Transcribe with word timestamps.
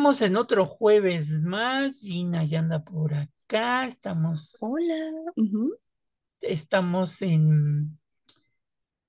estamos 0.00 0.22
en 0.22 0.36
otro 0.36 0.64
jueves 0.64 1.40
más. 1.42 2.00
Gina 2.00 2.42
ya 2.42 2.60
anda 2.60 2.82
por 2.82 3.12
acá. 3.12 3.86
Estamos, 3.86 4.56
Hola. 4.62 5.12
Estamos 6.40 7.20
en, 7.20 7.98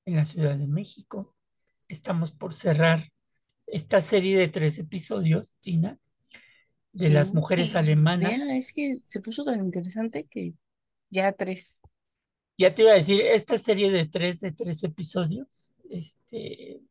en 0.03 0.15
la 0.17 0.25
Ciudad 0.25 0.57
de 0.57 0.67
México. 0.67 1.33
Estamos 1.87 2.33
por 2.33 2.53
cerrar 2.53 2.99
esta 3.67 4.01
serie 4.01 4.37
de 4.37 4.49
tres 4.49 4.79
episodios, 4.79 5.55
Gina, 5.61 5.97
de 6.91 7.09
las 7.09 7.33
mujeres 7.33 7.77
alemanas. 7.77 8.49
es 8.49 8.73
que 8.73 8.97
se 8.97 9.21
puso 9.21 9.45
tan 9.45 9.63
interesante 9.63 10.27
que 10.29 10.55
ya 11.09 11.31
tres. 11.31 11.79
Ya 12.57 12.75
te 12.75 12.81
iba 12.81 12.91
a 12.91 12.95
decir, 12.95 13.21
esta 13.21 13.57
serie 13.57 13.91
de 13.91 14.07
tres, 14.07 14.41
de 14.41 14.51
tres 14.51 14.83
episodios, 14.83 15.73
este, 15.89 16.81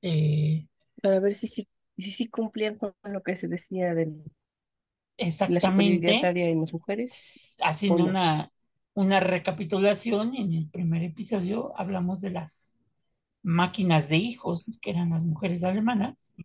eh, 0.00 0.66
Para 1.02 1.20
ver 1.20 1.34
si 1.34 1.48
sí 1.48 1.68
si, 1.98 2.10
sí 2.12 2.28
cumplían 2.28 2.76
con 2.76 2.94
lo 3.04 3.22
que 3.22 3.36
se 3.36 3.48
decía 3.48 3.94
de 3.94 4.12
la 5.46 5.60
exactamente, 5.60 6.20
área 6.24 6.48
en 6.48 6.60
las 6.60 6.72
mujeres. 6.72 7.62
haciendo 7.62 8.04
una, 8.04 8.52
una 8.94 9.20
recapitulación, 9.20 10.34
en 10.34 10.52
el 10.54 10.68
primer 10.70 11.02
episodio 11.02 11.72
hablamos 11.78 12.20
de 12.20 12.30
las 12.30 12.78
máquinas 13.42 14.08
de 14.08 14.16
hijos, 14.18 14.66
que 14.80 14.90
eran 14.90 15.10
las 15.10 15.24
mujeres 15.24 15.64
alemanas. 15.64 16.40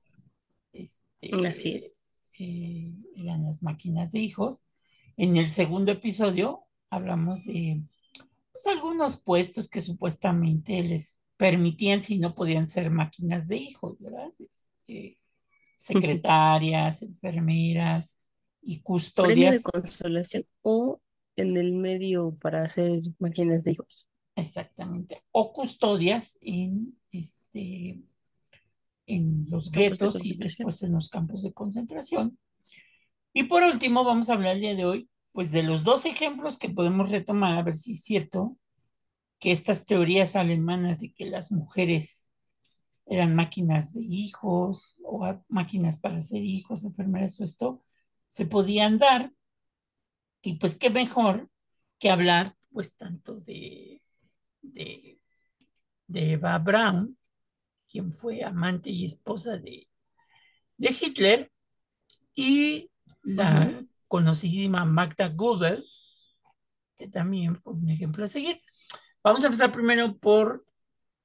Así 1.29 1.73
Este, 1.73 1.75
es. 1.75 1.99
eh, 2.39 2.91
eran 3.15 3.43
las 3.45 3.63
máquinas 3.63 4.11
de 4.13 4.19
hijos. 4.19 4.65
En 5.17 5.37
el 5.37 5.51
segundo 5.51 5.91
episodio 5.91 6.65
hablamos 6.89 7.45
de 7.45 7.81
pues, 8.51 8.67
algunos 8.67 9.17
puestos 9.17 9.69
que 9.69 9.81
supuestamente 9.81 10.83
les 10.83 11.21
permitían 11.37 12.01
si 12.01 12.19
no 12.19 12.35
podían 12.35 12.67
ser 12.67 12.91
máquinas 12.91 13.47
de 13.49 13.57
hijos, 13.57 13.97
¿verdad? 13.99 14.29
Este, 14.39 15.19
secretarias, 15.81 17.01
enfermeras 17.01 18.19
y 18.61 18.77
Premio 18.77 18.77
de 18.77 18.83
custodias, 18.83 19.63
consolación 19.63 20.45
o 20.61 21.01
en 21.35 21.57
el 21.57 21.73
medio 21.73 22.35
para 22.39 22.63
hacer 22.63 23.01
máquinas 23.17 23.63
de 23.63 23.71
hijos. 23.71 24.07
exactamente, 24.35 25.23
o 25.31 25.51
custodias 25.51 26.37
en, 26.41 26.95
este, 27.11 27.99
en 29.07 29.47
los 29.49 29.71
de 29.71 29.79
guetos 29.79 30.23
y 30.23 30.35
después 30.35 30.83
en 30.83 30.93
los 30.93 31.09
campos 31.09 31.41
de 31.41 31.51
concentración. 31.51 32.37
Y 33.33 33.43
por 33.43 33.63
último, 33.63 34.03
vamos 34.03 34.29
a 34.29 34.33
hablar 34.33 34.55
el 34.55 34.61
día 34.61 34.75
de 34.75 34.85
hoy, 34.85 35.09
pues 35.31 35.51
de 35.51 35.63
los 35.63 35.83
dos 35.83 36.05
ejemplos 36.05 36.59
que 36.59 36.69
podemos 36.69 37.09
retomar, 37.09 37.57
a 37.57 37.63
ver 37.63 37.75
si 37.75 37.93
es 37.93 38.03
cierto 38.03 38.55
que 39.39 39.51
estas 39.51 39.85
teorías 39.85 40.35
alemanas 40.35 40.99
de 40.99 41.11
que 41.11 41.25
las 41.25 41.51
mujeres 41.51 42.30
eran 43.11 43.35
máquinas 43.35 43.93
de 43.93 44.01
hijos 44.01 44.97
o 45.03 45.43
máquinas 45.49 45.97
para 45.97 46.15
hacer 46.17 46.43
hijos, 46.43 46.85
enfermeras 46.85 47.39
o 47.41 47.43
esto, 47.43 47.83
se 48.25 48.45
podían 48.45 48.97
dar. 48.97 49.33
Y 50.41 50.53
pues 50.53 50.77
qué 50.77 50.89
mejor 50.89 51.49
que 51.99 52.09
hablar 52.09 52.55
pues 52.71 52.95
tanto 52.95 53.35
de, 53.35 54.01
de, 54.61 55.19
de 56.07 56.31
Eva 56.31 56.57
Braun, 56.59 57.17
quien 57.89 58.13
fue 58.13 58.43
amante 58.45 58.89
y 58.89 59.03
esposa 59.03 59.57
de, 59.57 59.89
de 60.77 60.89
Hitler, 60.89 61.51
y 62.33 62.89
la 63.23 63.67
Ujú. 63.67 63.87
conocidísima 64.07 64.85
Magda 64.85 65.27
Goebbels, 65.27 66.33
que 66.97 67.09
también 67.09 67.57
fue 67.57 67.73
un 67.73 67.89
ejemplo 67.89 68.23
a 68.23 68.29
seguir. 68.29 68.61
Vamos 69.21 69.43
a 69.43 69.47
empezar 69.47 69.73
primero 69.73 70.13
por 70.13 70.65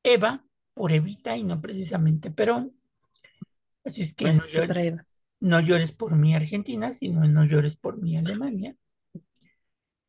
Eva, 0.03 0.46
por 0.77 0.93
Evita 0.93 1.35
y 1.39 1.43
no 1.43 1.61
precisamente 1.63 2.31
Perón. 2.31 2.79
Así 3.83 4.03
es 4.03 4.15
que 4.15 4.27
Bueno, 4.27 4.41
no, 4.41 4.45
esta 4.45 4.65
es 4.65 4.69
llor- 4.69 4.77
Eva. 4.77 5.07
no 5.41 5.61
llores 5.61 5.93
por 5.93 6.17
mi 6.17 6.35
Argentina, 6.35 6.93
sino 6.93 7.27
no 7.27 7.47
llores 7.47 7.77
por 7.77 7.97
mi 7.99 8.19
Alemania. 8.19 8.77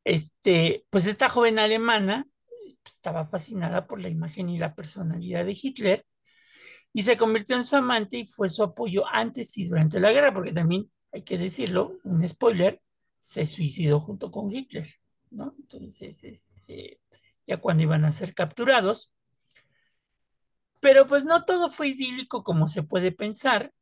Este, 0.03 0.85
pues 0.89 1.07
esta 1.07 1.29
joven 1.29 1.57
alemana 1.57 2.27
pues, 2.83 2.95
estaba 2.95 3.25
fascinada 3.25 3.87
por 3.87 4.01
la 4.01 4.09
imagen 4.09 4.49
y 4.49 4.57
la 4.57 4.75
personalidad 4.75 5.45
de 5.45 5.57
Hitler 5.61 6.05
y 6.93 7.03
se 7.03 7.17
convirtió 7.17 7.55
en 7.55 7.65
su 7.65 7.77
amante 7.77 8.17
y 8.17 8.25
fue 8.27 8.49
su 8.49 8.61
apoyo 8.63 9.05
antes 9.07 9.57
y 9.57 9.67
durante 9.67 10.01
la 10.01 10.11
guerra, 10.11 10.33
porque 10.33 10.51
también 10.53 10.91
hay 11.13 11.23
que 11.23 11.37
decirlo, 11.37 11.97
un 12.03 12.27
spoiler, 12.27 12.81
se 13.19 13.45
suicidó 13.45 13.99
junto 14.01 14.31
con 14.31 14.51
Hitler, 14.51 14.87
¿no? 15.31 15.55
Entonces, 15.59 16.23
este, 16.25 16.99
ya 17.45 17.57
cuando 17.57 17.83
iban 17.83 18.03
a 18.05 18.11
ser 18.11 18.33
capturados, 18.33 19.13
pero 20.79 21.07
pues 21.07 21.25
no 21.25 21.45
todo 21.45 21.69
fue 21.69 21.89
idílico 21.89 22.43
como 22.43 22.67
se 22.67 22.83
puede 22.83 23.11
pensar, 23.11 23.73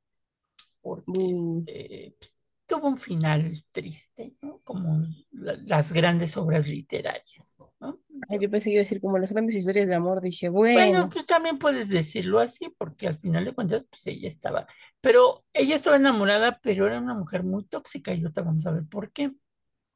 porque 0.81 1.13
Bu. 1.13 1.22
este, 1.33 2.16
pues, 2.19 2.35
tuvo 2.67 2.89
un 2.89 2.97
final 2.97 3.51
triste, 3.72 4.35
¿no? 4.41 4.61
Como 4.63 5.06
la- 5.31 5.56
las 5.66 5.91
grandes 5.94 6.38
obras 6.38 6.67
literarias, 6.67 7.59
¿no? 7.79 8.01
Ay, 8.29 8.39
yo 8.39 8.50
pensé 8.51 8.66
que 8.69 8.73
iba 8.73 8.79
a 8.81 8.83
decir 8.83 9.01
como 9.01 9.17
las 9.19 9.31
grandes 9.33 9.56
historias 9.56 9.88
de 9.88 9.95
amor. 9.95 10.22
Dije, 10.22 10.50
Bueno, 10.72 10.89
bueno, 10.89 11.09
pues 11.09 11.25
también 11.25 11.57
puedes 11.59 11.89
decirlo 11.89 12.39
así, 12.39 12.69
porque 12.78 13.07
al 13.07 13.17
final 13.17 13.45
de 13.45 13.53
cuentas, 13.53 13.88
pues 13.89 14.06
ella 14.07 14.27
estaba, 14.27 14.67
pero 15.01 15.45
ella 15.53 15.75
estaba 15.75 15.95
enamorada, 15.97 16.59
pero 16.62 16.88
era 16.88 17.00
una 17.00 17.13
mujer 17.13 17.44
muy 17.44 17.66
tóxica 17.66 18.13
y 18.13 18.22
ahorita 18.22 18.41
vamos 18.41 18.66
a 18.66 18.72
ver 18.72 18.85
por 18.88 19.12
qué. 19.12 19.31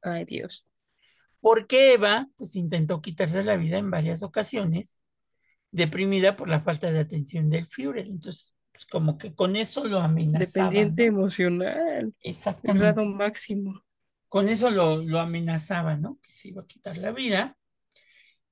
ay 0.02 0.24
Dios. 0.26 0.66
Porque 1.40 1.94
Eva, 1.94 2.28
pues 2.36 2.56
intentó 2.56 3.00
quitarse 3.02 3.44
la 3.44 3.56
vida 3.56 3.78
en 3.78 3.90
varias 3.90 4.22
ocasiones, 4.22 5.02
deprimida 5.70 6.36
por 6.36 6.48
la 6.48 6.60
falta 6.60 6.90
de 6.92 7.00
atención 7.00 7.50
del 7.50 7.66
Führer. 7.66 8.06
Entonces, 8.06 8.56
pues 8.72 8.86
como 8.86 9.18
que 9.18 9.34
con 9.34 9.56
eso 9.56 9.84
lo 9.84 10.00
amenazaba, 10.00 10.66
Dependiente 10.68 11.10
¿no? 11.10 11.18
emocional. 11.18 12.14
El 12.62 12.72
grado 12.72 13.02
Exactamente. 13.02 13.04
máximo. 13.04 13.84
Con 14.28 14.48
eso 14.48 14.70
lo, 14.70 15.02
lo 15.02 15.20
amenazaba, 15.20 15.96
¿no? 15.96 16.18
Que 16.22 16.30
se 16.30 16.48
iba 16.48 16.62
a 16.62 16.66
quitar 16.66 16.96
la 16.98 17.12
vida. 17.12 17.56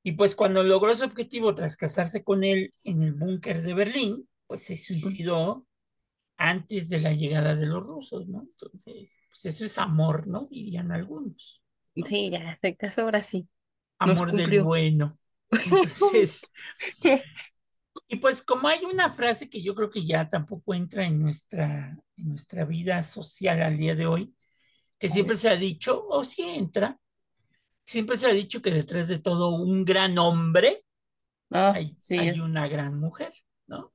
Y 0.03 0.13
pues 0.13 0.35
cuando 0.35 0.63
logró 0.63 0.95
su 0.95 1.05
objetivo 1.05 1.55
tras 1.55 1.77
casarse 1.77 2.25
con 2.25 2.45
él 2.45 2.71
en 2.85 3.03
el 3.03 3.13
búnker 3.13 3.63
de 3.63 3.75
Berlín, 3.75 4.29
pues 4.47 4.63
se 4.65 4.77
suicidó 4.77 5.67
antes 6.37 6.89
de 6.89 7.01
la 7.01 7.13
llegada 7.13 7.55
de 7.57 7.67
los 7.67 7.87
rusos, 7.87 8.29
¿no? 8.29 8.43
Entonces, 8.43 9.19
pues 9.31 9.47
eso 9.47 9.65
es 9.65 9.79
amor, 9.79 10.27
¿no? 10.29 10.49
Dirían 10.51 10.93
algunos, 10.93 11.63
¿no? 11.95 12.07
Sí, 12.07 12.31
ya 12.31 12.55
se 12.57 12.77
casó 12.77 13.03
ahora 13.03 13.23
sí. 13.23 13.49
Amor 13.99 14.33
del 14.33 14.63
bueno. 14.63 15.19
Entonces, 15.51 16.43
y 18.09 18.17
pues 18.17 18.43
como 18.43 18.69
hay 18.69 18.85
una 18.85 19.11
frase 19.11 19.49
que 19.49 19.63
yo 19.63 19.75
creo 19.75 19.91
que 19.91 20.05
ya 20.05 20.29
tampoco 20.29 20.75
entra 20.75 21.07
en 21.07 21.21
nuestra, 21.21 21.97
en 22.17 22.29
nuestra 22.29 22.65
vida 22.65 23.03
social 23.03 23.63
al 23.63 23.77
día 23.77 23.95
de 23.95 24.07
hoy, 24.07 24.35
que 24.99 25.09
siempre 25.09 25.37
se 25.37 25.49
ha 25.49 25.57
dicho, 25.57 26.07
o 26.09 26.25
sí 26.25 26.43
entra, 26.43 26.99
siempre 27.85 28.17
se 28.17 28.27
ha 28.27 28.33
dicho 28.33 28.61
que 28.61 28.71
detrás 28.71 29.09
de 29.09 29.19
todo 29.19 29.51
un 29.55 29.85
gran 29.85 30.19
hombre 30.19 30.85
Ah, 31.51 31.73
hay, 31.75 31.97
sí, 32.01 32.19
hay 32.19 32.29
es, 32.29 32.41
una 32.41 32.69
gran 32.69 32.99
mujer, 32.99 33.33
¿no? 33.67 33.93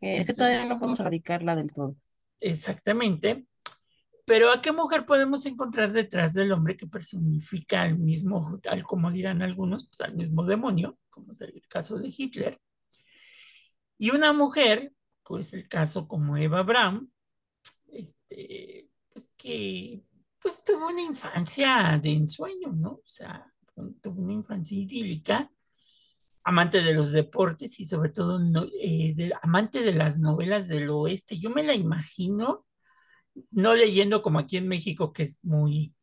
que 0.00 0.16
es 0.18 0.26
que 0.26 0.32
todavía 0.32 0.64
no 0.64 0.78
podemos 0.78 1.00
erradicarla 1.00 1.56
del 1.56 1.72
todo. 1.72 1.96
exactamente. 2.40 3.46
Pero 4.26 4.50
¿a 4.50 4.62
qué 4.62 4.72
mujer 4.72 5.04
podemos 5.04 5.44
encontrar 5.46 5.92
detrás 5.92 6.32
del 6.32 6.52
hombre 6.52 6.76
que 6.76 6.86
personifica 6.86 7.82
al 7.82 7.98
mismo, 7.98 8.58
tal 8.62 8.84
como 8.84 9.10
dirán 9.10 9.42
algunos, 9.42 9.86
pues 9.86 10.00
al 10.00 10.14
mismo 10.14 10.44
demonio, 10.44 10.98
como 11.10 11.32
es 11.32 11.40
el 11.42 11.60
caso 11.68 11.98
de 11.98 12.12
Hitler? 12.16 12.60
Y 13.98 14.10
una 14.10 14.32
mujer, 14.32 14.92
pues 15.22 15.52
el 15.54 15.68
caso 15.68 16.08
como 16.08 16.36
Eva 16.36 16.62
Braun, 16.62 17.12
este, 17.86 18.88
pues 19.12 19.30
que 19.36 20.02
pues 20.40 20.62
tuvo 20.62 20.88
una 20.88 21.00
infancia 21.00 21.98
de 22.02 22.12
ensueño, 22.12 22.72
¿no? 22.72 22.90
O 22.90 23.06
sea, 23.06 23.50
tuvo 24.02 24.20
una 24.20 24.34
infancia 24.34 24.76
idílica, 24.76 25.50
amante 26.42 26.82
de 26.82 26.92
los 26.92 27.12
deportes 27.12 27.80
y 27.80 27.86
sobre 27.86 28.10
todo 28.10 28.38
eh, 28.78 29.14
de, 29.16 29.32
amante 29.40 29.80
de 29.80 29.94
las 29.94 30.18
novelas 30.18 30.68
del 30.68 30.90
oeste. 30.90 31.38
Yo 31.38 31.48
me 31.48 31.62
la 31.64 31.74
imagino 31.74 32.66
no 33.50 33.74
leyendo 33.74 34.22
como 34.22 34.38
aquí 34.38 34.56
en 34.56 34.68
México, 34.68 35.12
que 35.12 35.24
es 35.24 35.40
muy, 35.44 35.94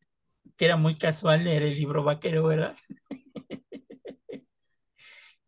que 0.56 0.66
era 0.66 0.76
muy 0.76 0.98
casual 0.98 1.44
leer 1.44 1.62
el 1.62 1.74
libro 1.76 2.04
vaquero, 2.04 2.44
¿verdad? 2.46 2.76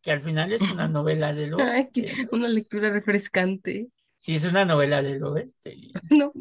que 0.03 0.13
al 0.13 0.23
final 0.23 0.53
es 0.53 0.63
una 0.71 0.89
novela 0.89 1.33
Ay, 1.59 1.91
que 1.93 2.03
oeste, 2.03 2.13
¿no? 2.17 2.29
una 2.33 2.49
lectura 2.49 2.91
refrescante. 2.91 3.89
Sí, 4.17 4.35
es 4.35 4.45
una 4.45 4.65
novela 4.65 5.03
del 5.03 5.23
oeste, 5.25 5.77
No, 6.11 6.33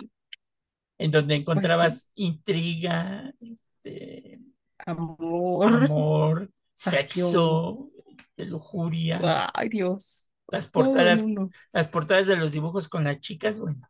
en 0.97 1.11
donde 1.11 1.35
pues 1.35 1.37
sí. 1.37 1.41
encontrabas 1.41 2.11
intriga, 2.15 3.33
este, 3.39 4.39
Amor, 4.85 5.73
amor, 5.73 6.51
sexo, 6.73 7.91
este, 8.17 8.45
lujuria, 8.45 9.19
Ay, 9.53 9.69
Dios. 9.69 10.27
las 10.47 10.67
portadas, 10.67 11.25
las 11.71 11.87
portadas 11.87 12.27
de 12.27 12.37
los 12.37 12.51
dibujos 12.51 12.89
con 12.89 13.05
las 13.05 13.19
chicas, 13.19 13.59
bueno, 13.59 13.81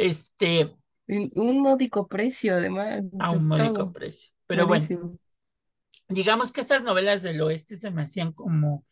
este, 0.00 0.76
Un 1.06 1.60
módico 1.60 2.06
precio, 2.08 2.54
además, 2.56 3.02
a 3.18 3.30
de 3.30 3.36
un 3.36 3.46
módico 3.48 3.72
todo. 3.72 3.92
precio. 3.92 4.32
Pero 4.46 4.66
bueno, 4.66 5.18
digamos 6.08 6.52
que 6.52 6.60
estas 6.60 6.82
novelas 6.82 7.22
del 7.22 7.40
oeste 7.40 7.76
se 7.76 7.90
me 7.90 8.02
hacían 8.02 8.32
como, 8.32 8.84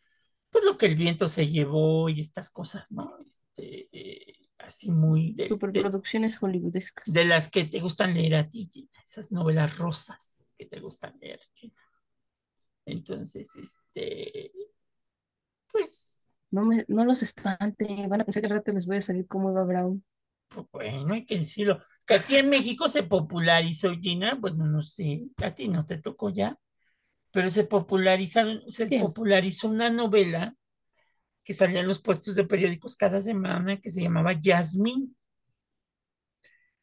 pues 0.49 0.63
lo 0.65 0.77
que 0.77 0.85
el 0.87 0.95
viento 0.95 1.27
se 1.27 1.47
llevó 1.47 2.09
y 2.09 2.21
estas 2.21 2.49
cosas, 2.49 2.91
¿no? 2.91 3.17
Este, 3.27 3.89
eh, 3.91 4.49
así 4.59 4.91
muy 4.91 5.33
de, 5.33 5.43
de, 5.43 5.49
Superproducciones 5.49 6.37
hollywoodescas. 6.37 7.13
de 7.13 7.25
las 7.25 7.49
que 7.49 7.65
te 7.65 7.79
gustan 7.79 8.13
leer 8.13 8.35
a 8.35 8.49
ti, 8.49 8.69
Gina, 8.71 8.89
esas 9.03 9.31
novelas 9.31 9.77
rosas 9.77 10.53
que 10.57 10.65
te 10.65 10.79
gustan 10.79 11.17
leer, 11.19 11.39
Gina. 11.53 11.73
Entonces, 12.85 13.55
este, 13.55 14.51
pues, 15.71 16.29
No, 16.51 16.65
me, 16.65 16.85
no 16.87 17.05
los 17.05 17.21
espante, 17.21 18.07
van 18.07 18.21
a 18.21 18.25
pensar 18.25 18.41
que 18.41 18.47
al 18.47 18.53
rato 18.53 18.71
les 18.71 18.85
voy 18.87 18.97
a 18.97 19.01
salir 19.01 19.27
como 19.27 19.51
Eva 19.51 19.63
Brown. 19.63 20.03
Bueno, 20.71 21.13
hay 21.13 21.25
que 21.25 21.37
decirlo. 21.37 21.81
Que 22.05 22.15
aquí 22.15 22.37
en 22.37 22.49
México 22.49 22.87
se 22.87 23.03
popularizó, 23.03 23.91
Gina, 23.99 24.35
bueno, 24.35 24.65
no 24.65 24.81
sé, 24.81 25.27
a 25.43 25.53
ti 25.53 25.67
no 25.67 25.85
te 25.85 25.97
tocó 25.97 26.29
ya, 26.29 26.57
pero 27.31 27.49
se 27.49 27.63
popularizaron, 27.65 28.63
se 28.71 28.87
Sí. 28.87 28.97
popularizó 28.99 29.69
una 29.69 29.89
novela 29.89 30.55
que 31.43 31.53
salía 31.53 31.79
en 31.81 31.87
los 31.87 32.01
puestos 32.01 32.35
de 32.35 32.45
periódicos 32.45 32.95
cada 32.95 33.21
semana 33.21 33.79
que 33.79 33.89
se 33.89 34.01
llamaba 34.01 34.33
Yasmín. 34.33 35.15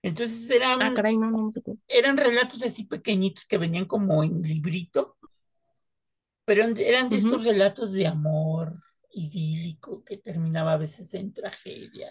Entonces 0.03 0.49
era 0.51 0.75
Ah, 0.75 0.93
caray, 0.95 1.17
no, 1.17 1.31
no 1.31 1.53
eran 1.89 2.17
relatos 2.17 2.63
así 2.63 2.85
pequeñitos 2.85 3.45
que 3.45 3.59
venían 3.59 3.87
como 3.87 4.23
en 4.23 4.43
librito, 4.43 5.17
pero 6.45 6.63
eran- 6.63 6.77
eran 6.79 7.09
de 7.09 7.17
estos 7.17 7.45
relatos 7.45 7.93
de 7.93 8.07
amor 8.07 8.75
idílico 9.11 10.05
que 10.05 10.19
terminaba 10.19 10.75
a 10.75 10.77
veces 10.77 11.13
en 11.15 11.33
tragedia 11.33 12.09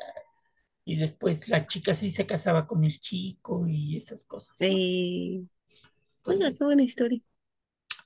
y 0.86 0.98
después 0.98 1.50
la 1.50 1.68
chica 1.68 1.94
sí 1.96 2.12
se 2.12 2.26
casaba 2.28 2.68
con 2.68 2.84
el 2.86 3.00
chico 3.00 3.66
y 3.68 3.98
esas 3.98 4.24
cosas, 4.26 4.66
¿no? 4.68 4.68
Sí. 4.68 5.50
Oiga, 6.26 6.52
Entonces, 6.52 6.58
qué 6.58 6.64
buena 6.66 6.84
historia. 6.84 7.22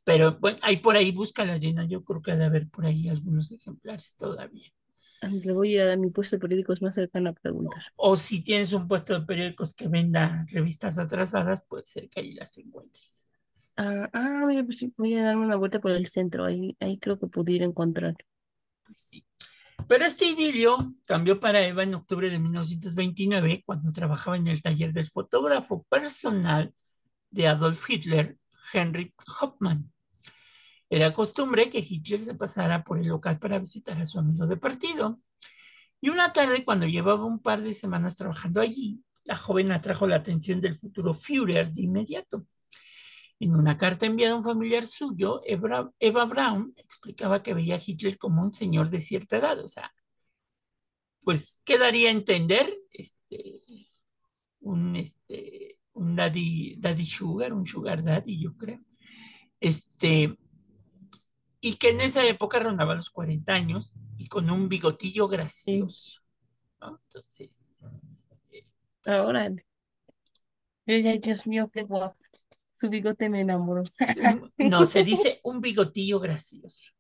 pero 0.04 0.38
bueno, 0.40 0.58
ahí 0.62 0.78
por 0.78 0.98
ahí 0.98 1.12
busca 1.12 1.46
la 1.46 1.58
llena, 1.58 1.86
yo 1.86 2.04
creo 2.04 2.22
que 2.22 2.32
ha 2.32 2.36
de 2.36 2.46
haber 2.46 2.70
por 2.70 2.86
ahí 2.86 3.08
algunos 3.10 3.52
ejemplares 3.52 4.16
todavía. 4.18 4.72
Le 5.22 5.52
voy 5.54 5.78
a 5.78 5.94
a 5.94 5.98
mi 5.98 6.10
puesto 6.10 6.36
de 6.38 6.40
periódicos 6.42 6.82
más 6.82 6.96
cercano 6.96 7.30
a 7.30 7.34
preguntar. 7.34 7.84
O 7.98 8.16
si 8.16 8.42
tienes 8.42 8.74
un 8.74 8.88
puesto 8.88 9.14
de 9.14 9.26
periódicos 9.26 9.74
que 9.74 9.88
venda 9.88 10.46
revistas 10.50 10.98
atrasadas, 10.98 11.66
puede 11.66 11.86
ser 11.86 12.10
que 12.10 12.22
ahí 12.22 12.34
las 12.34 12.58
encuentres. 12.58 13.28
Ah, 13.78 14.10
ah, 14.14 14.46
mira, 14.48 14.64
pues 14.64 14.86
voy 14.98 15.16
a 15.16 15.24
darme 15.24 15.46
una 15.46 15.56
vuelta 15.56 15.80
por 15.80 15.92
el 15.92 16.08
centro. 16.08 16.46
Ahí, 16.46 16.76
ahí 16.80 16.98
creo 17.00 17.20
que 17.20 17.28
pudiera 17.28 17.66
encontrar. 17.66 18.16
Pues 18.86 19.00
sí. 19.00 19.26
Pero 19.88 20.06
este 20.06 20.26
idilio 20.26 20.94
cambió 21.08 21.40
para 21.40 21.66
Eva 21.66 21.84
en 21.84 21.96
octubre 21.96 22.30
de 22.30 22.40
1929, 22.40 23.64
cuando 23.66 23.92
trabajaba 23.92 24.38
en 24.38 24.48
el 24.48 24.62
taller 24.62 24.94
del 24.94 25.08
fotógrafo 25.08 25.84
personal 25.90 26.74
de 27.32 27.48
Adolf 27.48 27.90
Hitler, 27.90 28.38
Henry 28.74 29.14
Hoffmann. 29.42 29.92
Era 30.90 31.14
costumbre 31.14 31.70
que 31.70 31.86
Hitler 31.88 32.22
se 32.22 32.36
pasara 32.36 32.84
por 32.84 32.98
el 32.98 33.08
local 33.08 33.40
para 33.40 33.60
visitar 33.60 34.00
a 34.00 34.06
su 34.06 34.20
amigo 34.20 34.48
de 34.48 34.58
partido. 34.58 35.20
Y 36.02 36.10
una 36.10 36.34
tarde, 36.34 36.66
cuando 36.66 36.88
llevaba 36.88 37.26
un 37.26 37.40
par 37.40 37.62
de 37.62 37.74
semanas 37.74 38.16
trabajando 38.16 38.62
allí, 38.62 39.04
la 39.24 39.38
joven 39.38 39.72
atrajo 39.72 40.08
la 40.08 40.16
atención 40.16 40.60
del 40.62 40.76
futuro 40.76 41.14
Führer 41.14 41.72
de 41.72 41.84
inmediato. 41.84 42.48
En 43.40 43.56
una 43.56 43.78
carta 43.78 44.06
enviada 44.06 44.34
a 44.34 44.38
un 44.38 44.44
familiar 44.44 44.86
suyo, 44.86 45.42
Eva, 45.46 46.26
Braun 46.26 46.74
explicaba 46.76 47.42
que 47.42 47.54
veía 47.54 47.76
a 47.76 47.82
Hitler 47.84 48.18
como 48.18 48.42
un 48.42 48.52
señor 48.52 48.90
de 48.90 49.00
cierta 49.00 49.38
edad, 49.38 49.60
o 49.60 49.68
sea, 49.68 49.94
pues 51.22 51.62
quedaría 51.64 52.10
a 52.10 52.14
entender 52.14 52.70
este, 52.92 53.62
un, 54.60 54.96
este, 54.96 55.80
un 55.94 56.16
daddy, 56.16 56.76
daddy 56.78 57.06
sugar, 57.06 57.54
un 57.54 57.66
sugar 57.66 58.04
daddy, 58.04 58.42
yo 58.42 58.56
creo. 58.58 58.80
Este, 59.60 60.38
y 61.62 61.76
que 61.76 61.90
en 61.90 62.02
esa 62.02 62.26
época 62.26 62.60
rondaba 62.60 62.96
los 62.96 63.10
40 63.10 63.54
años 63.54 64.00
y 64.18 64.28
con 64.28 64.50
un 64.50 64.70
bigotillo 64.70 65.28
gracioso. 65.28 66.22
¿no? 66.82 67.00
Entonces, 67.06 67.84
eh, 68.52 68.66
Ahora, 69.06 69.50
ella, 70.86 71.18
Dios 71.18 71.48
mío, 71.48 71.70
qué 71.72 71.84
guapo. 71.84 72.18
Su 72.80 72.90
bigote 72.90 73.28
me 73.28 73.42
enamoró. 73.42 73.84
no, 74.58 74.86
se 74.86 75.04
dice 75.04 75.42
un 75.44 75.60
bigotillo 75.60 76.18
gracioso. 76.22 76.94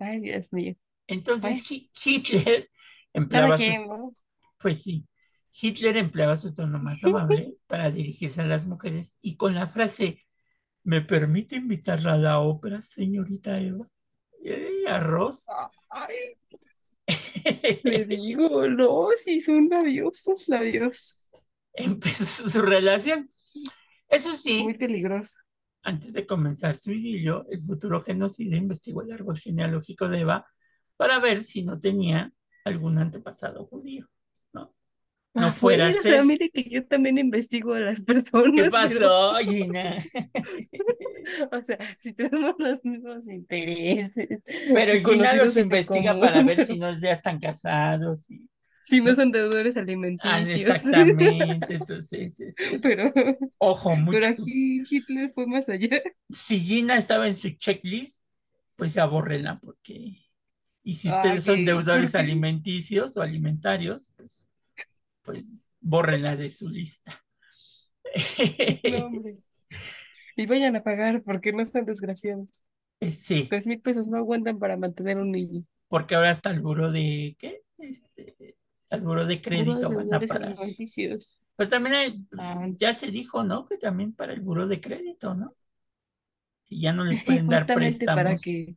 Ay, 0.00 0.18
Dios 0.18 0.52
mío. 0.52 0.74
Entonces 1.06 1.64
Ay. 1.70 1.88
Hitler 2.04 2.68
empleaba 3.12 3.56
su, 3.58 4.16
pues 4.58 4.82
sí, 4.82 5.06
Hitler 5.52 5.98
empleaba 5.98 6.34
su 6.34 6.52
tono 6.52 6.80
más 6.80 7.04
amable 7.04 7.54
para 7.68 7.92
dirigirse 7.92 8.40
a 8.40 8.46
las 8.46 8.66
mujeres 8.66 9.18
y 9.22 9.36
con 9.36 9.54
la 9.54 9.68
frase, 9.68 10.24
¿me 10.82 11.00
permite 11.00 11.54
invitarla 11.54 12.14
a 12.14 12.18
la 12.18 12.40
ópera, 12.40 12.82
señorita 12.82 13.60
Eva? 13.60 13.86
Eh, 14.42 14.82
arroz. 14.88 15.46
Ay, 15.90 16.16
le 17.84 18.04
digo, 18.04 18.66
no, 18.66 19.10
si 19.14 19.40
son 19.40 19.68
labiosos, 19.68 20.48
labiosos. 20.48 21.30
Empezó 21.72 22.50
su 22.50 22.62
relación. 22.62 23.30
Eso 24.12 24.28
Muy 24.28 24.36
sí, 24.36 24.74
peligroso. 24.78 25.38
antes 25.82 26.12
de 26.12 26.26
comenzar 26.26 26.74
su 26.74 26.92
idilio, 26.92 27.46
el 27.50 27.60
futuro 27.62 28.00
genocida 28.00 28.56
investigó 28.56 29.02
el 29.02 29.12
árbol 29.12 29.36
genealógico 29.38 30.08
de 30.08 30.20
Eva 30.20 30.46
para 30.96 31.18
ver 31.18 31.42
si 31.42 31.64
no 31.64 31.78
tenía 31.80 32.32
algún 32.64 32.98
antepasado 32.98 33.66
judío, 33.66 34.08
¿no? 34.52 34.74
No 35.34 35.46
Ah, 35.48 35.52
fuera 35.52 35.88
a 35.88 35.92
ser. 35.92 36.24
mire 36.24 36.50
que 36.50 36.68
yo 36.70 36.86
también 36.86 37.18
investigo 37.18 37.74
a 37.74 37.80
las 37.80 38.00
¿Qué 38.00 38.04
personas, 38.04 38.52
pero, 38.54 38.70
pasó, 38.70 39.34
Gina? 39.44 39.96
o 41.52 41.62
sea, 41.62 41.78
si 42.00 42.12
tenemos 42.12 42.54
los 42.58 42.84
mismos 42.84 43.26
intereses, 43.28 44.28
Pero 44.46 45.10
Gina 45.10 45.34
los 45.34 45.56
investiga 45.56 46.12
común, 46.12 46.28
para 46.28 46.42
ver 46.42 46.64
si 46.66 46.78
no 46.78 46.92
ya 47.00 47.12
están 47.12 47.40
casados. 47.40 48.30
Y... 48.30 48.48
si 48.92 49.00
no 49.00 49.14
son 49.14 49.32
deudores 49.32 49.76
Ah, 49.76 49.80
alimenticios. 49.80 50.48
exactamente. 50.48 51.26
Entonces, 51.68 52.42
Pero, 52.82 53.12
ojo, 53.58 53.96
mucho. 53.96 54.12
pero 54.20 54.26
aquí 54.28 54.82
Hitler 54.88 55.32
fue 55.34 55.46
más 55.46 55.68
allá. 55.68 56.02
Si 56.28 56.58
Gina 56.60 56.96
estaba 56.98 57.26
en 57.28 57.34
su 57.34 57.50
checklist, 57.50 58.24
pues 58.76 58.94
ya 58.94 59.06
bórrela, 59.06 59.58
porque. 59.60 60.18
Y 60.84 60.94
si 60.94 61.08
ustedes 61.08 61.44
son 61.44 61.64
deudores 61.64 62.14
alimenticios 62.14 63.16
o 63.16 63.22
alimentarios, 63.22 64.10
pues, 64.16 64.48
pues 65.22 65.76
bórrenla 65.80 66.36
de 66.36 66.50
su 66.50 66.68
lista. 66.68 67.24
No, 68.90 69.06
hombre. 69.06 69.38
Y 70.36 70.46
vayan 70.46 70.76
a 70.76 70.82
pagar 70.82 71.22
porque 71.22 71.52
no 71.52 71.62
están 71.62 71.84
desgraciados. 71.86 72.64
Sí, 73.10 73.46
Tres 73.48 73.66
mil 73.66 73.80
pesos 73.80 74.08
no 74.08 74.18
aguantan 74.18 74.58
para 74.58 74.76
mantener 74.76 75.18
un 75.18 75.30
niño. 75.32 75.64
porque 75.88 76.14
ahora 76.14 76.30
hasta 76.30 76.50
el 76.50 76.60
buro 76.60 76.90
de. 76.92 77.36
¿Qué? 77.38 77.62
Este, 77.78 78.56
al 78.92 79.00
buro 79.02 79.26
de 79.26 79.40
crédito 79.42 79.88
van 79.90 80.12
a 80.14 80.20
parar. 80.20 80.44
alimenticios. 80.52 81.42
Pero 81.56 81.68
también 81.70 81.94
hay- 81.96 82.26
Ah. 82.38 82.66
ya 82.76 82.94
se 82.94 83.10
dijo, 83.10 83.42
¿no? 83.44 83.66
Que 83.66 83.78
también 83.78 84.12
para 84.14 84.32
el 84.32 84.40
buro 84.40 84.66
de 84.68 84.80
crédito, 84.80 85.34
¿no? 85.34 85.54
Que 86.66 86.78
ya 86.80 86.92
no 86.92 87.04
les 87.04 87.18
pueden 87.24 87.48
dar 87.48 87.60
Justamente 87.60 88.06
para 88.06 88.34
préstamos. 88.36 88.42
que... 88.42 88.76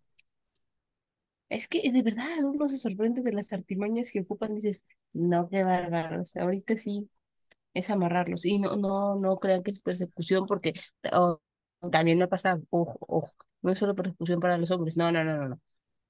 Es 1.49 1.67
que 1.67 1.91
de 1.91 2.01
verdad 2.01 2.25
uno 2.43 2.67
se 2.67 2.77
sorprende 2.77 3.21
de 3.21 3.31
las 3.33 3.53
artimañas 3.53 4.11
que 4.11 4.21
ocupan. 4.21 4.55
Dices, 4.55 4.85
no, 5.13 5.47
qué 5.49 5.63
bárbaro. 5.63 6.21
O 6.21 6.25
sea, 6.25 6.43
ahorita 6.43 6.75
sí 6.77 7.09
es 7.73 7.89
amarrarlos. 7.89 8.45
Y 8.45 8.59
no, 8.59 8.75
no, 8.77 9.15
no 9.17 9.39
crean 9.39 9.63
que 9.63 9.71
es 9.71 9.79
persecución 9.81 10.47
porque 10.47 10.73
oh, 11.13 11.41
también 11.91 12.17
me 12.19 12.27
pasa, 12.29 12.59
ojo, 12.71 12.97
ojo, 13.01 13.33
no 13.61 13.71
es 13.71 13.79
solo 13.79 13.95
persecución 13.95 14.39
para 14.39 14.57
los 14.57 14.71
hombres. 14.71 14.97
No, 14.97 15.11
no, 15.11 15.23
no, 15.23 15.37
no, 15.37 15.49
no. 15.49 15.61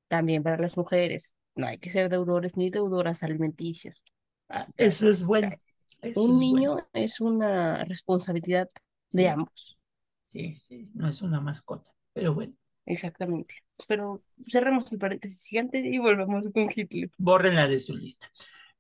También 0.09 0.43
para 0.43 0.57
las 0.59 0.77
mujeres. 0.77 1.35
No 1.55 1.67
hay 1.67 1.77
que 1.79 1.89
ser 1.89 2.09
deudores 2.09 2.57
ni 2.57 2.69
deudoras 2.69 3.24
alimenticios. 3.24 4.01
Ah, 4.50 4.67
eso 4.77 5.09
es 5.09 5.24
bueno. 5.24 5.55
Eso 6.01 6.21
un 6.24 6.31
es 6.31 6.39
niño 6.39 6.71
bueno. 6.71 6.88
es 6.93 7.19
una 7.21 7.83
responsabilidad 7.85 8.69
de 9.12 9.29
ambos. 9.29 9.77
sí, 10.24 10.59
sí, 10.67 10.91
no 10.93 11.07
es 11.07 11.21
una 11.21 11.41
mascota. 11.41 11.91
Pero 12.13 12.33
bueno, 12.33 12.53
Exactamente. 12.85 13.53
Pero 13.88 14.24
cerramos 14.47 14.91
el 14.91 15.00
paréntesis 15.00 15.45
gigante 15.45 15.79
y 15.79 15.97
volvamos 16.00 16.47
con 16.53 16.69
Hitler. 16.74 17.09
bórrenla 17.17 17.67
de 17.67 17.79
su 17.79 17.95
lista. 17.95 18.31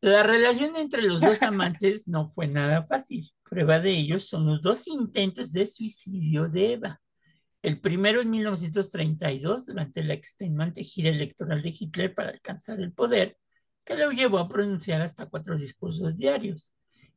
La 0.01 0.23
relación 0.23 0.75
entre 0.75 1.01
los 1.03 1.23
dos 1.23 1.41
amantes 1.43 2.07
no 2.07 2.27
fue 2.27 2.47
nada 2.47 2.83
fácil. 2.83 3.31
Prueba 3.43 3.79
de 3.79 3.91
ello 3.91 4.19
son 4.19 4.45
los 4.45 4.61
dos 4.61 4.87
intentos 4.87 5.51
de 5.53 5.67
suicidio 5.67 6.47
de 6.49 6.73
Eva. 6.73 7.01
El 7.65 7.79
primero 7.79 8.21
en 8.21 8.29
1932, 8.29 9.65
durante 9.65 10.03
la 10.03 10.13
extenuante 10.13 10.83
gira 10.83 11.09
electoral 11.09 11.61
de 11.61 11.69
Hitler 11.77 12.13
para 12.13 12.29
alcanzar 12.29 12.79
el 12.79 12.93
poder, 12.93 13.37
que 13.83 13.95
lo 13.95 14.11
llevó 14.11 14.39
a 14.39 14.47
pronunciar 14.47 15.01
hasta 15.01 15.25
cuatro 15.27 15.57
discursos 15.57 16.17
diarios. 16.17 16.73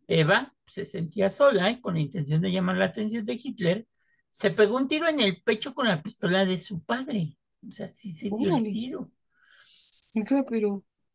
Eva 0.07 0.55
se 0.67 0.87
sentía 0.87 1.28
sola 1.31 1.71
y 1.71 1.81
con 1.81 1.95
la 1.95 2.00
intención 2.00 2.40
de 2.40 2.50
llamar 2.50 2.76
la 2.78 2.87
atención 2.87 3.25
de 3.25 3.38
Hitler, 3.43 3.87
se 4.31 4.50
pegó 4.50 4.76
un 4.76 4.88
tiro 4.88 5.07
en 5.09 5.21
el 5.21 5.43
pecho 5.43 5.75
con 5.75 5.87
la 5.87 6.02
pistola 6.02 6.45
de 6.45 6.57
su 6.59 6.83
padre. 6.83 7.37
O 7.67 7.73
sea, 7.73 7.88
sí 7.88 8.11
se 8.12 8.31
dio 8.31 8.50
el 8.57 8.62
tiro. 8.73 9.11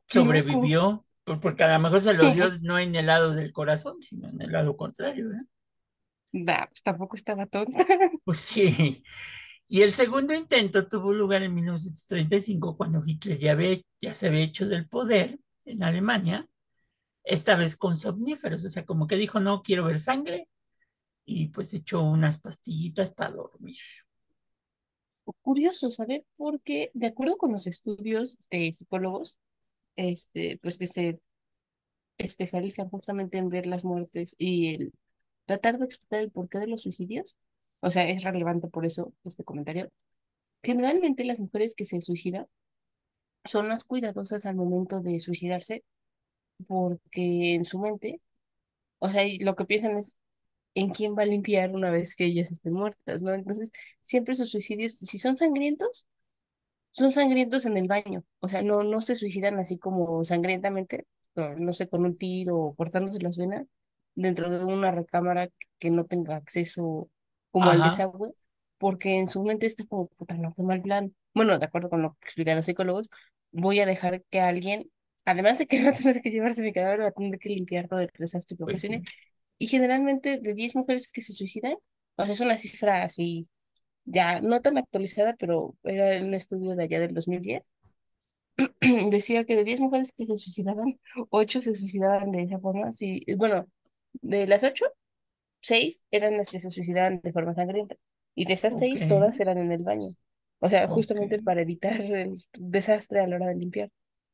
Pero. 0.08 0.24
Sobrevivió, 0.26 1.06
por- 1.24 1.40
porque 1.40 1.64
a 1.64 1.74
lo 1.74 1.80
mejor 1.80 2.02
se 2.02 2.14
lo 2.14 2.24
dio 2.34 2.50
no 2.62 2.78
en 2.80 2.96
el 2.96 3.08
lado 3.08 3.34
del 3.34 3.52
corazón, 3.52 4.02
sino 4.02 4.30
en 4.30 4.42
el 4.42 4.52
lado 4.52 4.78
contrario. 4.78 5.32
¿eh? 5.32 5.38
Nah, 6.34 6.68
pues 6.68 6.82
tampoco 6.84 7.16
estaba 7.16 7.46
tonta. 7.46 7.80
Pues 8.24 8.40
sí. 8.40 9.04
Y 9.68 9.82
el 9.82 9.94
segundo 9.94 10.34
intento 10.36 10.88
tuvo 10.88 11.14
lugar 11.14 11.44
en 11.44 11.54
1935, 11.54 12.78
cuando 12.78 13.02
Hitler 13.06 13.38
ya, 13.38 13.54
había- 13.54 13.80
ya 14.02 14.14
se 14.14 14.28
había 14.28 14.42
hecho 14.42 14.68
del 14.68 14.88
poder 14.88 15.40
en 15.66 15.84
Alemania 15.84 16.48
esta 17.24 17.56
vez 17.58 17.78
con 17.78 17.98
somníferos, 17.98 18.66
o 18.66 18.70
sea, 18.70 18.86
como 18.86 19.08
que 19.08 19.18
dijo, 19.18 19.40
no 19.42 19.64
quiero 19.64 19.86
ver 19.86 20.00
sangre, 20.00 20.50
y 21.26 21.50
pues 21.50 21.74
echó 21.76 22.04
unas 22.04 22.40
pastillitas 22.42 23.12
para 23.12 23.32
dormir. 23.36 23.78
Curioso 25.42 25.90
saber 25.92 26.26
porque, 26.38 26.92
de 26.94 27.08
acuerdo 27.08 27.38
con 27.38 27.52
los 27.54 27.66
estudios 27.68 28.38
de 28.50 28.72
psicólogos, 28.74 29.36
este, 29.98 30.60
pues 30.64 30.78
que 30.78 30.88
se 30.88 31.20
especializan 32.18 32.90
justamente 32.90 33.38
en 33.38 33.50
ver 33.50 33.68
las 33.68 33.84
muertes 33.84 34.36
y 34.38 34.76
el 34.76 34.94
tratar 35.46 35.80
de 35.80 35.86
explicar 35.86 36.22
el 36.22 36.32
porqué 36.32 36.60
de 36.60 36.68
los 36.68 36.82
suicidios, 36.82 37.38
o 37.82 37.92
sea, 37.92 38.08
es 38.10 38.24
relevante 38.24 38.68
por 38.70 38.86
eso 38.86 39.14
este 39.26 39.44
comentario. 39.44 39.92
Generalmente 40.64 41.26
las 41.26 41.40
mujeres 41.40 41.76
que 41.76 41.86
se 41.86 42.02
suicidan 42.02 42.48
son 43.46 43.68
más 43.68 43.84
cuidadosas 43.84 44.46
al 44.46 44.56
momento 44.56 45.02
de 45.02 45.20
suicidarse 45.20 45.84
porque 46.68 47.56
en 47.56 47.66
su 47.66 47.80
mente, 47.80 48.22
o 49.00 49.10
sea, 49.12 49.24
lo 49.42 49.56
que 49.56 49.66
piensan 49.66 49.98
es 49.98 50.18
en 50.76 50.92
quién 50.92 51.16
va 51.18 51.24
a 51.24 51.26
limpiar 51.26 51.72
una 51.72 51.92
vez 51.92 52.16
que 52.16 52.26
ellas 52.26 52.52
estén 52.52 52.74
muertas, 52.74 53.22
¿no? 53.22 53.34
Entonces, 53.34 53.72
siempre 54.02 54.36
sus 54.36 54.52
suicidios, 54.52 54.94
si 55.02 55.20
son 55.20 55.38
sangrientos, 55.38 56.08
son 56.92 57.12
sangrientos 57.12 57.66
en 57.66 57.78
el 57.78 57.88
baño, 57.88 58.24
o 58.40 58.48
sea, 58.48 58.62
no, 58.62 58.84
no 58.84 59.02
se 59.02 59.16
suicidan 59.16 59.60
así 59.60 59.78
como 59.80 60.24
sangrientamente, 60.24 61.08
no, 61.36 61.74
sé, 61.74 61.90
con 61.90 62.06
un 62.06 62.18
tiro 62.18 62.58
o 62.58 62.76
cortándose 62.76 63.20
las 63.22 63.38
venas 63.38 63.68
dentro 64.16 64.50
de 64.50 64.64
una 64.66 64.92
recámara 64.92 65.50
que 65.80 65.90
no 65.92 66.06
tenga 66.06 66.36
acceso 66.36 67.10
como 67.52 67.72
al 67.72 67.82
Ajá, 67.82 67.84
desagüe, 67.84 68.34
porque 68.78 69.18
en 69.20 69.28
su 69.28 69.44
mente 69.44 69.68
está 69.68 69.86
como, 69.86 70.08
puta, 70.10 70.36
no, 70.36 70.54
qué 70.56 70.64
mal 70.64 70.82
plan. 70.82 71.16
Bueno, 71.34 71.58
de 71.58 71.66
acuerdo 71.66 71.90
con 71.90 72.02
lo 72.02 72.14
que 72.20 72.26
explican 72.28 72.56
los 72.58 72.66
psicólogos, 72.66 73.10
voy 73.52 73.80
a 73.80 73.86
dejar 73.86 74.24
que 74.30 74.40
alguien, 74.42 74.92
además 75.26 75.58
de 75.58 75.68
que 75.68 75.84
va 75.84 75.90
a 75.92 75.94
tener 75.94 76.22
que 76.22 76.30
llevarse 76.32 76.62
mi 76.62 76.74
cadáver, 76.74 77.02
va 77.02 77.08
a 77.08 77.12
tener 77.12 77.40
que 77.40 77.50
limpiar 77.50 77.88
todo 77.88 78.00
el 78.00 78.10
desastre 78.18 78.56
que 78.58 78.64
pues 78.64 78.84
ocasione. 78.84 79.02
sí, 79.04 79.08
Y 79.60 79.68
generalmente 79.68 80.40
de 80.42 80.54
10 80.54 80.76
mujeres 80.76 81.10
que 81.12 81.22
se 81.22 81.34
suicidan, 81.34 81.76
o 82.18 82.26
sea, 82.26 82.34
es 82.36 82.42
una 82.42 82.58
cifra 82.58 83.04
así, 83.04 83.48
ya 84.06 84.42
no 84.42 84.62
tan 84.62 84.78
actualizada, 84.78 85.36
pero 85.40 85.76
era 85.84 86.26
un 86.26 86.34
estudio 86.36 86.76
de 86.76 86.84
allá 86.86 87.00
del 87.02 87.14
2010 87.14 87.68
decía 89.12 89.46
que 89.46 89.56
de 89.56 89.64
10 89.64 89.80
mujeres 89.82 90.12
que 90.16 90.26
se 90.26 90.38
suicidaban, 90.38 91.00
8 91.30 91.62
se 91.62 91.76
suicidaban 91.76 92.32
de 92.32 92.44
esa 92.44 92.60
forma. 92.60 92.92
Sí, 92.92 93.22
bueno, 93.38 93.68
de 94.22 94.48
las 94.48 94.64
8, 94.64 94.86
6 95.62 96.04
eran 96.12 96.38
las 96.38 96.50
que 96.50 96.60
se 96.60 96.72
suicidaban 96.72 97.22
de 97.22 97.32
forma 97.32 97.54
sangrienta. 97.54 97.96
Y 98.36 98.46
de 98.46 98.54
esas 98.54 98.78
6, 98.80 99.08
todas 99.08 99.40
eran 99.40 99.58
en 99.58 99.72
el 99.72 99.84
baño. 99.84 100.16
O 100.60 100.70
sea, 100.70 100.88
justamente 100.88 101.42
para 101.42 101.62
evitar 101.62 102.00
el 102.02 102.44
desastre 102.54 103.20
a 103.20 103.28
la 103.28 103.36
hora 103.36 103.48
de 103.48 103.56
limpiar. 103.56 103.90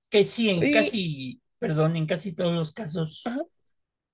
Que 0.09 0.23
sí, 0.23 0.49
en 0.49 0.63
Y, 0.63 0.71
casi, 0.71 1.41
perdón, 1.59 1.95
en 1.95 2.05
casi 2.05 2.33
todos 2.33 2.53
los 2.53 2.71
casos 2.71 3.23
ajá, 3.25 3.41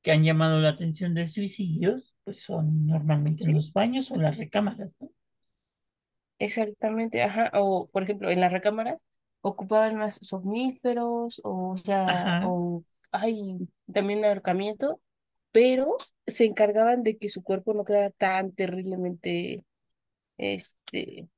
que 0.01 0.11
han 0.11 0.23
llamado 0.23 0.59
la 0.59 0.69
atención 0.69 1.13
de 1.13 1.25
suicidios, 1.25 2.15
pues 2.23 2.41
son 2.41 2.87
normalmente 2.87 3.43
en 3.45 3.53
los 3.53 3.73
baños 3.73 4.11
o 4.11 4.17
las 4.17 4.37
recámaras, 4.37 4.97
¿no? 4.99 5.09
exactamente, 6.39 7.21
ajá. 7.23 7.51
O, 7.53 7.87
por 7.91 8.03
ejemplo, 8.03 8.29
en 8.29 8.41
las 8.41 8.51
recámaras 8.51 9.05
ocupaban 9.41 9.95
más 9.95 10.17
somníferos, 10.21 11.41
o, 11.43 11.77
sea, 11.77 12.07
Ajá, 12.07 12.47
o 12.47 12.83
hay 13.11 13.57
también 13.91 14.25
ahorcamiento, 14.25 14.99
pero 15.55 15.97
se 16.27 16.45
encargaban 16.45 17.03
de 17.03 17.17
que 17.17 17.29
su 17.29 17.43
cuerpo 17.43 17.73
no 17.73 17.85
quedara 17.85 18.11
tan 18.11 18.51
terriblemente 18.53 19.65
este, 20.37 21.29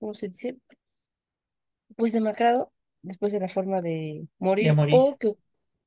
¿cómo 0.00 0.14
se 0.14 0.28
dice? 0.28 0.58
Pues 1.96 2.12
demacrado 2.12 2.72
después 3.02 3.32
de 3.32 3.40
la 3.40 3.48
forma 3.48 3.80
de 3.82 4.26
de 4.60 4.72
morir 4.72 4.86
o 4.88 5.16
que, 5.18 5.34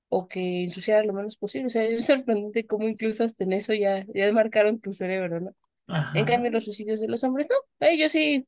o 0.09 0.27
que 0.29 0.65
ensuciara 0.65 1.03
lo 1.05 1.13
menos 1.13 1.37
posible. 1.37 1.67
O 1.67 1.71
sea, 1.71 1.83
es 1.85 2.05
sorprendente 2.07 2.67
cómo 2.67 2.87
incluso 2.89 3.23
hasta 3.25 3.43
en 3.45 3.53
eso 3.53 3.73
ya, 3.75 4.05
ya 4.15 4.33
marcaron 4.33 4.79
tu 4.81 4.91
cerebro, 4.93 5.41
¿no? 5.41 5.55
En 6.13 6.25
cambio, 6.25 6.51
los 6.51 6.65
suicidios 6.65 7.01
de 7.01 7.09
los 7.09 7.23
hombres, 7.25 7.47
no. 7.49 7.57
Ellos 7.87 8.11
sí, 8.13 8.47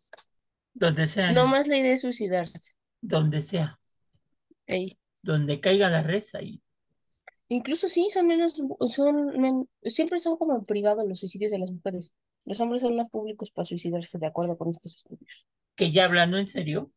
donde 0.74 1.08
sea, 1.08 1.34
nomás 1.36 1.68
la 1.68 1.76
es 1.76 1.78
idea 1.78 1.94
es 1.96 2.02
suicidarse. 2.02 2.74
donde 3.02 3.42
sea, 3.44 3.80
Ey. 4.68 4.98
donde 5.22 5.60
caiga 5.62 5.90
la 5.90 6.02
res 6.04 6.34
ahí. 6.36 6.63
Incluso 7.50 7.88
sí, 7.88 8.10
son 8.14 8.28
menos, 8.28 8.54
son, 8.90 9.40
men- 9.40 9.70
siempre 9.86 10.20
son 10.20 10.38
como 10.38 10.66
privados 10.66 11.06
los 11.08 11.20
suicidios 11.20 11.52
de 11.52 11.60
las 11.60 11.72
mujeres. 11.72 12.12
Los 12.46 12.60
hombres 12.60 12.82
son 12.82 12.96
más 12.96 13.10
públicos 13.10 13.52
para 13.52 13.66
suicidarse, 13.66 14.18
de 14.20 14.28
acuerdo 14.28 14.58
con 14.58 14.70
estos 14.72 14.96
estudios. 14.98 15.46
Que 15.76 15.92
ya 15.92 16.06
hablando 16.06 16.38
en 16.38 16.48
serio, 16.48 16.92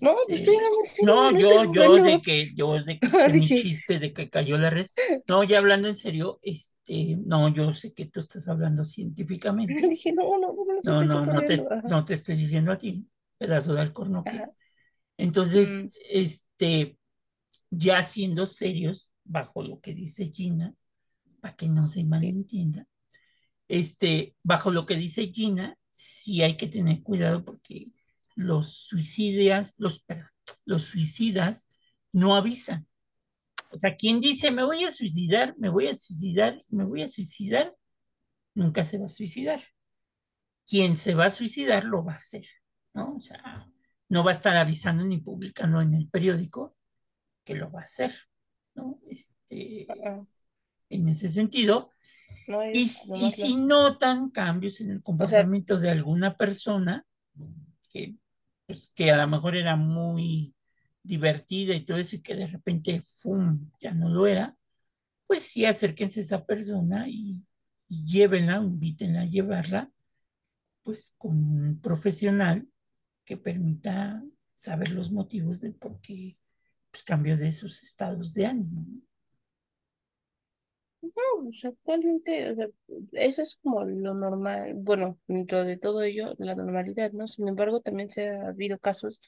No, 0.00 0.14
pues 0.28 0.40
estoy 0.40 0.54
este, 0.54 0.56
hablando 0.56 0.78
en 0.80 0.86
serio, 0.86 1.14
no, 1.14 1.32
no 1.32 1.38
yo, 1.38 1.64
yo 1.64 2.00
de 2.00 2.22
que, 2.22 2.54
yo 2.56 2.74
de 2.84 3.00
que 3.00 3.10
hice 3.10 3.34
mi 3.36 3.52
chiste 3.52 3.98
de 4.00 4.12
que 4.14 4.30
cayó 4.30 4.58
la 4.58 4.70
res, 4.70 4.94
no, 5.28 5.44
ya 5.44 5.58
hablando 5.58 5.88
en 5.88 5.96
serio, 5.96 6.40
este, 6.42 7.16
no, 7.26 7.54
yo 7.54 7.72
sé 7.74 7.94
que 7.94 8.06
tú 8.06 8.20
estás 8.20 8.48
hablando 8.48 8.84
científicamente, 8.84 9.86
dije, 9.88 10.12
no, 10.12 10.38
no, 10.38 10.52
no 10.82 11.04
no, 11.04 11.26
no, 11.26 11.44
te, 11.44 11.56
no 11.84 12.04
te 12.04 12.14
estoy 12.14 12.36
diciendo 12.36 12.72
a 12.72 12.78
ti, 12.78 13.08
pedazo 13.38 13.74
de 13.74 13.80
alcornoque. 13.82 14.48
Entonces, 15.18 15.84
Mm, 15.84 15.90
este, 16.10 16.98
ya 17.70 18.02
siendo 18.02 18.46
serios, 18.46 19.14
bajo 19.28 19.62
lo 19.62 19.80
que 19.80 19.94
dice 19.94 20.30
Gina, 20.32 20.74
para 21.40 21.54
que 21.54 21.68
no 21.68 21.86
se 21.86 22.04
malentienda, 22.04 22.86
este, 23.68 24.34
bajo 24.42 24.70
lo 24.70 24.86
que 24.86 24.96
dice 24.96 25.30
Gina, 25.32 25.78
sí 25.90 26.42
hay 26.42 26.56
que 26.56 26.66
tener 26.66 27.02
cuidado 27.02 27.44
porque 27.44 27.92
los 28.34 28.72
suicidas, 28.72 29.74
los, 29.78 30.04
los 30.64 30.84
suicidas 30.84 31.68
no 32.12 32.34
avisan. 32.34 32.86
O 33.70 33.78
sea, 33.78 33.96
quien 33.96 34.20
dice 34.20 34.50
me 34.50 34.64
voy 34.64 34.84
a 34.84 34.92
suicidar, 34.92 35.54
me 35.58 35.68
voy 35.68 35.88
a 35.88 35.96
suicidar, 35.96 36.64
me 36.68 36.84
voy 36.84 37.02
a 37.02 37.08
suicidar, 37.08 37.76
nunca 38.54 38.82
se 38.82 38.98
va 38.98 39.04
a 39.04 39.08
suicidar. 39.08 39.60
Quien 40.64 40.96
se 40.96 41.14
va 41.14 41.26
a 41.26 41.30
suicidar 41.30 41.84
lo 41.84 42.04
va 42.04 42.14
a 42.14 42.16
hacer, 42.16 42.46
¿no? 42.94 43.16
O 43.16 43.20
sea, 43.20 43.70
no 44.08 44.24
va 44.24 44.30
a 44.30 44.34
estar 44.34 44.56
avisando 44.56 45.04
ni 45.04 45.18
publicando 45.18 45.80
en 45.80 45.94
el 45.94 46.08
periódico 46.08 46.76
que 47.44 47.54
lo 47.54 47.70
va 47.70 47.80
a 47.80 47.84
hacer, 47.84 48.12
¿no? 48.78 49.00
Este, 49.08 49.86
en 50.90 51.08
ese 51.08 51.28
sentido, 51.28 51.92
No 52.46 52.64
y, 52.64 52.82
es 52.82 53.06
y 53.06 53.10
nomás 53.10 53.34
si 53.34 53.56
notan 53.56 54.30
cambios 54.30 54.80
en 54.80 54.90
el 54.90 54.96
O 54.96 55.00
sea, 55.00 55.04
comportamiento 55.04 55.78
de 55.78 55.90
alguna 55.90 56.36
persona, 56.36 57.04
que, 57.90 58.16
pues, 58.66 58.92
que 58.94 59.10
a 59.10 59.16
lo 59.16 59.28
mejor 59.28 59.56
era 59.56 59.76
muy 59.76 60.54
divertida 61.02 61.74
y 61.74 61.84
todo 61.84 61.98
eso, 61.98 62.16
y 62.16 62.20
que 62.20 62.34
de 62.34 62.46
repente, 62.46 63.00
¡fum!, 63.02 63.70
ya 63.80 63.92
no 63.92 64.08
lo 64.08 64.26
era, 64.26 64.56
pues 65.26 65.42
sí, 65.42 65.64
acérquense 65.64 66.20
a 66.20 66.22
esa 66.22 66.46
persona 66.46 67.08
y, 67.08 67.46
y 67.88 68.06
llévenla, 68.06 68.56
invítenla 68.56 69.22
a 69.22 69.26
llevarla, 69.26 69.90
pues 70.82 71.14
con 71.18 71.36
un 71.36 71.80
profesional 71.80 72.66
que 73.24 73.36
permita 73.36 74.24
saber 74.54 74.90
los 74.92 75.12
motivos 75.12 75.60
de 75.60 75.72
por 75.72 76.00
qué 76.00 76.36
pues, 76.90 77.02
cambió 77.04 77.36
de 77.36 77.52
sus 77.52 77.82
estados 77.82 78.34
de 78.34 78.46
ánimo. 78.46 78.84
¿no? 78.86 79.02
pues 81.44 81.64
actualmente, 81.64 82.50
o 82.50 82.54
sea, 82.54 82.68
eso 83.12 83.42
es 83.42 83.56
como 83.62 83.84
lo 83.84 84.14
normal. 84.14 84.74
Bueno, 84.76 85.18
dentro 85.26 85.64
de 85.64 85.76
todo 85.78 86.02
ello, 86.02 86.34
la 86.38 86.54
normalidad, 86.54 87.12
¿no? 87.12 87.26
Sin 87.26 87.48
embargo, 87.48 87.80
también 87.80 88.10
se 88.10 88.28
ha 88.30 88.48
habido 88.48 88.78
casos 88.78 89.20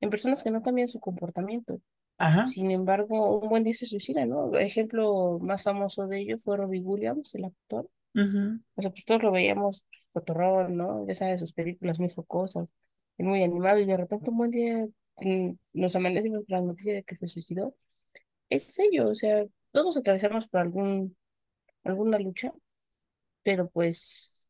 en 0.00 0.10
personas 0.10 0.42
que 0.42 0.50
no 0.50 0.62
cambian 0.62 0.88
su 0.88 1.00
comportamiento. 1.00 1.80
Ajá, 2.18 2.44
Sin 2.44 2.70
embargo, 2.70 3.40
un 3.40 3.48
buen 3.48 3.64
día 3.64 3.74
se 3.74 3.86
suicida, 3.86 4.26
¿no? 4.26 4.56
Ejemplo 4.58 5.38
más 5.40 5.62
famoso 5.64 6.06
de 6.08 6.20
ello 6.20 6.38
fue 6.38 6.56
Robbie 6.56 6.82
Williams, 6.82 7.34
el 7.34 7.46
actor. 7.46 7.90
uh-huh, 8.14 8.60
O 8.76 8.82
sea, 8.82 8.90
pues 8.90 9.04
todos 9.04 9.22
lo 9.22 9.32
veíamos 9.32 9.84
pues, 9.90 10.08
cotorrón, 10.12 10.76
¿no? 10.76 11.06
Ya 11.06 11.14
sabes, 11.14 11.40
sus 11.40 11.52
películas 11.52 11.98
muy 12.00 12.10
jocosas, 12.10 12.68
muy 13.18 13.42
animado, 13.42 13.78
y 13.80 13.86
de 13.86 13.96
repente 13.96 14.30
un 14.30 14.38
buen 14.38 14.50
día 14.50 14.86
nos 15.72 15.96
amanecimos 15.96 16.44
con 16.46 16.58
la 16.58 16.60
noticia 16.60 16.94
de 16.94 17.02
que 17.02 17.14
se 17.14 17.26
suicidó. 17.26 17.74
Es 18.48 18.78
ello, 18.78 19.08
o 19.08 19.14
sea, 19.14 19.44
todos 19.72 19.96
atravesamos 19.96 20.48
por 20.48 20.60
algún, 20.60 21.16
alguna 21.84 22.18
lucha, 22.18 22.52
pero 23.42 23.68
pues 23.68 24.46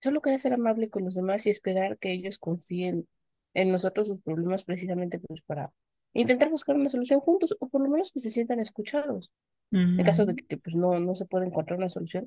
solo 0.00 0.22
queda 0.22 0.38
ser 0.38 0.52
amable 0.54 0.90
con 0.90 1.04
los 1.04 1.14
demás 1.14 1.46
y 1.46 1.50
esperar 1.50 1.98
que 1.98 2.12
ellos 2.12 2.38
confíen 2.38 3.08
en 3.54 3.72
nosotros 3.72 4.08
sus 4.08 4.20
problemas 4.22 4.64
precisamente 4.64 5.18
pues 5.18 5.42
para 5.42 5.72
intentar 6.12 6.50
buscar 6.50 6.76
una 6.76 6.88
solución 6.88 7.20
juntos, 7.20 7.56
o 7.60 7.68
por 7.68 7.82
lo 7.82 7.88
menos 7.88 8.12
que 8.12 8.20
se 8.20 8.30
sientan 8.30 8.60
escuchados. 8.60 9.30
En 9.70 10.02
caso 10.02 10.24
de 10.24 10.34
que, 10.34 10.46
que, 10.46 10.56
pues 10.56 10.74
no, 10.74 10.98
no 10.98 11.14
se 11.14 11.26
pueda 11.26 11.44
encontrar 11.44 11.78
una 11.78 11.90
solución, 11.90 12.26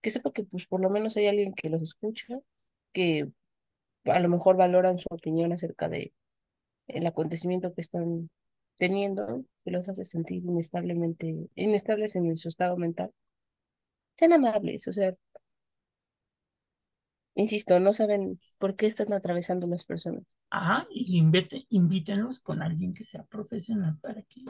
que 0.00 0.10
sepa 0.10 0.32
que 0.32 0.42
pues 0.42 0.66
por 0.66 0.80
lo 0.80 0.90
menos 0.90 1.16
hay 1.16 1.28
alguien 1.28 1.54
que 1.54 1.68
los 1.70 1.80
escucha, 1.80 2.40
que 2.92 3.30
a 4.06 4.20
lo 4.20 4.28
mejor 4.28 4.56
valoran 4.56 4.98
su 4.98 5.06
opinión 5.10 5.52
acerca 5.52 5.88
de 5.88 6.12
el 6.88 7.06
acontecimiento 7.06 7.74
que 7.74 7.80
están 7.82 8.30
teniendo, 8.76 9.44
que 9.64 9.70
los 9.70 9.88
hace 9.88 10.04
sentir 10.04 10.44
inestablemente, 10.44 11.34
inestables 11.54 12.16
en 12.16 12.34
su 12.36 12.48
estado 12.48 12.76
mental. 12.76 13.12
Sean 14.16 14.32
amables, 14.32 14.88
o 14.88 14.92
sea, 14.92 15.14
insisto, 17.34 17.78
no 17.80 17.92
saben 17.92 18.40
por 18.58 18.76
qué 18.76 18.86
están 18.86 19.12
atravesando 19.12 19.66
las 19.66 19.84
personas. 19.84 20.24
Ajá, 20.50 20.86
y 20.90 21.18
invite, 21.18 21.66
invítenlos 21.70 22.40
con 22.40 22.62
alguien 22.62 22.92
que 22.92 23.04
sea 23.04 23.24
profesional 23.24 23.98
para 24.00 24.22
que 24.22 24.42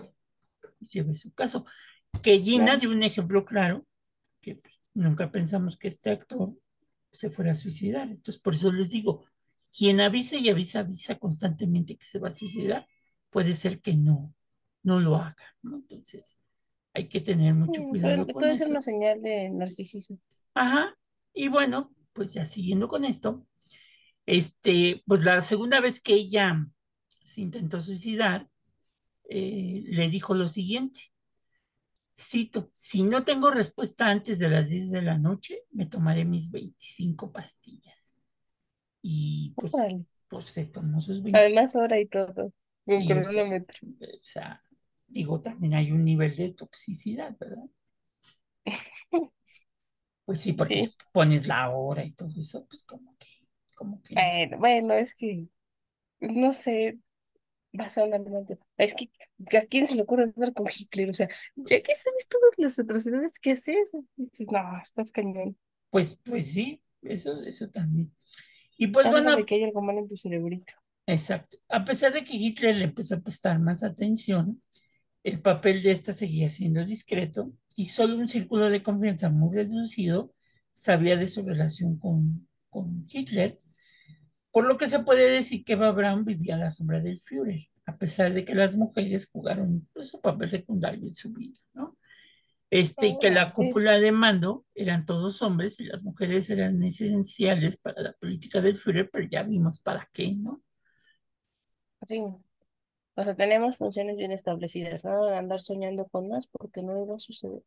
lleve 0.81 1.15
su 1.15 1.33
caso. 1.33 1.65
Que 2.23 2.39
Gina 2.41 2.65
Claro. 2.65 2.81
dio 2.81 2.91
un 2.91 3.03
ejemplo 3.03 3.45
claro, 3.45 3.87
que 4.41 4.57
pues, 4.57 4.81
nunca 4.95 5.31
pensamos 5.31 5.77
que 5.79 5.89
este 5.89 6.11
actor 6.11 6.55
se 7.13 7.31
fuera 7.31 7.53
a 7.53 7.55
suicidar. 7.55 8.09
Entonces, 8.11 8.41
por 8.43 8.55
eso 8.55 8.73
les 8.73 8.91
digo, 8.91 9.25
quien 9.77 10.01
avisa 10.01 10.37
y 10.37 10.49
avisa, 10.51 10.81
avisa 10.81 11.19
constantemente 11.19 11.97
que 11.97 12.05
se 12.05 12.19
va 12.19 12.29
a 12.29 12.31
suicidar, 12.33 12.87
puede 13.31 13.55
ser 13.55 13.81
que 13.81 13.97
no, 13.97 14.35
no 14.83 15.01
lo 15.01 15.17
haga, 15.17 15.57
¿no? 15.63 15.77
Entonces, 15.77 16.39
hay 16.95 17.09
que 17.09 17.21
tener 17.21 17.55
mucho 17.55 17.83
cuidado 17.85 18.25
Puede, 18.25 18.33
con 18.33 18.41
puede 18.43 18.57
ser 18.57 18.65
eso. 18.65 18.71
una 18.71 18.83
señal 18.83 19.23
de 19.23 19.49
narcisismo. 19.51 20.19
Ajá, 20.55 20.95
y 21.33 21.49
bueno, 21.49 21.95
pues 22.13 22.35
ya 22.35 22.45
siguiendo 22.45 22.89
con 22.89 23.05
esto, 23.05 23.47
este, 24.27 25.03
pues 25.07 25.25
la 25.25 25.41
segunda 25.41 25.81
vez 25.81 26.01
que 26.01 26.15
ella 26.15 26.67
se 27.25 27.41
intentó 27.41 27.81
suicidar, 27.81 28.49
eh, 29.29 29.83
le 29.87 30.09
dijo 30.11 30.35
lo 30.35 30.49
siguiente, 30.49 31.13
cito, 32.15 32.71
si 32.75 33.03
no 33.03 33.25
tengo 33.25 33.51
respuesta 33.51 34.09
antes 34.09 34.39
de 34.39 34.51
las 34.51 34.69
10 34.69 34.91
de 34.91 35.03
la 35.03 35.19
noche, 35.19 35.63
me 35.71 35.87
tomaré 35.87 36.25
mis 36.25 36.51
25 36.51 37.33
pastillas. 37.33 38.19
Y 39.03 39.55
pues, 39.59 39.85
pues 40.29 40.47
se 40.47 40.67
tomó 40.67 41.01
sus 41.03 41.23
25. 41.23 41.61
Además, 41.61 41.77
hora 41.77 42.01
y 42.01 42.07
todo, 42.07 42.53
con 42.87 43.05
Sí, 43.05 43.17
o 43.19 43.25
sea, 43.25 43.45
cronómetro. 43.45 43.79
o 44.01 44.07
sea, 44.23 44.63
digo, 45.07 45.41
también 45.41 45.75
hay 45.75 45.91
un 45.93 46.05
nivel 46.05 46.35
de 46.37 46.53
toxicidad, 46.53 47.37
¿verdad? 47.39 47.65
Pues 50.25 50.41
sí, 50.41 50.53
porque 50.53 50.83
Sí. 50.83 50.95
pones 51.13 51.47
la 51.47 51.71
hora 51.71 52.05
y 52.05 52.11
todo 52.13 52.31
eso, 52.41 52.67
pues 52.67 52.83
como 52.85 53.17
que, 53.19 53.29
como 53.75 54.03
que 54.03 54.17
no. 54.17 54.37
Bueno, 54.39 54.59
bueno, 54.59 54.95
es 54.95 55.15
que, 55.15 55.49
no 56.21 56.53
sé, 56.55 56.99
va 57.79 57.87
a 57.87 58.07
mal, 58.07 58.45
pero 58.49 58.61
Es 58.79 58.95
que, 58.95 59.11
¿a 59.59 59.63
quién 59.67 59.87
se 59.89 59.97
le 59.97 60.03
ocurre 60.03 60.25
andar 60.25 60.55
con 60.55 60.67
Hitler? 60.69 61.11
O 61.11 61.15
sea, 61.15 61.29
ya 61.57 61.67
Pues, 61.69 61.83
que 61.83 61.95
sabes 61.97 62.29
todas 62.29 62.55
las 62.59 62.79
atrocidades 62.79 63.39
que 63.41 63.53
haces, 63.53 63.93
dices, 64.17 64.49
no, 64.53 64.61
estás 64.83 65.13
cañón. 65.13 65.59
pues, 65.91 66.21
pues 66.25 66.53
sí, 66.53 66.83
eso, 67.03 67.41
eso 67.43 67.69
también. 67.71 68.13
Y 68.83 68.89
pues 68.89 69.07
Habla 69.07 69.35
de 69.35 69.43
bueno, 69.43 69.47
que 69.47 69.55
hay 69.55 69.65
algo 69.65 69.81
mal 69.83 69.99
en 69.99 70.09
tu 70.09 70.17
cerebrito. 70.17 70.75
exacto. 71.07 71.59
A 71.69 71.85
pesar 71.85 72.13
de 72.13 72.25
que 72.25 72.37
Hitler 72.37 72.77
le 72.77 72.85
empezó 72.85 73.17
a 73.17 73.21
prestar 73.21 73.59
más 73.59 73.83
atención, 73.83 74.63
el 75.25 75.41
papel 75.43 75.83
de 75.83 75.93
esta 75.93 76.13
seguía 76.15 76.49
siendo 76.51 76.85
discreto 76.85 77.53
y 77.77 77.87
solo 77.87 78.17
un 78.17 78.29
círculo 78.29 78.71
de 78.71 78.83
confianza 78.83 79.31
muy 79.31 79.55
reducido 79.57 80.35
sabía 80.73 81.17
de 81.17 81.27
su 81.29 81.43
relación 81.45 81.99
con, 81.99 82.49
con 82.71 83.07
Hitler, 83.11 83.59
por 84.51 84.67
lo 84.67 84.79
que 84.79 84.89
se 84.89 85.01
puede 85.01 85.31
decir 85.31 85.65
que 85.65 85.75
Eva 85.75 85.93
Braun 85.93 86.25
vivía 86.25 86.57
a 86.57 86.59
la 86.59 86.71
sombra 86.71 87.01
del 87.01 87.21
Führer, 87.21 87.63
a 87.87 87.97
pesar 87.99 88.33
de 88.35 88.45
que 88.45 88.55
las 88.55 88.77
mujeres 88.77 89.29
jugaron 89.31 89.89
pues, 89.95 90.13
un 90.15 90.21
papel 90.21 90.51
secundario 90.51 91.07
en 91.07 91.15
su 91.15 91.33
vida, 91.33 91.59
¿no? 91.75 91.97
Este, 92.73 93.07
y 93.09 93.19
que 93.21 93.31
la 93.31 93.53
sí, 93.59 93.69
cúpula 93.69 94.01
de 94.01 94.13
mando 94.13 94.67
eran 94.75 95.07
todos 95.07 95.43
hombres 95.43 95.79
y 95.81 95.85
las 95.85 96.03
mujeres 96.05 96.51
eran 96.51 96.83
esenciales 96.83 97.77
para 97.79 98.03
la 98.03 98.15
política 98.15 98.61
del 98.63 98.77
Führer, 98.77 99.11
pero 99.13 99.29
ya 99.31 99.45
vimos 99.45 99.81
para 99.81 100.09
qué, 100.13 100.33
¿no? 100.35 100.63
sí. 102.07 102.23
O 103.17 103.25
sea, 103.25 103.35
tenemos 103.37 103.79
funciones 103.79 104.17
bien 104.19 104.33
establecidas, 104.33 105.05
¿no? 105.05 105.27
Andar 105.27 105.63
soñando 105.63 106.07
con 106.09 106.29
más 106.29 106.47
porque 106.49 106.83
no 106.83 107.03
iba 107.05 107.17
a 107.17 107.19
suceder. 107.21 107.63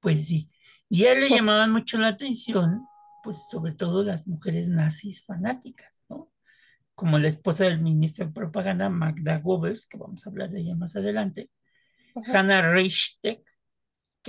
Pues 0.00 0.26
sí. 0.28 0.50
Y 0.88 1.04
a 1.04 1.12
él 1.12 1.20
le 1.20 1.30
llamaban 1.30 1.72
mucho 1.72 1.98
la 1.98 2.08
atención, 2.08 2.86
pues 3.22 3.48
sobre 3.48 3.74
todo 3.74 4.02
las 4.02 4.26
mujeres 4.26 4.68
nazis 4.68 5.24
fanáticas, 5.24 6.06
¿no? 6.08 6.32
Como 6.94 7.18
la 7.18 7.28
esposa 7.28 7.64
del 7.64 7.80
ministro 7.82 8.26
de 8.26 8.32
propaganda, 8.32 8.88
Magda 8.90 9.38
Goebbels, 9.40 9.86
que 9.86 9.98
vamos 9.98 10.26
a 10.26 10.30
hablar 10.30 10.50
de 10.50 10.60
ella 10.62 10.76
más 10.76 10.96
adelante, 10.96 11.50
Ajá. 12.14 12.40
Hannah 12.40 12.62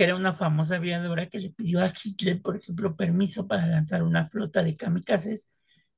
que 0.02 0.06
era 0.06 0.16
una 0.16 0.32
famosa 0.32 0.74
aviadora 0.78 1.28
que 1.30 1.38
le 1.38 1.50
pidió 1.50 1.80
a 1.80 1.86
Hitler, 1.86 2.42
por 2.42 2.56
ejemplo, 2.56 2.96
permiso 2.96 3.46
para 3.46 3.68
lanzar 3.68 4.02
una 4.02 4.26
flota 4.26 4.64
de 4.64 4.76
kamikazes 4.76 5.52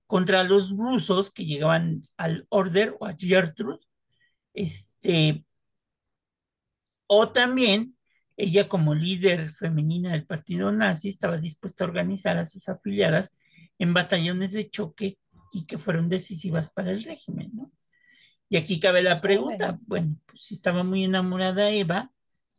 contra 0.06 0.44
los 0.44 0.72
rusos 0.76 1.30
que 1.30 1.46
llegaban 1.46 2.02
al 2.18 2.46
Order 2.50 2.98
o 3.00 3.06
a 3.06 3.16
Gertrude, 3.18 3.82
este, 4.52 5.46
o 7.06 7.30
también 7.32 7.96
ella 8.36 8.68
como 8.68 8.94
líder 8.94 9.48
femenina 9.48 10.12
del 10.12 10.26
partido 10.26 10.70
nazi 10.70 11.08
estaba 11.08 11.38
dispuesta 11.38 11.84
a 11.84 11.86
organizar 11.86 12.36
a 12.36 12.44
sus 12.44 12.68
afiliadas 12.68 13.38
en 13.78 13.94
batallones 13.94 14.52
de 14.52 14.68
choque 14.68 15.18
y 15.50 15.64
que 15.64 15.78
fueron 15.78 16.10
decisivas 16.10 16.70
para 16.70 16.90
el 16.90 17.04
régimen, 17.04 17.52
¿no? 17.54 17.72
Y 18.50 18.58
aquí 18.58 18.80
cabe 18.80 19.02
la 19.02 19.22
pregunta, 19.22 19.78
bueno, 19.86 20.20
pues 20.26 20.42
sí 20.42 20.56
estaba 20.56 20.84
muy 20.84 21.04
enamorada 21.04 21.70
Eva, 21.70 22.12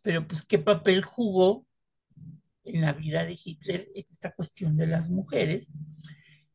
pero 0.05 0.27
pues 0.27 0.45
qué 0.45 0.59
papel 0.59 1.03
jugó 1.03 1.65
en 2.63 2.81
la 2.81 2.93
vida 2.93 3.25
de 3.25 3.35
Hitler 3.43 3.89
esta 3.95 4.31
cuestión 4.31 4.77
de 4.77 4.85
las 4.85 5.09
mujeres. 5.09 5.73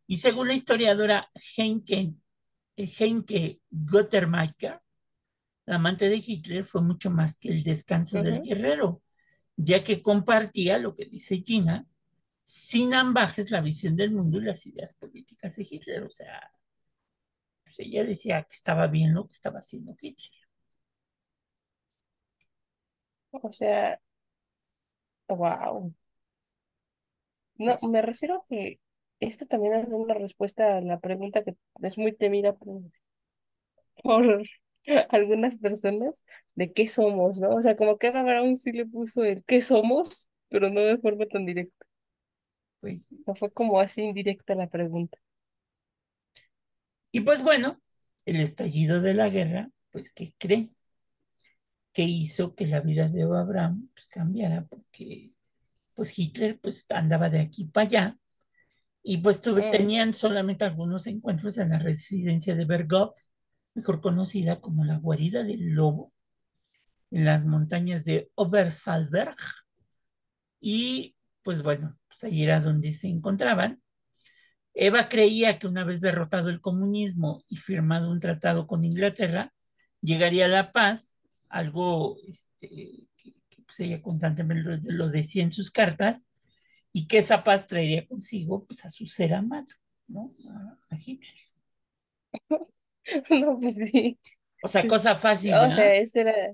Y 0.06 0.18
según 0.18 0.46
la 0.46 0.54
historiadora 0.54 1.26
Henke, 1.56 2.14
Henke 2.76 3.60
Gottermacher, 3.68 4.80
la 5.66 5.74
amante 5.74 6.08
de 6.08 6.22
Hitler 6.24 6.62
fue 6.62 6.80
mucho 6.80 7.10
más 7.10 7.38
que 7.38 7.48
el 7.48 7.64
descanso 7.64 8.22
del 8.22 8.40
guerrero, 8.40 9.02
ya 9.56 9.82
que 9.82 10.00
compartía 10.00 10.78
lo 10.78 10.94
que 10.94 11.06
dice 11.06 11.42
Gina, 11.44 11.88
sin 12.44 12.94
ambajes 12.94 13.50
la 13.50 13.60
visión 13.60 13.96
del 13.96 14.12
mundo 14.12 14.38
y 14.38 14.44
las 14.44 14.64
ideas 14.64 14.94
políticas 14.94 15.56
de 15.56 15.66
Hitler. 15.68 16.04
O 16.04 16.10
sea, 16.10 16.52
pues 17.64 17.80
ella 17.80 18.04
decía 18.04 18.44
que 18.44 18.54
estaba 18.54 18.86
bien 18.86 19.12
lo 19.12 19.26
que 19.26 19.32
estaba 19.32 19.58
haciendo 19.58 19.96
Hitler. 20.00 20.49
O 23.32 23.52
sea, 23.52 24.00
wow. 25.28 25.92
No, 27.58 27.78
Pues, 27.78 27.82
me 27.82 28.02
refiero 28.02 28.36
a 28.36 28.44
que 28.48 28.80
esto 29.20 29.46
también 29.46 29.74
es 29.74 29.86
una 29.88 30.14
respuesta 30.14 30.76
a 30.76 30.80
la 30.80 30.98
pregunta 31.00 31.44
que 31.44 31.54
es 31.82 31.96
muy 31.98 32.12
temida 32.12 32.54
por, 32.56 32.82
por 34.02 34.42
algunas 35.10 35.58
personas 35.58 36.24
de 36.54 36.72
qué 36.72 36.88
somos, 36.88 37.40
¿no? 37.40 37.50
O 37.56 37.62
sea, 37.62 37.76
como 37.76 37.98
que 37.98 38.08
Eva 38.08 38.24
sí 38.56 38.72
le 38.72 38.86
puso 38.86 39.24
el 39.24 39.44
qué 39.44 39.60
somos, 39.62 40.28
pero 40.48 40.70
no 40.70 40.80
de 40.82 40.98
forma 40.98 41.26
tan 41.26 41.46
directa. 41.46 41.86
pues, 42.80 43.14
O 43.20 43.22
sea, 43.22 43.34
fue 43.34 43.50
como 43.50 43.80
así 43.80 44.02
indirecta 44.02 44.54
la 44.54 44.68
pregunta. 44.68 45.16
y 47.12 47.20
pues 47.20 47.42
bueno, 47.42 47.80
el 48.26 48.36
estallido 48.40 49.00
de 49.00 49.14
la 49.14 49.28
guerra, 49.28 49.70
pues, 49.90 50.10
¿qué 50.12 50.34
creen? 50.38 50.74
Que 52.00 52.06
hizo 52.06 52.54
que 52.54 52.66
la 52.66 52.80
vida 52.80 53.10
de 53.10 53.24
Abraham 53.24 53.90
pues, 53.92 54.06
cambiara, 54.06 54.64
porque 54.64 55.34
pues 55.92 56.18
Hitler 56.18 56.58
pues 56.58 56.90
andaba 56.90 57.28
de 57.28 57.40
aquí 57.40 57.66
para 57.66 57.86
allá 57.86 58.18
y 59.02 59.18
pues 59.18 59.42
tuve, 59.42 59.68
tenían 59.68 60.14
solamente 60.14 60.64
algunos 60.64 61.06
encuentros 61.06 61.58
en 61.58 61.68
la 61.68 61.78
residencia 61.78 62.54
de 62.54 62.64
Berghof, 62.64 63.20
mejor 63.74 64.00
conocida 64.00 64.62
como 64.62 64.82
la 64.82 64.96
guarida 64.96 65.44
del 65.44 65.74
lobo, 65.74 66.14
en 67.10 67.26
las 67.26 67.44
montañas 67.44 68.06
de 68.06 68.30
Obersalzberg. 68.34 69.36
Y 70.58 71.16
pues 71.42 71.62
bueno, 71.62 71.98
pues 72.08 72.24
ahí 72.24 72.42
era 72.42 72.62
donde 72.62 72.94
se 72.94 73.08
encontraban. 73.08 73.82
Eva 74.72 75.10
creía 75.10 75.58
que 75.58 75.66
una 75.66 75.84
vez 75.84 76.00
derrotado 76.00 76.48
el 76.48 76.62
comunismo 76.62 77.44
y 77.46 77.58
firmado 77.58 78.10
un 78.10 78.20
tratado 78.20 78.66
con 78.66 78.84
Inglaterra, 78.84 79.52
llegaría 80.00 80.48
la 80.48 80.72
paz, 80.72 81.19
algo 81.50 82.16
este, 82.26 82.68
que, 82.68 83.34
que 83.48 83.62
pues 83.66 83.80
ella 83.80 84.00
constantemente 84.00 84.64
lo, 84.64 84.78
lo 85.06 85.08
decía 85.10 85.42
en 85.42 85.50
sus 85.50 85.70
cartas, 85.70 86.30
y 86.92 87.06
que 87.06 87.18
esa 87.18 87.44
paz 87.44 87.66
traería 87.66 88.06
consigo 88.06 88.64
pues, 88.64 88.84
a 88.84 88.90
su 88.90 89.06
ser 89.06 89.34
amado, 89.34 89.66
¿no? 90.08 90.30
A, 90.90 90.96
Hitler. 90.96 91.34
No, 93.30 93.58
pues 93.58 93.74
sí. 93.74 94.20
O 94.62 94.68
sea, 94.68 94.82
sí. 94.82 94.88
cosa 94.88 95.16
fácil, 95.16 95.54
O 95.54 95.70
sea, 95.70 95.96
esa 95.96 96.20
era, 96.20 96.52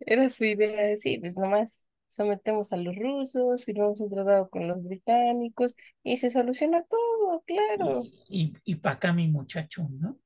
era 0.00 0.28
su 0.28 0.44
idea. 0.44 0.94
Sí, 0.96 1.18
pues 1.18 1.36
nomás 1.36 1.86
sometemos 2.06 2.72
a 2.72 2.76
los 2.76 2.94
rusos, 2.94 3.64
firmamos 3.64 3.98
un 4.00 4.10
tratado 4.10 4.50
con 4.50 4.68
los 4.68 4.82
británicos 4.82 5.74
y 6.02 6.18
se 6.18 6.28
soluciona 6.28 6.82
todo, 6.82 7.42
claro. 7.46 8.02
Y, 8.28 8.52
y, 8.64 8.72
y 8.72 8.74
para 8.74 8.96
acá 8.96 9.12
mi 9.14 9.28
muchacho, 9.28 9.88
¿no? 9.90 10.18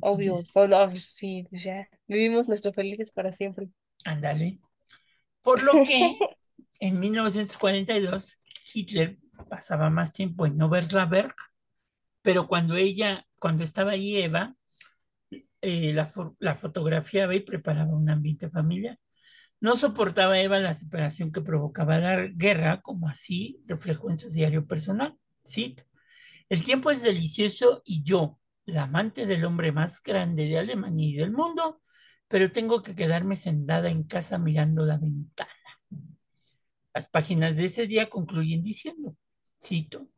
Obvio. 0.00 0.38
Entonces, 0.38 0.50
Oh, 0.54 0.66
no, 0.66 0.96
sí, 0.96 1.46
ya. 1.50 1.88
Vivimos 2.06 2.48
nuestros 2.48 2.74
felices 2.74 3.10
para 3.10 3.32
siempre. 3.32 3.68
ándale. 4.04 4.60
Por 5.42 5.62
lo 5.62 5.82
que 5.84 6.18
en 6.80 7.00
1942 7.00 8.40
Hitler 8.74 9.18
pasaba 9.48 9.90
más 9.90 10.12
tiempo 10.12 10.46
en 10.46 10.60
Obersalzberg, 10.60 11.34
pero 12.22 12.46
cuando 12.46 12.76
ella, 12.76 13.26
cuando 13.38 13.64
estaba 13.64 13.92
ahí 13.92 14.16
Eva, 14.16 14.54
eh, 15.60 15.92
la, 15.92 16.10
la, 16.38 16.54
fotografiaba 16.54 17.34
y 17.34 17.40
preparaba 17.40 17.96
un 17.96 18.08
ambiente 18.10 18.48
familiar. 18.50 18.98
No 19.60 19.74
soportaba 19.74 20.38
Eva 20.38 20.60
la 20.60 20.74
separación 20.74 21.32
que 21.32 21.40
provocaba 21.40 21.98
la 21.98 22.26
guerra, 22.28 22.80
como 22.80 23.08
así 23.08 23.60
reflejó 23.66 24.10
en 24.10 24.18
su 24.18 24.30
diario 24.30 24.66
personal. 24.66 25.16
Cito, 25.44 25.84
el 26.48 26.62
tiempo 26.62 26.90
es 26.90 27.02
delicioso 27.02 27.82
y 27.84 28.02
yo, 28.04 28.37
la 28.68 28.82
amante 28.82 29.24
del 29.24 29.44
hombre 29.46 29.72
más 29.72 30.02
grande 30.02 30.44
de 30.44 30.58
Alemania 30.58 31.08
y 31.08 31.14
del 31.14 31.32
mundo, 31.32 31.80
pero 32.28 32.52
tengo 32.52 32.82
que 32.82 32.94
quedarme 32.94 33.34
sentada 33.34 33.88
en 33.88 34.02
casa 34.04 34.38
mirando 34.38 34.84
la 34.84 34.98
ventana. 34.98 35.50
Las 36.92 37.08
páginas 37.08 37.56
de 37.56 37.64
ese 37.64 37.86
día 37.86 38.10
concluyen 38.10 38.60
diciendo, 38.60 39.16
cito, 39.62 40.08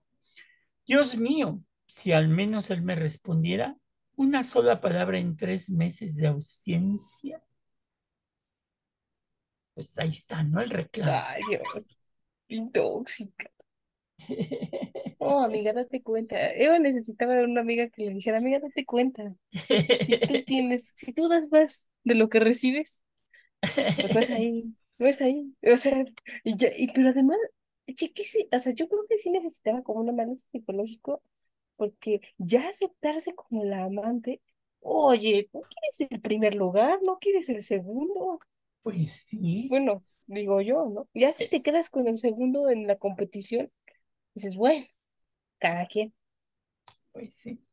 Dios 0.84 1.16
mío, 1.16 1.62
si 1.86 2.10
al 2.10 2.26
menos 2.26 2.70
él 2.70 2.82
me 2.82 2.96
respondiera 2.96 3.76
una 4.16 4.42
sola 4.42 4.80
palabra 4.80 5.18
en 5.18 5.36
tres 5.36 5.70
meses 5.70 6.16
de 6.16 6.26
ausencia. 6.26 7.40
Pues 9.74 9.96
ahí 9.98 10.08
está, 10.08 10.42
¿no? 10.42 10.60
El 10.60 10.70
reclamo. 10.70 11.12
Ay, 11.14 11.40
Dios. 11.48 11.96
Oh, 15.18 15.40
amiga, 15.44 15.72
date 15.72 16.02
cuenta. 16.02 16.52
Eva 16.54 16.78
necesitaba 16.78 17.42
una 17.42 17.60
amiga 17.60 17.88
que 17.90 18.04
le 18.04 18.12
dijera, 18.12 18.38
amiga, 18.38 18.58
date 18.60 18.84
cuenta. 18.86 19.34
Si 19.98 20.18
tú 20.18 20.42
tienes, 20.44 20.92
si 20.94 21.12
tú 21.12 21.28
das 21.28 21.50
más 21.50 21.90
de 22.04 22.14
lo 22.14 22.28
que 22.28 22.40
recibes, 22.40 23.02
pues 24.00 24.12
no 24.14 24.20
es 24.20 24.30
ahí, 24.30 24.74
no 24.98 25.06
es 25.06 25.20
ahí. 25.20 25.54
O 25.72 25.76
sea, 25.76 26.04
y 26.44 26.56
ya, 26.56 26.68
y, 26.76 26.92
pero 26.92 27.10
además, 27.10 27.38
o 28.52 28.58
sea, 28.58 28.72
yo 28.74 28.88
creo 28.88 29.06
que 29.08 29.18
sí 29.18 29.30
necesitaba 29.30 29.82
como 29.82 30.00
un 30.00 30.08
análisis 30.10 30.46
psicológico, 30.52 31.22
porque 31.76 32.20
ya 32.38 32.68
aceptarse 32.68 33.34
como 33.34 33.64
la 33.64 33.84
amante, 33.84 34.42
oye, 34.80 35.48
¿no 35.52 35.62
quieres 35.62 36.12
el 36.12 36.20
primer 36.20 36.54
lugar? 36.54 37.00
¿No 37.04 37.18
quieres 37.18 37.48
el 37.48 37.62
segundo? 37.62 38.40
Pues 38.82 39.12
sí. 39.12 39.66
Bueno, 39.68 40.02
digo 40.26 40.60
yo, 40.60 40.88
¿no? 40.88 41.08
Ya 41.14 41.32
si 41.32 41.48
te 41.48 41.62
quedas 41.62 41.90
con 41.90 42.08
el 42.08 42.18
segundo 42.18 42.70
en 42.70 42.86
la 42.86 42.96
competición, 42.96 43.70
dices, 44.34 44.56
bueno, 44.56 44.86
cada 45.58 45.86
quien. 45.86 46.14
Pues 47.12 47.34
sí. 47.34 47.64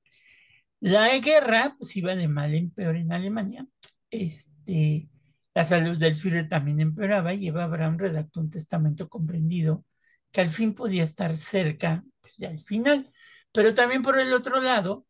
La 0.80 1.18
guerra 1.18 1.76
pues 1.78 1.96
iba 1.98 2.16
de 2.16 2.28
mal 2.28 2.54
en 2.54 2.72
peor 2.72 2.96
en 2.96 3.12
Alemania. 3.12 3.68
Este, 4.10 5.10
la 5.54 5.64
salud 5.64 5.98
del 5.98 6.16
Führer 6.16 6.48
también 6.48 6.80
empeoraba 6.80 7.34
y 7.34 7.48
Eva 7.48 7.68
Braun 7.68 7.98
redactó 7.98 8.40
un 8.42 8.50
testamento 8.50 9.10
comprendido 9.10 9.86
que 10.32 10.42
al 10.42 10.50
fin 10.50 10.74
podía 10.74 11.04
estar 11.04 11.36
cerca, 11.36 12.04
pues 12.22 12.42
al 12.50 12.62
final. 12.62 13.12
Pero 13.52 13.74
también 13.74 14.04
por 14.04 14.20
el 14.20 14.34
otro 14.34 14.62
lado, 14.62 15.08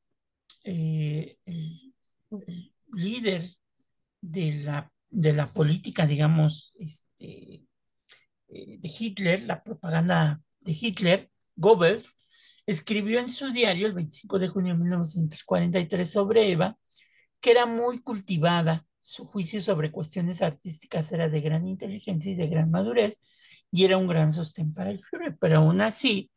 eh, 0.63 1.37
el, 1.45 1.93
el, 2.47 2.73
líder 2.93 3.43
de 4.21 4.61
la, 4.63 4.91
de 5.09 5.33
la 5.33 5.51
política, 5.53 6.05
digamos, 6.05 6.73
este, 6.79 7.67
eh, 8.47 8.77
de 8.79 8.91
Hitler, 8.99 9.43
la 9.43 9.61
propaganda 9.63 10.41
de 10.61 10.71
Hitler, 10.79 11.29
Goebbels, 11.57 12.15
escribió 12.65 13.19
en 13.19 13.29
su 13.29 13.51
diario 13.51 13.87
el 13.87 13.93
25 13.93 14.39
de 14.39 14.47
junio 14.47 14.73
de 14.73 14.79
1943 14.79 16.09
sobre 16.09 16.51
Eva, 16.51 16.77
que 17.41 17.51
era 17.51 17.65
muy 17.65 18.01
cultivada, 18.01 18.85
su 19.01 19.25
juicio 19.25 19.61
sobre 19.61 19.91
cuestiones 19.91 20.41
artísticas 20.41 21.11
era 21.11 21.29
de 21.29 21.41
gran 21.41 21.65
inteligencia 21.65 22.31
y 22.31 22.35
de 22.35 22.47
gran 22.47 22.71
madurez, 22.71 23.21
y 23.71 23.85
era 23.85 23.97
un 23.97 24.07
gran 24.07 24.33
sostén 24.33 24.73
para 24.73 24.91
el 24.91 24.99
Führer, 24.99 25.37
pero 25.39 25.57
aún 25.57 25.81
así, 25.81 26.31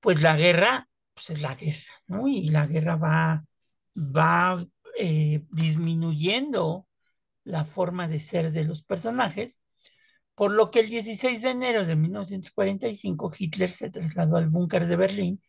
pues 0.00 0.22
la 0.22 0.36
guerra, 0.36 0.88
pues 1.14 1.30
es 1.30 1.40
la 1.42 1.54
guerra, 1.54 2.02
¿no? 2.06 2.28
Y 2.28 2.48
la 2.50 2.66
guerra 2.66 2.96
va, 2.96 3.44
va 3.96 4.66
eh, 4.98 5.44
disminuyendo 5.50 6.86
la 7.44 7.64
forma 7.64 8.08
de 8.08 8.20
ser 8.20 8.52
de 8.52 8.64
los 8.64 8.82
personajes, 8.82 9.62
por 10.34 10.52
lo 10.52 10.70
que 10.70 10.80
el 10.80 10.88
16 10.88 11.42
de 11.42 11.50
enero 11.50 11.84
de 11.84 11.96
1945 11.96 13.32
Hitler 13.38 13.70
se 13.70 13.90
trasladó 13.90 14.36
al 14.36 14.48
búnker 14.48 14.86
de 14.86 14.96
Berlín 14.96 15.42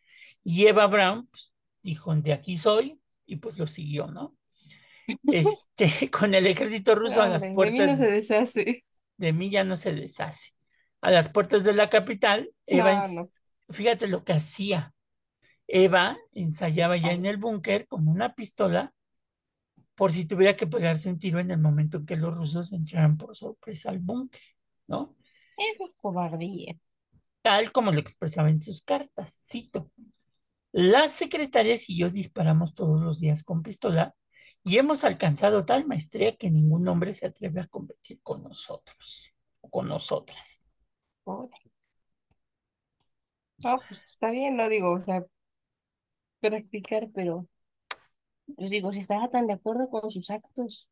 y 0.44 0.66
Eva 0.66 0.86
Braun 0.86 1.26
pues, 1.26 1.52
dijo, 1.82 2.14
de 2.14 2.32
aquí 2.32 2.56
soy, 2.56 3.00
y 3.26 3.36
pues 3.36 3.58
lo 3.58 3.66
siguió, 3.66 4.06
¿no? 4.08 4.36
Este, 5.24 6.10
con 6.10 6.34
el 6.34 6.46
ejército 6.46 6.94
ruso 6.94 7.22
a 7.22 7.28
las 7.28 7.46
puertas... 7.46 7.78
De 7.78 7.86
mí 7.86 7.92
no 7.92 7.96
se 7.96 8.10
deshace. 8.10 8.84
De 9.16 9.32
mí 9.32 9.50
ya 9.50 9.64
no 9.64 9.76
se 9.76 9.94
deshace. 9.94 10.52
A 11.00 11.10
las 11.10 11.28
puertas 11.28 11.64
de 11.64 11.74
la 11.74 11.90
capital, 11.90 12.50
Eva, 12.66 13.06
No, 13.08 13.22
no. 13.22 13.30
fíjate 13.70 14.08
lo 14.08 14.24
que 14.24 14.34
hacía. 14.34 14.94
Eva 15.68 16.16
ensayaba 16.32 16.96
ya 16.96 17.12
en 17.12 17.26
el 17.26 17.38
búnker 17.38 17.86
con 17.86 18.08
una 18.08 18.34
pistola 18.34 18.92
por 19.94 20.12
si 20.12 20.26
tuviera 20.26 20.56
que 20.56 20.66
pegarse 20.66 21.08
un 21.08 21.18
tiro 21.18 21.40
en 21.40 21.50
el 21.50 21.58
momento 21.58 21.96
en 21.96 22.06
que 22.06 22.16
los 22.16 22.36
rusos 22.36 22.72
entraran 22.72 23.16
por 23.16 23.34
sorpresa 23.34 23.90
al 23.90 23.98
búnker, 23.98 24.40
¿no? 24.88 25.16
Eso 25.58 25.84
es 25.86 25.92
cobardía. 26.00 26.78
Tal 27.42 27.72
como 27.72 27.92
lo 27.92 27.98
expresaba 28.00 28.50
en 28.50 28.60
sus 28.62 28.82
cartas, 28.82 29.46
cito. 29.48 29.90
Las 30.72 31.12
secretarias 31.12 31.90
y 31.90 31.98
yo 31.98 32.10
disparamos 32.10 32.74
todos 32.74 33.00
los 33.02 33.20
días 33.20 33.42
con 33.44 33.62
pistola 33.62 34.14
y 34.64 34.78
hemos 34.78 35.04
alcanzado 35.04 35.64
tal 35.66 35.86
maestría 35.86 36.36
que 36.36 36.50
ningún 36.50 36.88
hombre 36.88 37.12
se 37.14 37.26
atreve 37.26 37.60
a 37.60 37.68
competir 37.68 38.20
con 38.22 38.42
nosotros 38.44 39.32
o 39.62 39.70
con 39.70 39.88
nosotras. 39.88 40.66
No, 43.62 43.84
pues 43.88 44.04
está 44.04 44.30
bien, 44.30 44.56
no 44.56 44.68
digo, 44.68 44.92
o 44.92 45.00
sea, 45.00 45.24
practicar, 46.40 47.08
pero 47.14 47.46
yo 48.46 48.68
digo, 48.68 48.92
si 48.92 49.00
estaba 49.00 49.28
tan 49.30 49.46
de 49.46 49.54
acuerdo 49.54 49.88
con 49.90 50.10
sus 50.10 50.30
actos, 50.30 50.88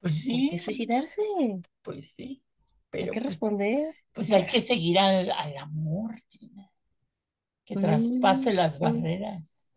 Pues 0.00 0.22
¿por 0.28 0.44
sí, 0.46 0.48
qué 0.48 0.58
suicidarse? 0.58 1.22
pues 1.82 2.12
sí, 2.14 2.42
Hay 2.96 3.08
pero 3.08 3.10
que 3.10 3.20
pues, 3.20 3.38
responder. 3.38 3.94
pues 4.12 4.32
hay 4.32 4.46
que 4.46 4.60
seguir 4.62 4.98
al, 4.98 5.30
al 5.30 5.56
amor, 5.58 6.14
Gina, 6.30 6.70
que 7.64 7.76
traspase 7.76 8.52
Mm, 8.52 8.54
las 8.54 8.78
barreras. 8.80 9.72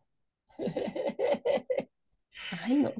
Ay, 2.49 2.75
no. 2.77 2.91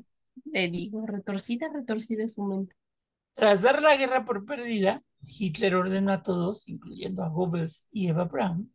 Le 0.46 0.68
digo, 0.70 1.06
retorcida, 1.06 1.70
retorcida 1.74 2.28
su 2.28 2.44
mente. 2.44 2.76
Tras 3.36 3.62
dar 3.64 3.82
la 3.82 3.96
guerra 3.98 4.26
por 4.26 4.46
perdida, 4.46 5.04
Hitler 5.26 5.76
ordenó 5.76 6.12
a 6.12 6.24
todos, 6.24 6.68
incluyendo 6.68 7.24
a 7.24 7.30
Goebbels 7.30 7.88
y 7.92 8.08
Eva 8.10 8.26
Braun, 8.26 8.74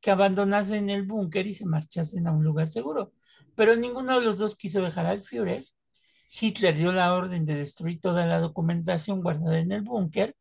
que 0.00 0.10
abandonasen 0.10 0.90
el 0.90 1.04
búnker 1.04 1.46
y 1.46 1.54
se 1.54 1.66
marchasen 1.66 2.26
a 2.26 2.32
un 2.32 2.44
lugar 2.44 2.68
seguro. 2.68 3.12
Pero 3.56 3.76
ninguno 3.76 4.18
de 4.18 4.24
los 4.26 4.38
dos 4.38 4.56
quiso 4.56 4.82
dejar 4.82 5.06
al 5.06 5.22
Führer. 5.22 5.64
Hitler 6.40 6.76
dio 6.76 6.92
la 6.92 7.14
orden 7.14 7.46
de 7.46 7.56
destruir 7.56 8.00
toda 8.00 8.26
la 8.26 8.40
documentación 8.40 9.22
guardada 9.22 9.60
en 9.60 9.72
el 9.72 9.82
búnker, 9.82 10.36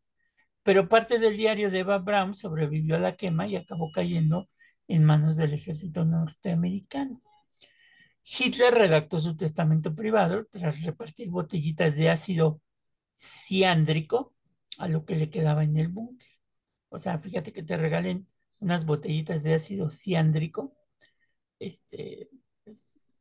pero 0.63 0.87
parte 0.89 1.19
del 1.19 1.37
diario 1.37 1.69
de 1.69 1.79
Eva 1.79 1.99
Braun 1.99 2.33
sobrevivió 2.33 2.95
a 2.95 2.99
la 2.99 3.15
quema 3.15 3.47
y 3.47 3.55
acabó 3.55 3.91
cayendo 3.91 4.49
en 4.87 5.03
manos 5.03 5.37
del 5.37 5.53
ejército 5.53 6.05
norteamericano. 6.05 7.21
Hitler 8.23 8.73
redactó 8.73 9.19
su 9.19 9.35
testamento 9.35 9.93
privado 9.93 10.45
tras 10.49 10.81
repartir 10.83 11.29
botellitas 11.29 11.97
de 11.97 12.09
ácido 12.09 12.61
ciándrico 13.13 14.33
a 14.77 14.87
lo 14.87 15.05
que 15.05 15.15
le 15.15 15.29
quedaba 15.29 15.63
en 15.63 15.75
el 15.77 15.89
búnker. 15.89 16.29
O 16.89 16.97
sea, 16.97 17.19
fíjate 17.19 17.51
que 17.51 17.63
te 17.63 17.75
regalen 17.75 18.27
unas 18.59 18.85
botellitas 18.85 19.43
de 19.43 19.55
ácido 19.55 19.89
ciándrico. 19.89 20.73
Este, 21.59 22.29
pues, 22.63 23.13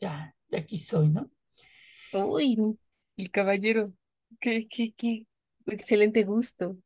ya, 0.00 0.34
de 0.48 0.58
aquí 0.58 0.78
soy, 0.78 1.08
¿no? 1.08 1.30
Uy, 2.12 2.56
el 3.16 3.30
caballero. 3.30 3.92
Qué, 4.40 4.66
qué, 4.68 4.92
qué 4.96 5.26
excelente 5.66 6.24
gusto. 6.24 6.76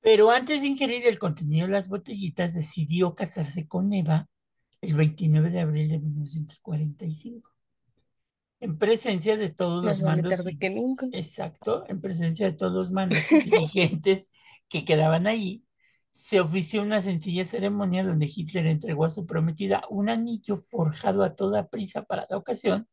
Pero 0.00 0.30
antes 0.30 0.62
de 0.62 0.68
ingerir 0.68 1.06
el 1.06 1.18
contenido 1.18 1.66
de 1.66 1.72
las 1.72 1.88
botellitas, 1.88 2.54
decidió 2.54 3.14
casarse 3.14 3.66
con 3.66 3.92
Eva 3.92 4.28
el 4.80 4.94
29 4.94 5.50
de 5.50 5.60
abril 5.60 5.88
de 5.88 5.98
1945. 5.98 7.50
En 8.60 8.78
presencia 8.78 9.36
de 9.36 9.50
todos 9.50 9.84
Más 9.84 9.98
los 9.98 10.02
vale 10.06 10.22
mandos 10.22 10.38
tarde 10.38 10.52
y- 10.52 10.58
que 10.58 10.70
nunca. 10.70 11.06
Exacto, 11.12 11.84
en 11.88 12.00
presencia 12.00 12.46
de 12.46 12.56
todos 12.56 12.72
los 12.72 12.90
mandos 12.90 13.18
y 13.32 13.38
dirigentes 13.40 14.32
que 14.68 14.84
quedaban 14.84 15.26
ahí, 15.26 15.64
se 16.10 16.40
ofició 16.40 16.82
una 16.82 17.00
sencilla 17.00 17.44
ceremonia 17.44 18.02
donde 18.04 18.26
Hitler 18.34 18.66
entregó 18.66 19.04
a 19.04 19.10
su 19.10 19.26
prometida 19.26 19.82
un 19.90 20.08
anillo 20.08 20.56
forjado 20.56 21.22
a 21.22 21.34
toda 21.36 21.68
prisa 21.68 22.02
para 22.02 22.26
la 22.28 22.36
ocasión, 22.36 22.88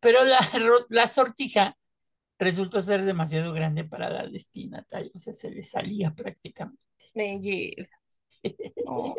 pero 0.00 0.24
la, 0.24 0.38
la 0.90 1.08
sortija 1.08 1.76
resultó 2.38 2.82
ser 2.82 3.04
demasiado 3.04 3.52
grande 3.52 3.84
para 3.84 4.10
la 4.10 4.26
destinataria, 4.26 5.10
o 5.14 5.18
sea, 5.18 5.32
se 5.32 5.50
le 5.50 5.62
salía 5.62 6.14
prácticamente. 6.14 6.82
Me 7.14 7.40
lleva. 7.40 7.88
No. 8.84 9.14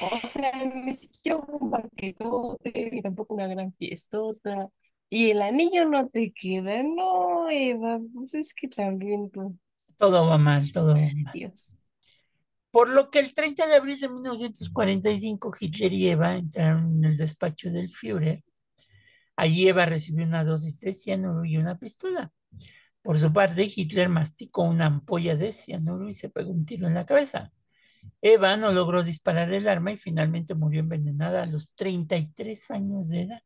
O 0.00 0.28
sea, 0.28 0.64
ni 0.64 0.94
siquiera 0.94 1.36
un 1.36 1.70
banquetote, 1.70 2.90
ni 2.90 3.02
tampoco 3.02 3.34
una 3.34 3.46
gran 3.46 3.74
fiestota. 3.74 4.70
Y 5.10 5.30
el 5.30 5.42
anillo 5.42 5.84
no 5.84 6.08
te 6.08 6.32
queda. 6.32 6.82
No, 6.82 7.48
Eva, 7.50 8.00
pues 8.14 8.34
es 8.34 8.54
que 8.54 8.68
también 8.68 9.30
tú. 9.30 9.56
Todo 9.98 10.26
va 10.26 10.38
mal, 10.38 10.70
todo 10.72 10.94
va 10.94 11.00
mal. 11.00 11.32
Dios. 11.32 11.76
Por 12.70 12.90
lo 12.90 13.10
que 13.10 13.20
el 13.20 13.32
30 13.32 13.66
de 13.66 13.76
abril 13.76 14.00
de 14.00 14.08
1945 14.08 15.52
Hitler 15.60 15.92
y 15.92 16.08
Eva 16.08 16.34
entraron 16.36 16.96
en 16.96 17.04
el 17.04 17.16
despacho 17.16 17.70
del 17.70 17.88
Führer. 17.88 18.42
Allí 19.36 19.68
Eva 19.68 19.86
recibió 19.86 20.24
una 20.24 20.44
dosis 20.44 20.80
de 20.80 20.94
cianuro 20.94 21.44
y 21.44 21.56
una 21.58 21.78
pistola. 21.78 22.32
Por 23.02 23.18
su 23.18 23.32
parte, 23.32 23.70
Hitler 23.74 24.08
masticó 24.08 24.62
una 24.62 24.86
ampolla 24.86 25.36
de 25.36 25.52
cianuro 25.52 26.08
y 26.08 26.14
se 26.14 26.30
pegó 26.30 26.50
un 26.50 26.66
tiro 26.66 26.88
en 26.88 26.94
la 26.94 27.06
cabeza. 27.06 27.52
Eva 28.22 28.56
no 28.56 28.72
logró 28.72 29.02
disparar 29.02 29.52
el 29.52 29.68
arma 29.68 29.92
y 29.92 29.96
finalmente 29.96 30.54
murió 30.54 30.80
envenenada 30.80 31.42
a 31.42 31.46
los 31.46 31.74
33 31.74 32.70
años 32.70 33.08
de 33.08 33.22
edad. 33.22 33.42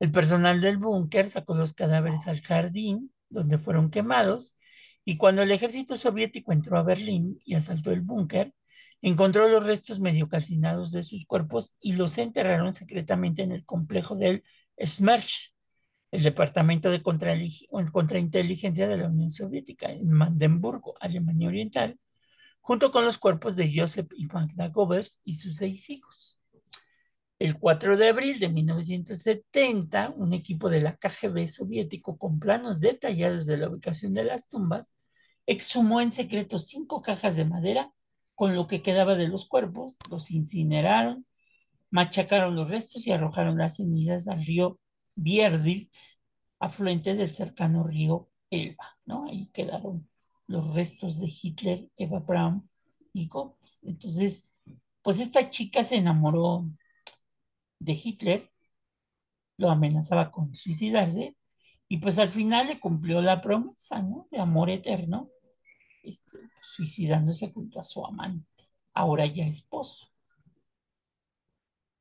El 0.00 0.12
personal 0.12 0.60
del 0.60 0.78
búnker 0.78 1.28
sacó 1.28 1.54
los 1.54 1.72
cadáveres 1.72 2.28
al 2.28 2.40
jardín, 2.40 3.12
donde 3.28 3.58
fueron 3.58 3.90
quemados, 3.90 4.56
y 5.04 5.16
cuando 5.16 5.42
el 5.42 5.50
ejército 5.50 5.96
soviético 5.96 6.52
entró 6.52 6.78
a 6.78 6.82
Berlín 6.82 7.40
y 7.44 7.54
asaltó 7.54 7.90
el 7.90 8.02
búnker, 8.02 8.54
encontró 9.02 9.48
los 9.48 9.66
restos 9.66 10.00
medio 10.00 10.28
calcinados 10.28 10.92
de 10.92 11.02
sus 11.02 11.24
cuerpos 11.24 11.76
y 11.80 11.92
los 11.92 12.18
enterraron 12.18 12.74
secretamente 12.74 13.42
en 13.42 13.52
el 13.52 13.64
complejo 13.64 14.16
del 14.16 14.42
Smerch, 14.82 15.54
el 16.10 16.22
Departamento 16.22 16.90
de 16.90 17.02
Contrainteligencia 17.02 18.88
de 18.88 18.96
la 18.96 19.08
Unión 19.08 19.30
Soviética, 19.30 19.90
en 19.90 20.10
Mandenburgo, 20.10 20.94
Alemania 21.00 21.48
Oriental, 21.48 21.98
junto 22.60 22.90
con 22.90 23.04
los 23.04 23.18
cuerpos 23.18 23.56
de 23.56 23.72
Joseph 23.74 24.08
y 24.16 24.26
Magda 24.26 24.68
Goebbels 24.68 25.20
y 25.24 25.34
sus 25.34 25.56
seis 25.56 25.90
hijos. 25.90 26.40
El 27.38 27.58
4 27.58 27.96
de 27.96 28.08
abril 28.08 28.40
de 28.40 28.48
1970, 28.48 30.12
un 30.16 30.32
equipo 30.32 30.68
de 30.68 30.80
la 30.80 30.96
KGB 30.96 31.46
soviético 31.46 32.18
con 32.18 32.40
planos 32.40 32.80
detallados 32.80 33.46
de 33.46 33.58
la 33.58 33.68
ubicación 33.68 34.12
de 34.12 34.24
las 34.24 34.48
tumbas 34.48 34.96
exhumó 35.46 36.00
en 36.00 36.12
secreto 36.12 36.58
cinco 36.58 37.00
cajas 37.00 37.36
de 37.36 37.44
madera 37.44 37.92
con 38.38 38.54
lo 38.54 38.68
que 38.68 38.82
quedaba 38.82 39.16
de 39.16 39.26
los 39.26 39.48
cuerpos, 39.48 39.96
los 40.08 40.30
incineraron, 40.30 41.26
machacaron 41.90 42.54
los 42.54 42.70
restos 42.70 43.04
y 43.08 43.10
arrojaron 43.10 43.58
las 43.58 43.78
cenizas 43.78 44.28
al 44.28 44.44
río 44.44 44.78
Bierditz, 45.16 46.22
afluente 46.60 47.16
del 47.16 47.32
cercano 47.32 47.82
río 47.82 48.30
Elba, 48.48 48.96
¿no? 49.06 49.26
Ahí 49.26 49.50
quedaron 49.52 50.08
los 50.46 50.72
restos 50.76 51.18
de 51.18 51.26
Hitler, 51.26 51.90
Eva 51.96 52.20
Braun 52.20 52.70
y 53.12 53.26
Goebbels. 53.26 53.82
Entonces, 53.82 54.52
pues 55.02 55.18
esta 55.18 55.50
chica 55.50 55.82
se 55.82 55.96
enamoró 55.96 56.64
de 57.80 57.92
Hitler, 57.92 58.52
lo 59.56 59.68
amenazaba 59.68 60.30
con 60.30 60.54
suicidarse, 60.54 61.36
y 61.88 61.96
pues 61.98 62.20
al 62.20 62.28
final 62.28 62.68
le 62.68 62.78
cumplió 62.78 63.20
la 63.20 63.40
promesa, 63.40 64.00
¿no? 64.00 64.28
De 64.30 64.38
amor 64.38 64.70
eterno, 64.70 65.28
este, 66.02 66.38
suicidándose 66.60 67.50
junto 67.52 67.80
a 67.80 67.84
su 67.84 68.04
amante, 68.04 68.64
ahora 68.94 69.26
ya 69.26 69.46
esposo. 69.46 70.08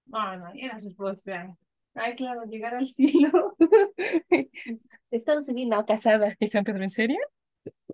No, 0.05 0.37
no, 0.37 0.51
era 0.55 0.79
su 0.79 0.89
esposa. 0.89 1.57
Ay, 1.93 2.15
claro, 2.15 2.45
llegar 2.45 2.75
al 2.75 2.87
cielo. 2.87 3.55
Estado 5.11 5.41
civil, 5.41 5.69
no, 5.69 5.85
casada. 5.85 6.35
¿Está 6.39 6.63
Pedro 6.63 6.83
en 6.83 6.89
serio? 6.89 7.19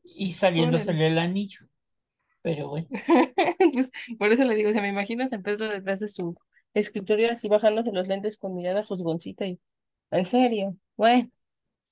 Y 0.03 0.33
saliéndosele 0.33 1.07
el 1.07 1.17
anillo. 1.17 1.67
Pero 2.41 2.69
bueno. 2.69 2.87
pues 3.73 3.91
por 4.19 4.31
eso 4.31 4.43
le 4.43 4.55
digo, 4.55 4.69
o 4.69 4.73
sea, 4.73 4.81
me 4.81 4.89
imagino 4.89 5.23
a 5.23 5.27
San 5.27 5.41
Pedro 5.41 5.69
detrás 5.69 6.01
de 6.01 6.07
su 6.07 6.35
escritorio 6.73 7.31
así 7.31 7.47
bajándose 7.47 7.91
los 7.91 8.07
lentes 8.07 8.37
con 8.37 8.55
mirada 8.55 8.83
juzgoncita 8.83 9.45
y 9.45 9.59
en 10.11 10.25
serio, 10.25 10.77
bueno, 10.95 11.31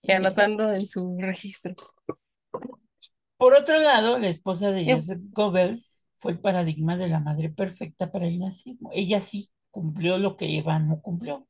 y 0.01 0.11
anotando 0.11 0.71
en 0.73 0.85
su 0.85 1.17
registro. 1.19 1.75
Por 3.41 3.55
otro 3.55 3.79
lado, 3.79 4.19
la 4.19 4.27
esposa 4.27 4.69
de 4.69 4.85
Joseph 4.93 5.19
Goebbels 5.31 6.07
fue 6.13 6.33
el 6.33 6.39
paradigma 6.39 6.95
de 6.95 7.07
la 7.07 7.19
madre 7.19 7.49
perfecta 7.49 8.11
para 8.11 8.27
el 8.27 8.37
nazismo. 8.37 8.91
Ella 8.93 9.19
sí 9.19 9.49
cumplió 9.71 10.19
lo 10.19 10.37
que 10.37 10.59
Eva 10.59 10.77
no 10.77 11.01
cumplió. 11.01 11.47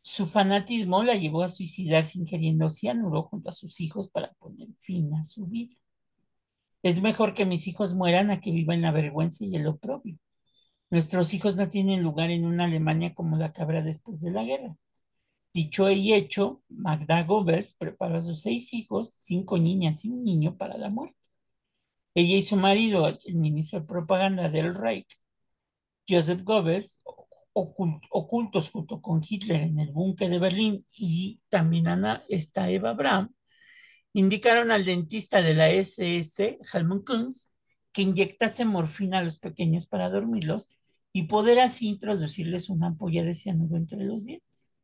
Su 0.00 0.26
fanatismo 0.26 1.04
la 1.04 1.16
llevó 1.16 1.42
a 1.42 1.50
suicidarse 1.50 2.18
ingiriendo 2.18 2.70
cianuro 2.70 3.24
junto 3.24 3.50
a 3.50 3.52
sus 3.52 3.82
hijos 3.82 4.08
para 4.08 4.32
poner 4.38 4.68
fin 4.72 5.12
a 5.12 5.22
su 5.22 5.44
vida. 5.44 5.74
Es 6.82 7.02
mejor 7.02 7.34
que 7.34 7.44
mis 7.44 7.66
hijos 7.66 7.94
mueran 7.94 8.30
a 8.30 8.40
que 8.40 8.50
vivan 8.50 8.80
la 8.80 8.90
vergüenza 8.90 9.44
y 9.44 9.54
el 9.54 9.66
oprobio. 9.66 10.16
Nuestros 10.88 11.34
hijos 11.34 11.54
no 11.54 11.68
tienen 11.68 12.02
lugar 12.02 12.30
en 12.30 12.46
una 12.46 12.64
Alemania 12.64 13.12
como 13.12 13.36
la 13.36 13.52
que 13.52 13.60
habrá 13.60 13.82
después 13.82 14.22
de 14.22 14.30
la 14.30 14.42
guerra. 14.42 14.74
Dicho 15.52 15.90
y 15.90 16.12
hecho, 16.12 16.62
Magda 16.68 17.22
Goebbels 17.24 17.72
preparó 17.74 18.18
a 18.18 18.22
sus 18.22 18.42
seis 18.42 18.72
hijos, 18.72 19.12
cinco 19.14 19.58
niñas 19.58 20.04
y 20.04 20.10
un 20.10 20.22
niño 20.24 20.56
para 20.56 20.76
la 20.78 20.90
muerte. 20.90 21.18
Ella 22.14 22.36
y 22.36 22.42
su 22.42 22.56
marido, 22.56 23.08
el 23.08 23.36
ministro 23.36 23.80
de 23.80 23.86
propaganda 23.86 24.48
del 24.48 24.74
Reich, 24.74 25.20
Joseph 26.08 26.42
Goebbels, 26.42 27.02
ocultos 27.54 28.70
junto 28.70 29.00
con 29.02 29.22
Hitler 29.28 29.62
en 29.62 29.78
el 29.78 29.92
búnker 29.92 30.30
de 30.30 30.38
Berlín 30.38 30.86
y 30.92 31.40
también 31.48 31.88
Ana, 31.88 32.24
esta 32.28 32.70
Eva 32.70 32.92
Braun, 32.94 33.34
indicaron 34.12 34.70
al 34.72 34.84
dentista 34.84 35.42
de 35.42 35.54
la 35.54 35.70
SS, 35.70 36.58
Helmut 36.72 37.06
Kunz, 37.06 37.52
que 37.92 38.02
inyectase 38.02 38.64
morfina 38.64 39.18
a 39.18 39.24
los 39.24 39.38
pequeños 39.38 39.86
para 39.86 40.10
dormirlos 40.10 40.80
y 41.12 41.24
poder 41.24 41.60
así 41.60 41.88
introducirles 41.88 42.70
una 42.70 42.88
ampolla 42.88 43.24
de 43.24 43.34
cianuro 43.34 43.76
entre 43.76 44.04
los 44.04 44.26
dientes. 44.26 44.79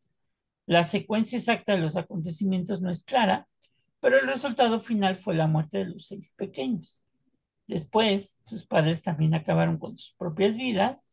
La 0.66 0.84
secuencia 0.84 1.38
exacta 1.38 1.72
de 1.72 1.78
los 1.80 1.96
acontecimientos 1.96 2.80
no 2.80 2.90
es 2.90 3.04
clara, 3.04 3.48
pero 4.00 4.18
el 4.18 4.26
resultado 4.26 4.80
final 4.80 5.16
fue 5.16 5.34
la 5.34 5.46
muerte 5.46 5.78
de 5.78 5.86
los 5.86 6.06
seis 6.06 6.34
pequeños. 6.36 7.04
Después, 7.66 8.42
sus 8.44 8.66
padres 8.66 9.02
también 9.02 9.34
acabaron 9.34 9.78
con 9.78 9.96
sus 9.96 10.14
propias 10.16 10.56
vidas, 10.56 11.12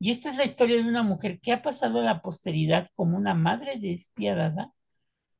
y 0.00 0.10
esta 0.10 0.30
es 0.30 0.36
la 0.36 0.44
historia 0.44 0.76
de 0.76 0.88
una 0.88 1.02
mujer 1.02 1.40
que 1.40 1.52
ha 1.52 1.62
pasado 1.62 2.00
a 2.00 2.04
la 2.04 2.22
posteridad 2.22 2.88
como 2.94 3.16
una 3.16 3.34
madre 3.34 3.78
despiadada, 3.80 4.72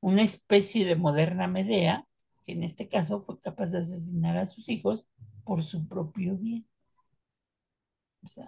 una 0.00 0.22
especie 0.22 0.84
de 0.84 0.96
moderna 0.96 1.46
Medea, 1.48 2.06
que 2.44 2.52
en 2.52 2.64
este 2.64 2.88
caso 2.88 3.22
fue 3.22 3.40
capaz 3.40 3.72
de 3.72 3.78
asesinar 3.78 4.36
a 4.36 4.46
sus 4.46 4.68
hijos 4.68 5.08
por 5.44 5.62
su 5.62 5.86
propio 5.86 6.36
bien. 6.36 6.66
O 8.22 8.28
sea, 8.28 8.46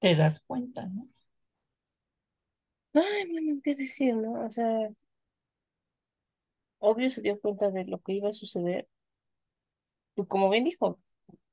te 0.00 0.14
das 0.16 0.40
cuenta, 0.40 0.86
¿no? 0.86 1.08
Ay, 2.98 3.24
no, 3.32 3.60
qué 3.62 3.74
decir, 3.74 4.14
¿no? 4.16 4.44
O 4.46 4.50
sea, 4.50 4.90
obvio 6.80 7.08
se 7.10 7.22
dio 7.22 7.40
cuenta 7.40 7.70
de 7.70 7.84
lo 7.84 8.00
que 8.00 8.12
iba 8.14 8.30
a 8.30 8.32
suceder. 8.32 8.88
Y 10.16 10.26
como 10.26 10.50
bien 10.50 10.64
dijo, 10.64 10.98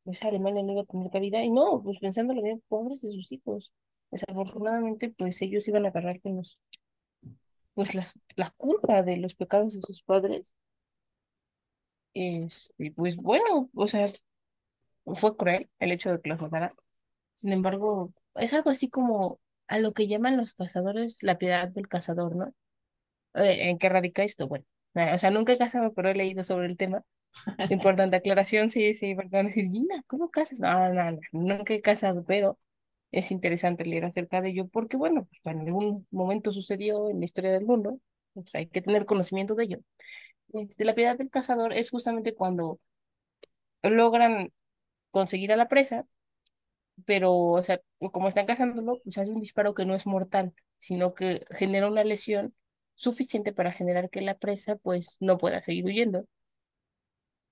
esa 0.06 0.28
Alemania 0.30 0.64
no 0.64 0.74
iba 0.74 0.82
a 0.84 0.86
tener 0.86 1.12
cabida. 1.12 1.44
Y 1.44 1.50
no, 1.52 1.82
pues 1.84 2.00
pensándolo 2.00 2.42
bien, 2.42 2.64
pobres 2.68 3.02
de 3.02 3.12
sus 3.12 3.32
hijos. 3.32 3.72
Desafortunadamente, 4.12 5.10
pues 5.10 5.42
ellos 5.42 5.68
iban 5.68 5.86
a 5.86 5.90
agarrar 5.90 6.22
con 6.22 6.38
los, 6.38 6.60
pues 7.74 7.96
las, 7.96 8.20
la 8.36 8.52
culpa 8.58 9.04
de 9.04 9.18
los 9.18 9.36
pecados 9.36 9.74
de 9.74 9.82
sus 9.82 10.02
padres. 10.04 10.54
Este, 12.14 12.92
pues 12.92 13.18
bueno, 13.18 13.70
o 13.74 13.88
sea, 13.88 14.08
fue 15.06 15.36
cruel 15.38 15.70
el 15.80 15.92
hecho 15.92 16.12
de 16.12 16.22
que 16.22 16.30
los 16.30 16.42
matara. 16.42 16.74
Sin 17.36 17.52
embargo, 17.54 18.14
es 18.36 18.54
algo 18.54 18.70
así 18.72 18.90
como 18.90 19.40
a 19.68 19.80
lo 19.80 19.94
que 19.94 20.08
llaman 20.08 20.38
los 20.38 20.54
cazadores 20.54 21.24
la 21.24 21.38
piedad 21.38 21.70
del 21.70 21.88
cazador, 21.88 22.36
¿no? 22.36 22.54
Eh, 23.36 23.70
¿En 23.70 23.78
qué 23.78 23.90
radica 23.90 24.24
esto? 24.24 24.48
Bueno, 24.48 24.66
o 25.14 25.18
sea, 25.18 25.32
nunca 25.32 25.54
he 25.54 25.58
cazado, 25.58 25.94
pero 25.94 26.10
he 26.10 26.16
leído 26.16 26.44
sobre 26.44 26.68
el 26.68 26.78
tema. 26.78 27.04
Importante 27.70 28.16
aclaración, 28.16 28.70
sí, 28.70 28.94
sí, 28.94 29.16
Gina, 29.54 30.04
¿cómo 30.08 30.30
casas? 30.30 30.60
No, 30.60 31.20
nunca 31.34 31.74
he 31.74 31.82
casado, 31.82 32.24
pero 32.26 32.58
es 33.12 33.32
interesante 33.32 33.86
leer 33.86 34.06
acerca 34.06 34.42
de 34.42 34.50
ello 34.50 34.68
porque, 34.68 34.98
bueno, 34.98 35.28
pues, 35.30 35.56
en 35.56 35.62
algún 35.68 36.08
momento 36.12 36.52
sucedió 36.52 37.10
en 37.10 37.20
la 37.20 37.26
historia 37.26 37.52
del 37.52 37.66
mundo, 37.66 38.00
pues 38.34 38.48
hay 38.54 38.68
que 38.68 38.82
tener 38.82 39.06
conocimiento 39.06 39.56
de 39.56 39.66
ello. 39.66 39.80
Este, 40.54 40.86
la 40.86 40.96
piedad 40.96 41.18
del 41.18 41.30
cazador 41.30 41.74
es 41.74 41.90
justamente 41.90 42.36
cuando 42.36 42.80
logran 43.84 44.52
conseguir 45.12 45.52
a 45.54 45.58
la 45.58 45.68
presa, 45.68 46.06
pero, 47.06 47.34
o 47.34 47.64
sea, 47.64 47.82
como 48.12 48.28
están 48.30 48.46
cazándolo, 48.46 49.00
pues 49.04 49.18
hace 49.18 49.32
un 49.32 49.42
disparo 49.42 49.74
que 49.74 49.86
no 49.86 49.96
es 49.96 50.06
mortal, 50.08 50.54
sino 50.78 51.14
que 51.14 51.46
genera 51.52 51.88
una 51.90 52.04
lesión 52.04 52.56
suficiente 52.96 53.54
para 53.54 53.72
generar 53.74 54.10
que 54.10 54.22
la 54.22 54.38
presa, 54.38 54.78
pues, 54.78 55.18
no 55.20 55.38
pueda 55.38 55.62
seguir 55.62 55.86
huyendo. 55.86 56.26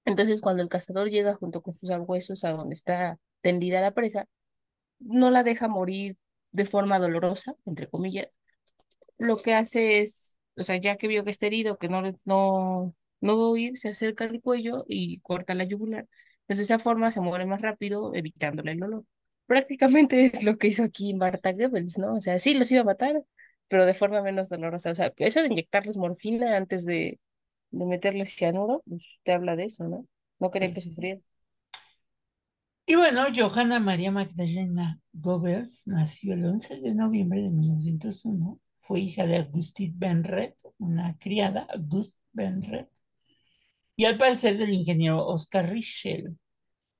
Entonces, 0.06 0.41
cuando 0.41 0.63
el 0.63 0.69
cazador 0.69 1.10
llega 1.10 1.36
junto 1.36 1.62
con 1.62 1.77
sus 1.77 1.89
huesos 2.08 2.43
a 2.43 2.51
donde 2.51 2.73
está 2.73 3.19
tendida 3.41 3.82
la 3.82 3.91
presa, 3.93 4.27
no 4.99 5.32
la 5.32 5.43
deja 5.43 5.67
morir 5.67 6.17
de 6.51 6.65
forma 6.65 6.99
dolorosa, 6.99 7.56
entre 7.65 7.89
comillas. 7.89 8.29
Lo 9.17 9.38
que 9.38 9.53
hace 9.56 10.01
es, 10.01 10.38
o 10.58 10.63
sea, 10.63 10.77
ya 10.77 10.97
que 10.97 11.08
vio 11.08 11.23
que 11.25 11.32
está 11.32 11.47
herido, 11.47 11.77
que 11.77 11.89
no, 11.89 12.01
no, 12.25 12.95
no 13.21 13.38
va 13.39 13.45
a 13.45 13.49
huir, 13.49 13.77
se 13.77 13.89
acerca 13.89 14.25
al 14.25 14.41
cuello 14.41 14.86
y 14.88 15.19
corta 15.21 15.56
la 15.56 15.65
yugular. 15.65 16.08
Entonces, 16.41 16.67
de 16.67 16.75
esa 16.75 16.79
forma 16.79 17.12
se 17.12 17.21
muere 17.21 17.45
más 17.45 17.62
rápido, 17.62 18.13
evitándole 18.15 18.73
el 18.73 18.79
dolor. 18.79 19.06
Prácticamente 19.53 20.25
es 20.25 20.43
lo 20.43 20.57
que 20.57 20.67
hizo 20.67 20.83
aquí 20.83 21.13
Marta 21.13 21.51
Goebbels, 21.53 21.97
¿no? 21.99 22.15
O 22.15 22.21
sea, 22.21 22.39
sí 22.39 22.53
los 22.55 22.71
iba 22.71 22.81
a 22.81 22.83
matar, 22.85 23.23
pero 23.67 23.85
de 23.85 23.93
forma 23.93 24.21
menos 24.21 24.49
dolorosa. 24.49 24.91
O 24.91 24.95
sea, 24.95 25.13
eso 25.17 25.41
de 25.41 25.47
inyectarles 25.47 25.97
morfina 25.97 26.57
antes 26.57 26.85
de, 26.85 27.19
de 27.71 27.85
meterles 27.85 28.35
cianuro, 28.35 28.83
pues 28.87 29.03
te 29.23 29.33
habla 29.33 29.55
de 29.55 29.65
eso, 29.65 29.85
¿no? 29.89 30.07
No 30.39 30.51
quería 30.51 30.73
que 30.73 30.81
Pues 30.81 30.83
sí. 30.83 30.91
sufriera. 30.91 31.21
Y 32.85 32.95
bueno, 32.95 33.25
Johanna 33.35 33.79
María 33.81 34.09
Magdalena 34.11 34.99
Goebbels 35.13 35.85
nació 35.87 36.33
el 36.33 36.45
11 36.45 36.79
de 36.79 36.95
noviembre 36.95 37.41
de 37.41 37.49
1901. 37.49 38.59
Fue 38.79 38.99
hija 39.01 39.25
de 39.25 39.37
Augustin 39.37 39.97
Benret, 39.99 40.55
una 40.77 41.17
criada, 41.17 41.67
August 41.73 42.21
Benret, 42.31 42.89
y 43.95 44.05
al 44.05 44.17
parecer 44.17 44.57
del 44.57 44.69
ingeniero 44.71 45.25
Oscar 45.25 45.69
Richel. 45.69 46.37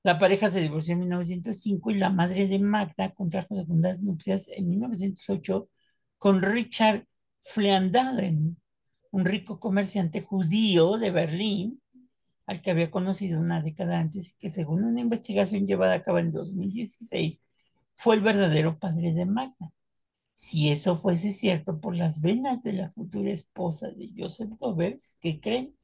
La 0.04 0.18
pareja 0.18 0.50
se 0.50 0.60
divorció 0.60 0.92
en 0.92 1.00
1905 1.00 1.90
y 1.90 1.94
la 1.94 2.10
madre 2.10 2.46
de 2.46 2.58
Magda 2.58 3.14
contrajo 3.14 3.54
segundas 3.54 4.02
nupcias 4.02 4.48
en 4.48 4.68
1908 4.68 5.70
con 6.18 6.42
Richard 6.42 7.06
Fleandalen, 7.40 8.60
un 9.12 9.24
rico 9.24 9.58
comerciante 9.58 10.20
judío 10.20 10.98
de 10.98 11.10
Berlín, 11.10 11.82
al 12.46 12.60
que 12.60 12.70
había 12.70 12.90
conocido 12.90 13.40
una 13.40 13.62
década 13.62 13.98
antes 13.98 14.34
y 14.34 14.36
que 14.38 14.50
según 14.50 14.84
una 14.84 15.00
investigación 15.00 15.66
llevada 15.66 15.94
a 15.94 16.02
cabo 16.02 16.18
en 16.18 16.32
2016, 16.32 17.48
fue 17.94 18.16
el 18.16 18.20
verdadero 18.20 18.78
padre 18.78 19.14
de 19.14 19.24
Magda. 19.24 19.72
Si 20.34 20.68
eso 20.68 20.98
fuese 20.98 21.32
cierto 21.32 21.80
por 21.80 21.96
las 21.96 22.20
venas 22.20 22.62
de 22.62 22.74
la 22.74 22.90
futura 22.90 23.30
esposa 23.32 23.90
de 23.90 24.12
Joseph 24.14 24.50
Goebbels, 24.58 25.16
¿qué 25.22 25.40
creen? 25.40 25.74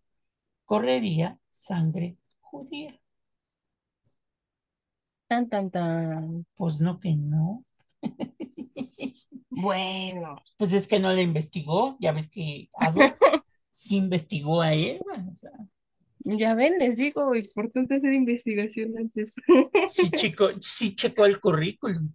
Correría 0.66 1.40
sangre 1.48 2.18
judía. 2.40 2.99
Tan, 5.30 5.48
tan, 5.48 5.70
tan. 5.70 6.44
Pues 6.56 6.80
no 6.80 6.98
que 6.98 7.14
no. 7.14 7.64
Bueno. 9.52 10.36
Pues 10.58 10.72
es 10.72 10.88
que 10.88 10.98
no 11.00 11.12
le 11.12 11.22
investigó, 11.22 11.96
ya 12.00 12.12
ves 12.12 12.30
que 12.30 12.68
Adolf 12.74 13.14
sí 13.70 13.96
investigó 13.96 14.62
a 14.62 14.74
Eva, 14.74 15.24
o 15.30 15.36
sea, 15.36 15.50
Ya 16.24 16.54
ven, 16.54 16.78
les 16.78 16.96
digo, 16.96 17.34
importante 17.34 17.96
hacer 17.96 18.12
investigación 18.14 18.96
antes. 18.98 19.34
sí 19.90 20.10
checó, 20.10 20.48
sí 20.60 20.94
checó 20.94 21.26
el 21.26 21.40
currículum. 21.40 22.12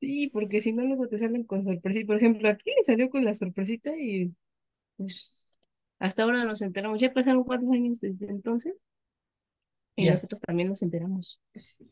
Sí, 0.00 0.28
porque 0.28 0.60
si 0.60 0.72
no, 0.72 0.84
luego 0.84 1.08
te 1.08 1.18
salen 1.18 1.44
con 1.44 1.64
sorpresita. 1.64 2.06
Por 2.06 2.16
ejemplo, 2.16 2.48
aquí 2.48 2.70
le 2.76 2.82
salió 2.84 3.08
con 3.10 3.24
la 3.24 3.34
sorpresita 3.34 3.96
y 3.98 4.34
pues 4.96 5.46
hasta 6.00 6.24
ahora 6.24 6.44
nos 6.44 6.62
enteramos. 6.62 7.00
Ya 7.00 7.12
pasaron 7.14 7.44
cuatro 7.44 7.72
años 7.72 8.00
desde 8.00 8.26
entonces 8.30 8.74
y 9.96 10.08
nosotros 10.08 10.40
también 10.40 10.68
nos 10.68 10.82
enteramos. 10.82 11.40
Sí. 11.54 11.90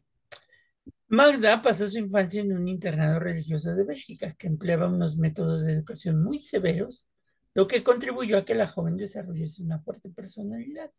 Magda 1.09 1.61
pasó 1.61 1.87
su 1.87 1.99
infancia 1.99 2.41
en 2.41 2.53
un 2.53 2.67
internado 2.69 3.19
religioso 3.21 3.75
de 3.75 3.85
Bélgica 3.85 4.35
que 4.35 4.47
empleaba 4.47 4.89
unos 4.89 5.19
métodos 5.19 5.65
de 5.65 5.75
educación 5.75 6.23
muy 6.23 6.39
severos, 6.39 7.09
lo 7.55 7.67
que 7.67 7.83
contribuyó 7.85 8.39
a 8.39 8.45
que 8.45 8.55
la 8.55 8.67
joven 8.67 8.97
desarrollase 8.97 9.63
una 9.63 9.79
fuerte 9.81 10.11
personalidad. 10.11 10.91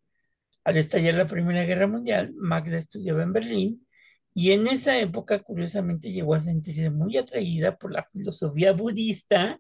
Al 0.64 0.78
estallar 0.78 1.16
la 1.16 1.28
Primera 1.28 1.64
Guerra 1.66 1.88
Mundial, 1.88 2.32
Magda 2.36 2.78
estudiaba 2.78 3.24
en 3.24 3.34
Berlín 3.34 3.88
y 4.36 4.52
en 4.52 4.68
esa 4.68 4.98
época, 5.00 5.40
curiosamente, 5.40 6.12
llegó 6.12 6.36
a 6.36 6.40
sentirse 6.40 6.90
muy 6.90 7.18
atraída 7.18 7.78
por 7.78 7.92
la 7.92 8.04
filosofía 8.04 8.72
budista 8.72 9.60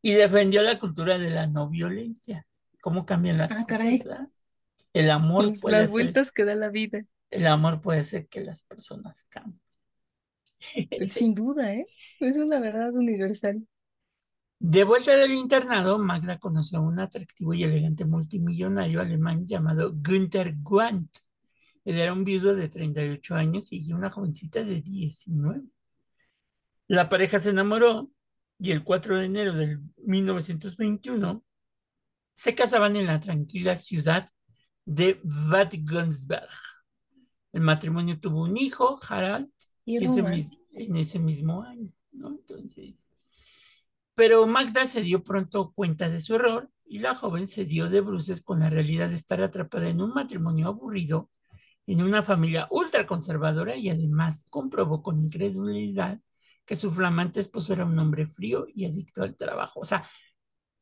y 0.00 0.12
defendió 0.12 0.62
la 0.62 0.78
cultura 0.78 1.18
de 1.18 1.30
la 1.30 1.46
no 1.46 1.68
violencia. 1.68 2.46
¿Cómo 2.80 3.04
cambian 3.04 3.38
las 3.38 3.52
Ah, 3.52 3.64
cosas, 3.64 3.66
caray. 3.66 4.02
El 4.92 5.10
amor 5.10 5.46
Las, 5.48 5.60
puede 5.60 5.76
las 5.76 5.90
hacer, 5.90 5.92
vueltas 5.92 6.32
que 6.32 6.44
da 6.44 6.54
la 6.54 6.68
vida. 6.68 7.04
el 7.30 7.46
amor 7.46 7.80
puede 7.80 8.00
hacer 8.00 8.28
que 8.28 8.40
las 8.40 8.62
personas 8.62 9.24
cambien. 9.28 9.60
Sin 11.10 11.34
duda, 11.34 11.72
¿eh? 11.74 11.86
Es 12.20 12.36
una 12.36 12.60
verdad 12.60 12.92
universal. 12.94 13.66
De 14.58 14.84
vuelta 14.84 15.16
del 15.16 15.32
internado, 15.32 15.98
Magda 15.98 16.38
conoció 16.38 16.78
a 16.78 16.82
un 16.82 17.00
atractivo 17.00 17.52
y 17.52 17.64
elegante 17.64 18.04
multimillonario 18.04 19.00
alemán 19.00 19.44
llamado 19.44 19.92
Günther 19.92 20.54
Guant. 20.62 21.10
Él 21.84 21.98
era 21.98 22.12
un 22.12 22.22
viudo 22.22 22.54
de 22.54 22.68
38 22.68 23.34
años 23.34 23.72
y 23.72 23.92
una 23.92 24.08
jovencita 24.08 24.62
de 24.62 24.80
19. 24.80 25.62
La 26.86 27.08
pareja 27.08 27.40
se 27.40 27.50
enamoró 27.50 28.08
y 28.56 28.70
el 28.70 28.84
4 28.84 29.18
de 29.18 29.26
enero 29.26 29.52
de 29.52 29.80
1921 29.96 31.44
se 32.34 32.54
casaban 32.54 32.94
en 32.94 33.06
la 33.06 33.18
tranquila 33.18 33.76
ciudad 33.76 34.26
de 34.84 35.20
Bad 35.22 35.70
Günzberg. 35.72 36.48
El 37.52 37.60
matrimonio 37.60 38.18
tuvo 38.18 38.42
un 38.42 38.56
hijo, 38.56 38.98
Harald, 39.08 39.50
que 39.84 39.96
ese 39.96 40.20
en 40.72 40.96
ese 40.96 41.18
mismo 41.18 41.62
año, 41.62 41.92
¿no? 42.12 42.28
Entonces, 42.28 43.12
pero 44.14 44.46
Magda 44.46 44.86
se 44.86 45.02
dio 45.02 45.22
pronto 45.22 45.72
cuenta 45.74 46.08
de 46.08 46.20
su 46.20 46.34
error 46.34 46.70
y 46.84 46.98
la 46.98 47.14
joven 47.14 47.46
se 47.46 47.64
dio 47.64 47.88
de 47.88 48.00
bruces 48.00 48.42
con 48.42 48.60
la 48.60 48.70
realidad 48.70 49.08
de 49.08 49.14
estar 49.14 49.42
atrapada 49.42 49.88
en 49.88 50.00
un 50.00 50.12
matrimonio 50.12 50.68
aburrido, 50.68 51.30
en 51.86 52.02
una 52.02 52.22
familia 52.22 52.68
ultraconservadora 52.70 53.76
y 53.76 53.88
además 53.88 54.46
comprobó 54.48 55.02
con 55.02 55.18
incredulidad 55.18 56.20
que 56.64 56.76
su 56.76 56.92
flamante 56.92 57.40
esposo 57.40 57.72
era 57.72 57.84
un 57.84 57.98
hombre 57.98 58.26
frío 58.26 58.66
y 58.72 58.84
adicto 58.84 59.22
al 59.22 59.36
trabajo. 59.36 59.80
O 59.80 59.84
sea, 59.84 60.08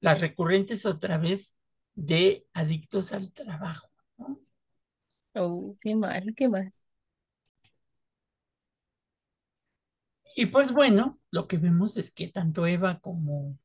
las 0.01 0.21
recurrentes 0.21 0.85
otra 0.85 1.17
vez 1.19 1.57
de 1.95 2.47
adictos 2.53 3.13
al 3.13 3.33
trabajo. 3.33 3.90
Oh, 5.35 5.77
qué 5.81 5.95
mal, 5.97 6.35
qué 6.37 6.49
mal. 6.49 6.73
Y 10.35 10.47
pues 10.47 10.73
bueno, 10.73 11.19
lo 11.31 11.47
que 11.47 11.59
vemos 11.59 11.97
es 11.97 12.11
que 12.11 12.29
tanto 12.29 12.67
Eva 12.67 12.99
como 13.01 13.59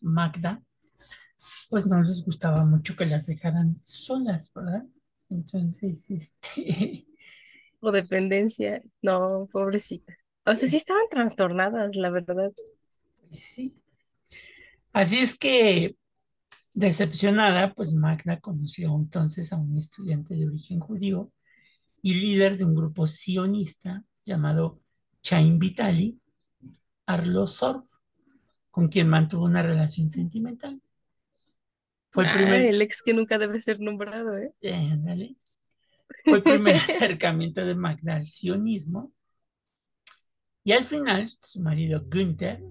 Magda, 0.00 0.62
pues 1.70 1.86
no 1.86 2.00
les 2.00 2.24
gustaba 2.24 2.64
mucho 2.64 2.96
que 2.96 3.06
las 3.06 3.26
dejaran 3.26 3.78
solas, 3.82 4.52
¿verdad? 4.54 4.84
Entonces, 5.30 6.10
este, 6.10 7.06
O 7.80 7.92
dependencia. 7.92 8.82
No, 9.02 9.48
pobrecitas. 9.52 10.16
O 10.44 10.54
sea, 10.54 10.68
sí 10.68 10.76
estaban 10.76 11.04
trastornadas, 11.10 11.94
la 11.94 12.10
verdad. 12.10 12.52
pues 13.28 13.38
sí. 13.38 13.80
Así 14.92 15.18
es 15.18 15.38
que, 15.38 15.96
decepcionada, 16.78 17.74
pues 17.74 17.92
Magda 17.92 18.38
conoció 18.38 18.94
entonces 18.94 19.52
a 19.52 19.56
un 19.56 19.76
estudiante 19.76 20.34
de 20.34 20.46
origen 20.46 20.78
judío 20.78 21.32
y 22.02 22.14
líder 22.14 22.56
de 22.56 22.64
un 22.64 22.76
grupo 22.76 23.04
sionista 23.08 24.04
llamado 24.24 24.80
Chaim 25.20 25.58
Vitali, 25.58 26.20
Arlo 27.04 27.48
Sorf, 27.48 27.84
con 28.70 28.86
quien 28.86 29.08
mantuvo 29.08 29.44
una 29.44 29.60
relación 29.60 30.12
sentimental. 30.12 30.80
Fue 32.10 32.24
el 32.24 32.30
Ah, 32.30 32.34
primer, 32.34 32.60
el 32.60 32.80
ex 32.80 33.02
que 33.02 33.12
nunca 33.12 33.38
debe 33.38 33.58
ser 33.58 33.80
nombrado, 33.80 34.38
¿eh? 34.38 34.54
eh, 34.60 34.72
ándale. 34.72 35.36
Fue 36.24 36.36
el 36.36 36.42
primer 36.44 36.76
acercamiento 36.76 37.66
de 37.66 37.74
Magda 37.74 38.14
al 38.14 38.28
sionismo. 38.28 39.12
Y 40.62 40.70
al 40.70 40.84
final, 40.84 41.28
su 41.40 41.60
marido 41.60 42.06
Günther, 42.08 42.62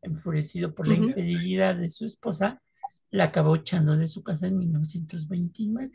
enfurecido 0.00 0.74
por 0.74 0.88
la 0.88 0.94
infidelidad 0.94 1.76
de 1.76 1.90
su 1.90 2.06
esposa, 2.06 2.62
la 3.10 3.24
acabó 3.24 3.56
echando 3.56 3.96
de 3.96 4.08
su 4.08 4.22
casa 4.22 4.46
en 4.48 4.58
1929. 4.58 5.92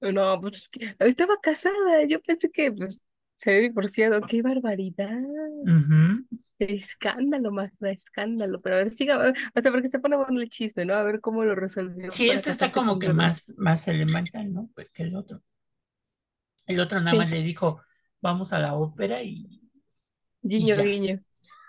No, 0.00 0.40
pues 0.40 0.56
es 0.56 0.68
que 0.68 0.96
estaba 0.98 1.40
casada. 1.40 2.04
Yo 2.08 2.20
pensé 2.22 2.50
que 2.50 2.72
pues 2.72 3.06
se 3.36 3.50
había 3.50 3.62
divorciado. 3.62 4.20
¡Qué 4.26 4.42
barbaridad! 4.42 5.20
Ujú. 5.66 6.24
Escándalo, 6.58 7.50
Magda, 7.50 7.90
escándalo. 7.90 8.60
Pero 8.60 8.76
a 8.76 8.78
ver, 8.78 8.90
siga, 8.90 9.18
o 9.54 9.60
sea, 9.62 9.72
porque 9.72 9.90
se 9.90 9.98
pone 9.98 10.16
bueno 10.16 10.40
el 10.40 10.48
chisme, 10.48 10.84
¿no? 10.84 10.94
A 10.94 11.02
ver 11.02 11.20
cómo 11.20 11.44
lo 11.44 11.54
resolvió 11.54 12.08
Sí, 12.08 12.30
este 12.30 12.50
está 12.50 12.70
como 12.70 12.98
que 13.00 13.10
más, 13.10 13.54
más 13.58 13.88
elemental, 13.88 14.52
¿no? 14.52 14.70
Que 14.92 15.02
el 15.02 15.16
otro. 15.16 15.42
El 16.66 16.80
otro 16.80 17.00
nada 17.00 17.14
más 17.14 17.30
le 17.30 17.42
dijo, 17.42 17.82
vamos 18.20 18.52
a 18.52 18.58
la 18.58 18.74
ópera 18.74 19.22
y, 19.22 19.46
y 20.56 20.72
guiño, 20.72 20.76
ya, 20.76 20.84
guiño. 20.84 21.20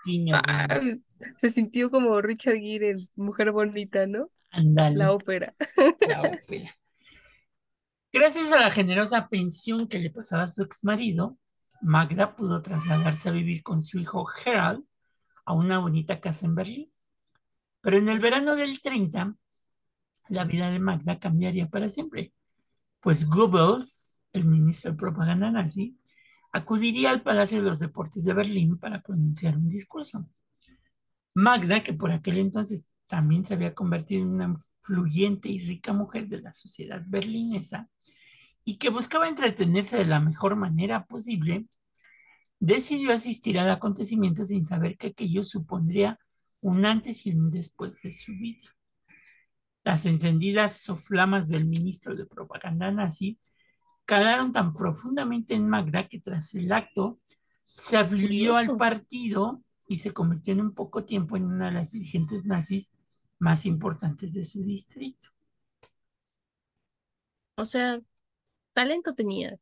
guiño, 0.04 0.40
Ah, 0.48 0.68
guiño. 0.68 1.00
Se 1.36 1.48
sintió 1.50 1.90
como 1.90 2.20
Richard 2.20 2.56
Gere 2.56 2.90
en 2.92 2.98
Mujer 3.16 3.52
Bonita, 3.52 4.06
¿no? 4.06 4.30
La 4.50 4.60
Ándale, 4.60 5.06
ópera. 5.08 5.54
la 6.00 6.22
ópera. 6.22 6.76
Gracias 8.12 8.52
a 8.52 8.60
la 8.60 8.70
generosa 8.70 9.28
pensión 9.28 9.88
que 9.88 9.98
le 9.98 10.10
pasaba 10.10 10.44
a 10.44 10.48
su 10.48 10.62
exmarido, 10.62 11.36
Magda 11.82 12.36
pudo 12.36 12.62
trasladarse 12.62 13.28
a 13.28 13.32
vivir 13.32 13.62
con 13.62 13.82
su 13.82 13.98
hijo 13.98 14.24
Gerald 14.24 14.84
a 15.44 15.52
una 15.54 15.78
bonita 15.78 16.20
casa 16.20 16.46
en 16.46 16.54
Berlín. 16.54 16.92
Pero 17.80 17.98
en 17.98 18.08
el 18.08 18.20
verano 18.20 18.56
del 18.56 18.80
30, 18.80 19.34
la 20.28 20.44
vida 20.44 20.70
de 20.70 20.78
Magda 20.78 21.18
cambiaría 21.18 21.68
para 21.68 21.88
siempre, 21.88 22.32
pues 23.00 23.28
Goebbels, 23.28 24.22
el 24.32 24.46
ministro 24.46 24.92
de 24.92 24.96
propaganda 24.96 25.50
nazi, 25.50 25.98
acudiría 26.52 27.10
al 27.10 27.22
Palacio 27.22 27.58
de 27.58 27.64
los 27.64 27.80
Deportes 27.80 28.24
de 28.24 28.32
Berlín 28.32 28.78
para 28.78 29.02
pronunciar 29.02 29.56
un 29.56 29.68
discurso. 29.68 30.26
Magda, 31.34 31.82
que 31.82 31.92
por 31.92 32.12
aquel 32.12 32.38
entonces 32.38 32.94
también 33.06 33.44
se 33.44 33.54
había 33.54 33.74
convertido 33.74 34.22
en 34.22 34.28
una 34.28 34.44
influyente 34.44 35.48
y 35.48 35.58
rica 35.58 35.92
mujer 35.92 36.28
de 36.28 36.40
la 36.40 36.52
sociedad 36.52 37.02
berlinesa 37.06 37.88
y 38.64 38.78
que 38.78 38.88
buscaba 38.88 39.28
entretenerse 39.28 39.96
de 39.96 40.06
la 40.06 40.20
mejor 40.20 40.56
manera 40.56 41.04
posible, 41.04 41.66
decidió 42.60 43.12
asistir 43.12 43.58
al 43.58 43.70
acontecimiento 43.70 44.44
sin 44.44 44.64
saber 44.64 44.96
que 44.96 45.08
aquello 45.08 45.44
supondría 45.44 46.18
un 46.60 46.86
antes 46.86 47.26
y 47.26 47.32
un 47.32 47.50
después 47.50 48.00
de 48.02 48.12
su 48.12 48.32
vida. 48.32 48.74
Las 49.82 50.06
encendidas 50.06 50.78
soflamas 50.78 51.48
del 51.48 51.66
ministro 51.66 52.14
de 52.14 52.24
propaganda 52.24 52.90
nazi 52.90 53.38
calaron 54.06 54.52
tan 54.52 54.72
profundamente 54.72 55.54
en 55.54 55.68
Magda 55.68 56.08
que 56.08 56.20
tras 56.20 56.54
el 56.54 56.72
acto 56.72 57.20
se 57.64 57.96
afilió 57.96 58.56
al 58.56 58.76
partido 58.76 59.63
y 59.86 59.98
se 59.98 60.12
convirtió 60.12 60.52
en 60.52 60.60
un 60.60 60.74
poco 60.74 61.04
tiempo 61.04 61.36
en 61.36 61.44
una 61.44 61.66
de 61.66 61.72
las 61.72 61.92
dirigentes 61.92 62.46
nazis 62.46 62.94
más 63.38 63.66
importantes 63.66 64.32
de 64.34 64.44
su 64.44 64.62
distrito. 64.62 65.28
O 67.56 67.66
sea, 67.66 68.00
talento 68.72 69.14
tenía. 69.14 69.56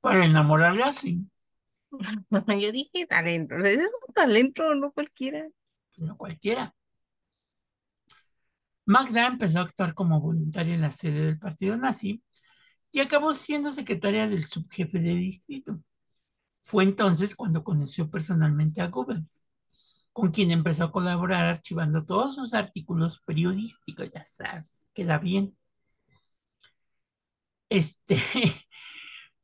Para 0.00 0.24
enamorarla, 0.24 0.92
sí. 0.92 1.26
Yo 2.60 2.72
dije 2.72 3.06
talento, 3.06 3.56
eso 3.56 3.82
es 3.82 3.90
un 4.06 4.14
talento, 4.14 4.74
no 4.74 4.92
cualquiera. 4.92 5.48
no 5.96 6.16
cualquiera. 6.16 6.74
Magda 8.84 9.26
empezó 9.26 9.58
a 9.58 9.62
actuar 9.62 9.94
como 9.94 10.20
voluntaria 10.20 10.74
en 10.74 10.80
la 10.82 10.92
sede 10.92 11.26
del 11.26 11.38
partido 11.38 11.76
nazi 11.76 12.22
y 12.92 13.00
acabó 13.00 13.34
siendo 13.34 13.72
secretaria 13.72 14.28
del 14.28 14.44
subjefe 14.44 15.00
de 15.00 15.14
distrito. 15.16 15.82
Fue 16.66 16.82
entonces 16.82 17.36
cuando 17.36 17.62
conoció 17.62 18.10
personalmente 18.10 18.80
a 18.80 18.88
Goebbels, 18.88 19.52
con 20.12 20.32
quien 20.32 20.50
empezó 20.50 20.82
a 20.82 20.90
colaborar 20.90 21.44
archivando 21.44 22.04
todos 22.04 22.34
sus 22.34 22.54
artículos 22.54 23.20
periodísticos, 23.24 24.10
ya 24.12 24.24
sabes, 24.26 24.90
queda 24.92 25.20
bien. 25.20 25.56
Este, 27.68 28.16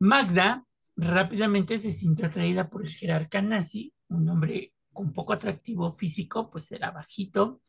Magda 0.00 0.66
rápidamente 0.96 1.78
se 1.78 1.92
sintió 1.92 2.26
atraída 2.26 2.68
por 2.68 2.82
el 2.82 2.90
jerarca 2.90 3.40
nazi, 3.40 3.94
un 4.08 4.28
hombre 4.28 4.74
con 4.92 5.12
poco 5.12 5.32
atractivo 5.32 5.92
físico, 5.92 6.50
pues 6.50 6.72
era 6.72 6.90
bajito 6.90 7.62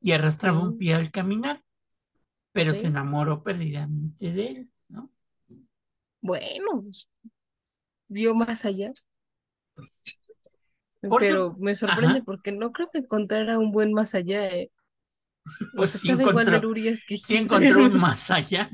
y 0.00 0.10
arrastraba 0.10 0.58
un 0.58 0.76
pie 0.76 0.94
al 0.94 1.12
caminar, 1.12 1.62
pero 2.50 2.72
se 2.72 2.88
enamoró 2.88 3.44
perdidamente 3.44 4.32
de 4.32 4.46
él, 4.48 4.70
¿no? 4.88 5.12
Bueno, 6.20 6.82
vio 8.08 8.34
más 8.34 8.64
allá, 8.64 8.92
Pues, 9.74 10.04
su, 11.00 11.10
pero 11.18 11.56
me 11.58 11.74
sorprende 11.74 12.18
ajá, 12.18 12.24
porque 12.24 12.52
no 12.52 12.72
creo 12.72 12.90
que 12.92 12.98
encontrara 12.98 13.58
un 13.58 13.72
buen 13.72 13.92
más 13.92 14.14
allá, 14.14 14.46
eh. 14.48 14.70
Pues 15.74 15.92
sí 15.92 16.10
encontró, 16.10 16.60
que 17.06 17.16
sí 17.16 17.36
encontró 17.36 17.84
un 17.84 17.96
más 17.98 18.30
allá. 18.30 18.70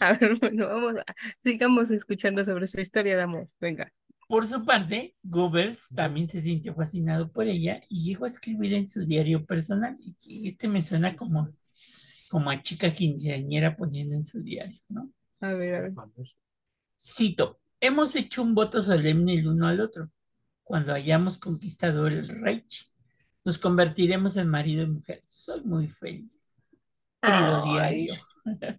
A 0.00 0.12
ver, 0.14 0.36
bueno, 0.38 0.66
vamos 0.66 0.94
a, 0.96 1.04
sigamos 1.44 1.90
escuchando 1.90 2.44
sobre 2.44 2.66
su 2.66 2.80
historia 2.80 3.16
de 3.16 3.22
amor. 3.22 3.48
Venga. 3.60 3.92
Por 4.28 4.46
su 4.46 4.64
parte, 4.64 5.16
Goebbels 5.22 5.88
también 5.94 6.28
se 6.28 6.40
sintió 6.40 6.74
fascinado 6.74 7.32
por 7.32 7.46
ella 7.46 7.80
y 7.88 8.04
llegó 8.04 8.24
a 8.24 8.28
escribir 8.28 8.74
en 8.74 8.88
su 8.88 9.04
diario 9.04 9.44
personal. 9.44 9.96
Y 10.24 10.48
este 10.48 10.68
me 10.68 10.82
suena 10.82 11.16
como, 11.16 11.52
como 12.30 12.50
a 12.50 12.62
chica 12.62 12.92
quinceañera 12.92 13.76
poniendo 13.76 14.14
en 14.14 14.24
su 14.24 14.42
diario, 14.42 14.80
¿no? 14.88 15.10
A 15.40 15.52
ver, 15.52 15.74
a 15.74 15.80
ver. 15.80 15.92
Cito, 17.02 17.58
hemos 17.80 18.14
hecho 18.14 18.42
un 18.42 18.54
voto 18.54 18.82
solemne 18.82 19.32
el 19.32 19.48
uno 19.48 19.66
al 19.66 19.80
otro. 19.80 20.10
Cuando 20.62 20.92
hayamos 20.92 21.38
conquistado 21.38 22.06
el 22.06 22.28
Reich, 22.28 22.92
nos 23.42 23.56
convertiremos 23.56 24.36
en 24.36 24.48
marido 24.48 24.84
y 24.84 24.88
mujer. 24.88 25.24
Soy 25.26 25.62
muy 25.64 25.88
feliz, 25.88 26.70
querido 27.22 27.64
diario. 27.64 28.14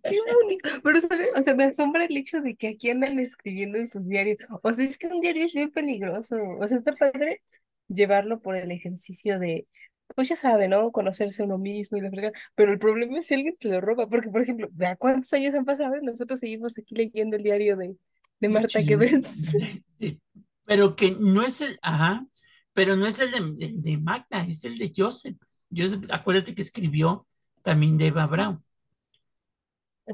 qué 0.03 0.19
bonito. 0.43 0.69
Pero, 0.83 1.01
¿sabe? 1.01 1.29
O 1.35 1.41
sea, 1.41 1.55
me 1.55 1.63
asombra 1.63 2.05
el 2.05 2.15
hecho 2.15 2.41
de 2.41 2.55
que 2.55 2.67
aquí 2.67 2.91
andan 2.91 3.17
escribiendo 3.17 3.79
en 3.79 3.87
sus 3.87 4.07
diarios. 4.07 4.37
O 4.61 4.71
sea, 4.71 4.85
es 4.85 4.99
que 4.99 5.07
un 5.07 5.19
diario 5.19 5.43
es 5.43 5.53
bien 5.53 5.71
peligroso. 5.71 6.37
O 6.59 6.67
sea, 6.67 6.77
está 6.77 6.91
padre 6.91 7.41
llevarlo 7.87 8.39
por 8.39 8.55
el 8.55 8.69
ejercicio 8.69 9.39
de, 9.39 9.67
pues 10.15 10.29
ya 10.29 10.35
sabe, 10.35 10.67
¿no? 10.67 10.91
Conocerse 10.91 11.41
a 11.41 11.45
uno 11.45 11.57
mismo 11.57 11.97
y 11.97 12.01
la 12.01 12.11
fregada. 12.11 12.33
Pero 12.53 12.71
el 12.71 12.77
problema 12.77 13.17
es 13.17 13.25
si 13.25 13.33
alguien 13.33 13.57
te 13.57 13.67
lo 13.69 13.81
roba. 13.81 14.07
Porque, 14.07 14.29
por 14.29 14.43
ejemplo, 14.43 14.69
¿vea 14.73 14.95
cuántos 14.95 15.33
años 15.33 15.55
han 15.55 15.65
pasado? 15.65 15.95
Nosotros 16.03 16.39
seguimos 16.39 16.77
aquí 16.77 16.93
leyendo 16.93 17.35
el 17.35 17.43
diario 17.43 17.77
de, 17.77 17.97
de 18.41 18.49
Marta 18.49 18.81
de- 18.83 20.21
pero 20.65 20.95
que 20.95 21.11
no 21.19 21.41
es 21.43 21.61
el, 21.61 21.77
ajá, 21.81 22.25
pero 22.73 22.95
no 22.95 23.05
es 23.07 23.19
el 23.19 23.31
de, 23.31 23.39
de- 23.67 23.73
de 23.77 23.97
Magda, 23.97 24.43
es 24.47 24.63
el 24.63 24.77
de 24.77 24.93
Joseph. 24.95 25.37
Joseph, 25.75 26.05
acuérdate 26.11 26.55
que 26.55 26.61
escribió 26.61 27.27
también 27.63 27.97
de 27.97 28.07
Eva 28.07 28.27
Braun. 28.27 28.63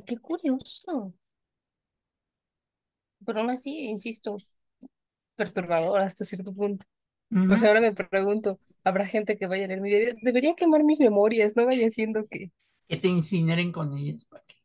Qué 0.06 0.18
curioso. 0.18 1.14
Pero 3.26 3.40
aún 3.40 3.50
así, 3.52 3.72
insisto, 3.90 4.38
perturbador 5.36 6.02
hasta 6.02 6.26
cierto 6.26 6.54
punto. 6.54 6.86
Pues 7.48 7.64
Ujú, 7.64 7.66
ahora 7.66 7.82
me 7.82 7.94
pregunto, 7.94 8.60
¿habrá 8.84 9.06
gente 9.08 9.38
que 9.38 9.48
vaya 9.48 9.66
a 9.66 9.68
leer 9.70 9.82
mi 9.82 9.90
diario? 9.92 10.16
Debería 10.22 10.56
quemar 10.56 10.84
mis 10.86 11.00
memorias, 11.00 11.56
no 11.56 11.66
vaya 11.68 11.90
siendo 11.92 12.28
que... 12.28 12.52
Que 12.90 12.98
te 12.98 13.08
incineren 13.08 13.72
con 13.72 13.98
ellas 13.98 14.26
para 14.26 14.44
que 14.46 14.56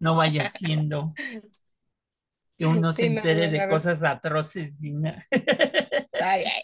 no 0.00 0.16
vaya 0.16 0.46
siendo 0.46 1.16
que 2.58 2.66
uno 2.66 2.92
se 2.94 3.06
Sí, 3.06 3.08
entere 3.08 3.48
no, 3.50 3.50
de 3.50 3.66
cosas 3.66 4.02
atroces 4.02 4.82
y 4.82 4.92
nada. 4.94 5.26
ay, 6.18 6.44
ay, 6.46 6.62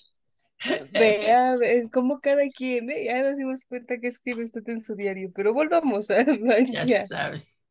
vea, 0.90 1.56
ve 1.56 1.88
cómo 1.92 2.20
cada 2.20 2.48
quien, 2.50 2.90
¿eh? 2.90 3.04
Ya 3.06 3.22
nos 3.22 3.38
dimos 3.38 3.64
cuenta 3.64 3.98
que 4.00 4.08
escribe 4.08 4.44
usted 4.44 4.68
en 4.68 4.80
su 4.80 4.94
diario, 4.96 5.32
pero 5.34 5.54
volvamos 5.54 6.10
a 6.10 6.24
Ya 6.66 6.86
ya. 6.86 7.08
sabes. 7.08 7.64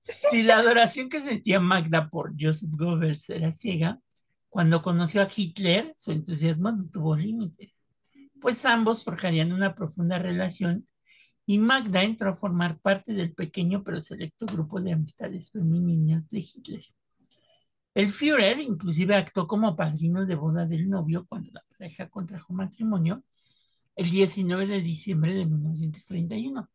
Si 0.00 0.42
la 0.42 0.58
adoración 0.58 1.08
que 1.08 1.20
sentía 1.20 1.60
Magda 1.60 2.08
por 2.10 2.32
Joseph 2.38 2.70
Goebbels 2.72 3.28
era 3.30 3.52
ciega, 3.52 4.00
cuando 4.48 4.82
conoció 4.82 5.22
a 5.22 5.28
Hitler, 5.34 5.90
su 5.94 6.12
entusiasmo 6.12 6.72
no 6.72 6.88
tuvo 6.90 7.16
límites, 7.16 7.86
pues 8.40 8.64
ambos 8.64 9.04
forjarían 9.04 9.52
una 9.52 9.74
profunda 9.74 10.18
relación 10.18 10.88
y 11.46 11.58
Magda 11.58 12.02
entró 12.04 12.30
a 12.30 12.34
formar 12.36 12.80
parte 12.80 13.14
del 13.14 13.34
pequeño 13.34 13.84
pero 13.84 14.00
selecto 14.00 14.46
grupo 14.46 14.80
de 14.80 14.92
amistades 14.92 15.50
femeninas 15.52 16.30
de 16.30 16.40
Hitler. 16.40 16.82
El 17.94 18.12
Führer 18.12 18.60
inclusive 18.60 19.16
actuó 19.16 19.46
como 19.46 19.74
padrino 19.74 20.24
de 20.24 20.36
boda 20.36 20.64
del 20.64 20.88
novio 20.88 21.26
cuando 21.28 21.50
la 21.52 21.64
pareja 21.76 22.08
contrajo 22.08 22.52
matrimonio 22.52 23.24
el 23.96 24.10
19 24.10 24.66
de 24.66 24.80
diciembre 24.80 25.34
de 25.34 25.46
1931. 25.46 26.70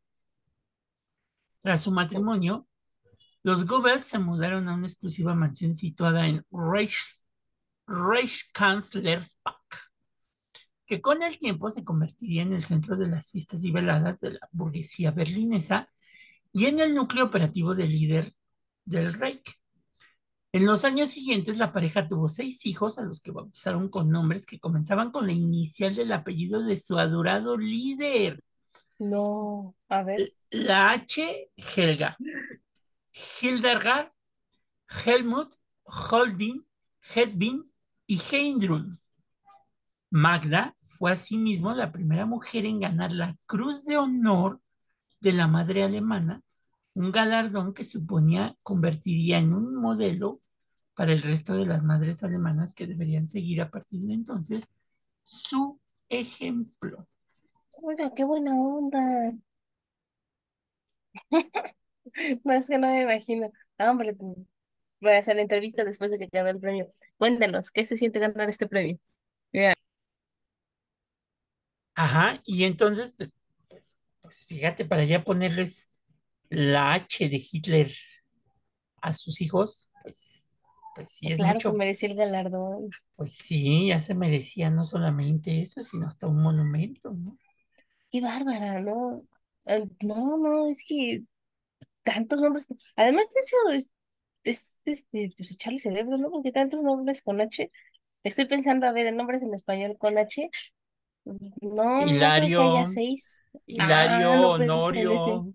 Tras 1.60 1.82
su 1.82 1.92
matrimonio, 1.92 2.68
los 3.44 3.66
Goebbels 3.66 4.04
se 4.04 4.20
mudaron 4.20 4.68
a 4.68 4.74
una 4.74 4.88
exclusiva 4.88 5.34
mansión 5.34 5.74
situada 5.74 6.28
en 6.28 6.46
Reich, 6.52 7.22
Reichskanzlerspark, 7.88 9.92
que 10.86 11.02
con 11.02 11.24
el 11.24 11.38
tiempo 11.38 11.70
se 11.70 11.84
convertiría 11.84 12.44
en 12.44 12.54
el 12.54 12.64
centro 12.64 12.98
de 12.98 13.08
las 13.08 13.32
fiestas 13.32 13.64
y 13.64 13.72
veladas 13.72 14.20
de 14.20 14.34
la 14.34 14.50
burguesía 14.52 15.12
berlinesa 15.12 15.90
y 16.52 16.66
en 16.66 16.80
el 16.80 16.94
núcleo 16.94 17.26
operativo 17.26 17.74
del 17.74 17.90
líder 17.90 18.36
del 18.84 19.14
Reich. 19.14 19.65
En 20.56 20.66
los 20.66 20.86
años 20.86 21.10
siguientes, 21.10 21.58
la 21.58 21.74
pareja 21.74 22.08
tuvo 22.08 22.30
seis 22.30 22.66
hijos 22.66 22.98
a 22.98 23.02
los 23.02 23.20
que 23.20 23.32
bautizaron 23.32 23.90
con 23.90 24.10
nombres 24.10 24.46
que 24.46 24.58
comenzaban 24.58 25.12
con 25.12 25.26
la 25.26 25.34
inicial 25.34 25.94
del 25.94 26.14
apellido 26.14 26.64
de 26.64 26.78
su 26.78 26.98
adorado 26.98 27.58
líder, 27.58 28.42
No, 28.98 29.76
a 29.90 30.04
ver, 30.04 30.32
la 30.52 30.92
H. 30.92 31.52
Helga, 31.58 32.18
Hildegard, 33.42 34.14
Helmut, 35.06 35.56
Holding, 35.84 36.66
Hedwig 37.14 37.66
y 38.08 38.18
Heindrun. 38.18 38.98
Magda 40.10 40.74
fue 40.84 41.12
asimismo 41.12 41.74
la 41.74 41.92
primera 41.92 42.26
mujer 42.26 42.66
en 42.66 42.80
ganar 42.80 43.12
la 43.12 43.36
Cruz 43.46 43.84
de 43.84 43.98
Honor 43.98 44.62
de 45.20 45.34
la 45.34 45.48
Madre 45.48 45.84
Alemana, 45.84 46.42
un 46.96 47.12
galardón 47.14 47.74
que 47.76 47.86
suponía 47.86 48.58
convertiría 48.64 49.40
en 49.40 49.54
un 49.54 49.76
modelo 49.76 50.40
para 50.96 51.14
el 51.14 51.22
resto 51.24 51.56
de 51.56 51.66
las 51.68 51.84
madres 51.84 52.24
alemanas 52.24 52.74
que 52.74 52.88
deberían 52.88 53.30
seguir 53.30 53.62
a 53.62 53.72
partir 53.72 54.02
de 54.04 54.14
entonces 54.16 54.76
su 55.26 55.80
ejemplo. 56.10 57.08
oiga, 57.84 58.12
qué 58.16 58.24
buena 58.26 58.52
onda. 58.60 59.34
No 62.44 62.54
es 62.54 62.68
que 62.68 62.78
no 62.78 62.88
me 62.88 63.02
imagino. 63.04 63.52
Ah, 63.78 63.92
Hombre, 63.92 64.16
voy 64.18 65.12
a 65.14 65.18
hacer 65.20 65.36
la 65.36 65.42
entrevista 65.44 65.84
después 65.84 66.12
de 66.12 66.20
que 66.20 66.30
gane 66.32 66.52
el 66.52 66.60
premio. 66.60 66.92
Cuéntanos, 67.18 67.72
¿qué 67.72 67.86
se 67.86 67.98
siente 67.98 68.20
ganar 68.20 68.50
este 68.50 68.68
premio? 68.68 69.00
Ajá, 71.96 72.42
y 72.46 72.66
entonces, 72.66 73.14
pues, 73.18 73.38
pues, 73.70 73.96
pues 74.22 74.46
fíjate, 74.46 74.86
para 74.86 75.04
ya 75.06 75.24
ponerles 75.24 75.92
la 76.50 76.94
H 76.94 77.30
de 77.30 77.38
Hitler 77.52 77.90
a 79.02 79.14
sus 79.14 79.42
hijos, 79.42 79.90
pues, 80.04 80.48
pues 80.94 81.12
sí 81.12 81.32
es 81.32 81.40
Claro 81.40 81.62
que 81.64 81.72
mucho, 81.72 81.74
merecí 81.74 82.06
el 82.08 82.16
galardón. 82.16 82.90
pues 83.18 83.34
sí, 83.36 83.88
ya 83.88 84.00
se 84.00 84.16
merecía 84.16 84.70
no 84.70 84.86
solamente 84.86 85.62
eso, 85.62 85.82
sino 85.82 86.08
hasta 86.08 86.28
un 86.28 86.42
monumento, 86.42 87.12
¿no? 87.12 87.38
Qué 88.12 88.22
bárbara, 88.22 88.80
¿no? 88.82 89.26
No, 90.02 90.38
no, 90.38 90.70
es 90.70 90.84
que 90.88 91.24
tantos 92.04 92.42
nombres. 92.42 92.68
que- 92.68 92.76
Además 92.96 93.26
de 93.34 93.40
eso, 93.42 93.58
es, 93.74 93.92
es 94.46 94.80
este, 94.86 95.32
pues 95.38 95.52
echarle 95.54 95.80
cerebro, 95.80 96.18
¿no? 96.20 96.32
Porque 96.32 96.52
tantos 96.52 96.84
nombres 96.84 97.22
con 97.24 97.42
H. 97.42 97.72
Estoy 98.24 98.46
pensando, 98.48 98.88
a 98.88 98.94
ver, 98.94 99.08
en 99.08 99.18
nombres 99.18 99.44
en 99.44 99.54
español 99.54 99.98
con 100.00 100.18
H. 100.20 100.50
No, 101.62 102.08
no 102.14 102.34
creo 102.34 102.52
que 102.54 102.64
haya 102.64 102.86
Hilario, 102.86 102.86
seis. 102.86 103.46
Hilario, 103.68 104.30
Ah, 104.30 104.36
no 104.40 104.56
pensé 104.56 105.00
en 105.00 105.12
ese. 105.12 105.44
Honorio, 105.44 105.54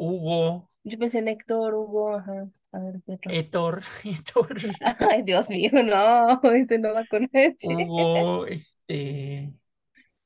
Hugo, 0.00 0.68
Yo 0.84 0.98
pensé 0.98 1.18
en 1.18 1.28
Héctor, 1.28 1.74
Hugo, 1.74 2.14
ajá. 2.16 2.48
A 2.72 2.78
ver. 2.80 3.00
Héctor, 3.28 3.82
Héctor, 4.04 4.56
Ay, 5.10 5.22
Dios 5.22 5.48
mío, 5.50 5.70
no, 5.84 6.40
este 6.52 6.78
no 6.78 6.92
va 6.94 7.04
con 7.06 7.24
H. 7.32 7.68
Hugo, 7.68 8.46
este, 8.46 9.48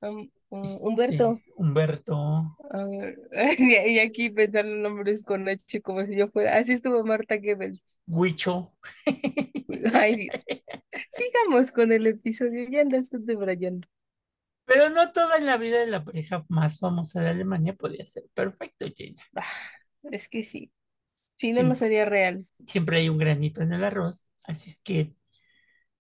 Um, 0.00 0.28
um, 0.50 0.62
este, 0.64 0.84
Humberto. 0.84 1.40
Humberto, 1.56 2.58
A 2.70 2.84
ver, 2.84 3.18
y 3.58 3.92
y 3.94 3.98
aquí 4.00 4.30
pensando 4.30 4.72
en 4.74 4.82
nombres 4.82 5.24
con 5.24 5.48
H 5.48 5.80
como 5.82 6.04
si 6.04 6.16
yo 6.16 6.28
fuera. 6.28 6.58
Así 6.58 6.72
estuvo 6.72 7.02
Marta 7.04 7.36
Goebbels. 7.38 8.00
Huicho, 8.06 8.72
Ay, 9.94 10.16
Dios. 10.16 10.36
sigamos 11.10 11.72
con 11.72 11.92
el 11.92 12.06
episodio. 12.06 12.68
Ya 12.70 12.82
andas 12.82 13.10
tú 13.10 13.18
debrayando. 13.24 13.86
Pero 14.66 14.90
no 14.90 15.12
toda 15.12 15.36
en 15.36 15.46
la 15.46 15.56
vida 15.56 15.78
de 15.80 15.88
la 15.88 16.04
pareja 16.04 16.42
más 16.48 16.78
famosa 16.78 17.20
de 17.20 17.30
Alemania 17.30 17.74
podía 17.74 18.04
ser 18.06 18.24
perfecto, 18.32 18.86
Jenna. 18.94 19.22
Ah, 19.36 19.44
es 20.10 20.28
que 20.28 20.42
sí. 20.42 20.72
Si 21.36 21.52
no, 21.52 21.62
no 21.62 21.74
sería 21.74 22.04
real. 22.04 22.46
Siempre 22.66 22.98
hay 22.98 23.08
un 23.08 23.18
granito 23.18 23.60
en 23.60 23.72
el 23.72 23.84
arroz. 23.84 24.26
Así 24.44 24.70
es 24.70 24.80
que 24.80 25.14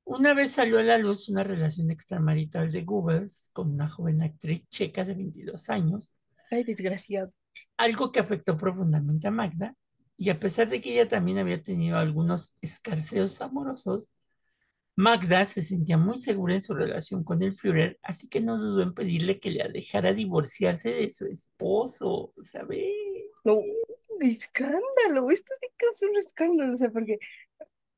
una 0.04 0.34
vez 0.34 0.50
salió 0.52 0.78
a 0.78 0.82
la 0.82 0.98
luz 0.98 1.28
una 1.28 1.42
relación 1.42 1.90
extramarital 1.90 2.70
de 2.70 2.82
Goebbels 2.82 3.50
con 3.52 3.70
una 3.70 3.88
joven 3.88 4.22
actriz 4.22 4.68
checa 4.68 5.04
de 5.04 5.14
22 5.14 5.70
años. 5.70 6.18
Ay, 6.50 6.62
desgraciado. 6.64 7.32
Algo 7.76 8.12
que 8.12 8.20
afectó 8.20 8.56
profundamente 8.56 9.28
a 9.28 9.30
Magda. 9.30 9.74
Y 10.16 10.30
a 10.30 10.38
pesar 10.38 10.68
de 10.68 10.80
que 10.80 10.92
ella 10.92 11.08
también 11.08 11.38
había 11.38 11.60
tenido 11.62 11.98
algunos 11.98 12.56
escarceos 12.60 13.40
amorosos, 13.40 14.14
Magda 14.96 15.44
se 15.46 15.62
sentía 15.62 15.98
muy 15.98 16.18
segura 16.18 16.54
en 16.54 16.62
su 16.62 16.74
relación 16.74 17.24
con 17.24 17.42
el 17.42 17.54
Führer, 17.54 17.98
así 18.02 18.28
que 18.28 18.40
no 18.40 18.58
dudó 18.58 18.82
en 18.82 18.94
pedirle 18.94 19.40
que 19.40 19.50
le 19.50 19.68
dejara 19.68 20.12
divorciarse 20.14 20.90
de 20.90 21.10
su 21.10 21.26
esposo, 21.26 22.32
¿sabes? 22.40 22.86
No, 23.44 23.60
escándalo, 24.20 25.30
esto 25.30 25.52
sí 25.60 25.68
que 25.78 25.86
es 25.92 26.02
un 26.02 26.16
escándalo, 26.16 26.74
o 26.74 26.76
sea, 26.76 26.90
porque 26.90 27.18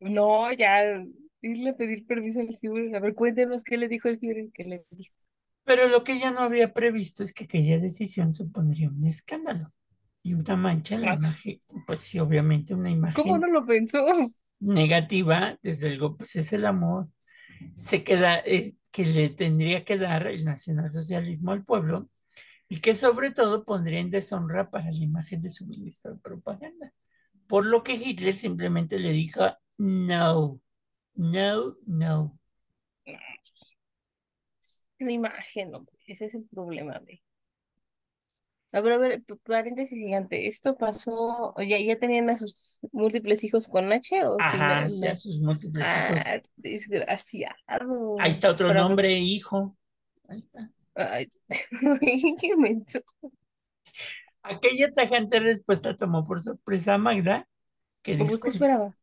no, 0.00 0.52
ya 0.54 1.04
irle 1.42 1.70
a 1.70 1.76
pedir 1.76 2.06
permiso 2.06 2.40
al 2.40 2.58
Führer, 2.58 2.96
a 2.96 3.00
ver, 3.00 3.14
cuéntenos 3.14 3.64
qué 3.64 3.76
le 3.78 3.88
dijo 3.88 4.08
el 4.08 4.18
Führer, 4.20 4.50
qué 4.54 4.64
le 4.64 4.86
dijo. 4.92 5.14
Pero 5.64 5.88
lo 5.88 6.02
que 6.04 6.14
ella 6.14 6.30
no 6.30 6.40
había 6.40 6.72
previsto 6.72 7.22
es 7.22 7.32
que 7.34 7.44
aquella 7.44 7.78
decisión 7.78 8.32
supondría 8.34 8.88
un 8.88 9.04
escándalo 9.06 9.72
y 10.22 10.34
una 10.34 10.56
mancha 10.56 10.94
en 10.96 11.02
la 11.02 11.10
Ah. 11.10 11.14
imagen, 11.14 11.60
pues 11.86 12.00
sí, 12.00 12.18
obviamente 12.18 12.74
una 12.74 12.90
imagen 12.90 13.14
¿Cómo 13.22 13.38
no 13.38 13.46
lo 13.48 13.64
pensó? 13.66 13.98
Negativa, 14.60 15.58
desde 15.62 15.96
luego, 15.96 16.16
pues 16.16 16.36
es 16.36 16.52
el 16.52 16.66
amor, 16.66 17.08
se 17.74 18.04
queda, 18.04 18.38
eh, 18.38 18.74
que 18.90 19.04
le 19.04 19.28
tendría 19.28 19.84
que 19.84 19.98
dar 19.98 20.26
el 20.26 20.44
nacionalsocialismo 20.44 21.52
al 21.52 21.64
pueblo 21.64 22.08
y 22.68 22.80
que 22.80 22.94
sobre 22.94 23.30
todo 23.30 23.64
pondría 23.64 24.00
en 24.00 24.10
deshonra 24.10 24.70
para 24.70 24.90
la 24.90 25.04
imagen 25.04 25.40
de 25.40 25.50
su 25.50 25.66
ministro 25.66 26.14
de 26.14 26.20
propaganda. 26.20 26.92
Por 27.46 27.64
lo 27.66 27.82
que 27.82 27.94
Hitler 27.94 28.36
simplemente 28.36 28.98
le 28.98 29.12
dijo, 29.12 29.42
no, 29.78 30.60
no, 31.14 31.76
no. 31.86 32.38
La 34.98 35.12
imagen, 35.12 35.74
hombre, 35.74 35.94
ese 36.06 36.24
es 36.24 36.34
el 36.34 36.44
problema, 36.44 36.98
güey. 36.98 37.22
A 38.72 38.80
ver, 38.80 38.92
a 38.92 38.98
ver, 38.98 39.22
paréntesis 39.44 39.96
gigante. 39.98 40.46
¿Esto 40.48 40.76
pasó, 40.76 41.54
ya, 41.66 41.78
ya 41.80 41.98
tenían 41.98 42.28
a 42.30 42.36
sus 42.36 42.80
múltiples 42.92 43.42
hijos 43.44 43.68
con 43.68 43.90
H 43.92 44.26
o 44.26 44.36
Ajá, 44.38 44.88
sí, 44.88 45.06
a 45.06 45.14
sus 45.16 45.40
múltiples 45.40 45.84
hijos. 45.96 46.18
Ah, 46.20 46.40
desgraciado. 46.56 48.16
Ahí 48.18 48.32
está 48.32 48.50
otro 48.50 48.68
Pero 48.68 48.80
nombre, 48.80 49.12
hijo. 49.18 49.76
Ahí 50.28 50.38
está. 50.40 50.70
Ay, 50.94 51.30
qué 52.40 52.56
menso. 52.56 53.00
Aquella 54.42 54.92
tajante 54.92 55.40
respuesta 55.40 55.96
tomó 55.96 56.24
por 56.26 56.40
sorpresa 56.40 56.94
a 56.94 56.98
Magda, 56.98 57.48
que, 58.02 58.16
Pues, 58.18 58.30
¿qué 58.42 58.48
descon- 58.48 58.52
esperaba? 58.52 58.96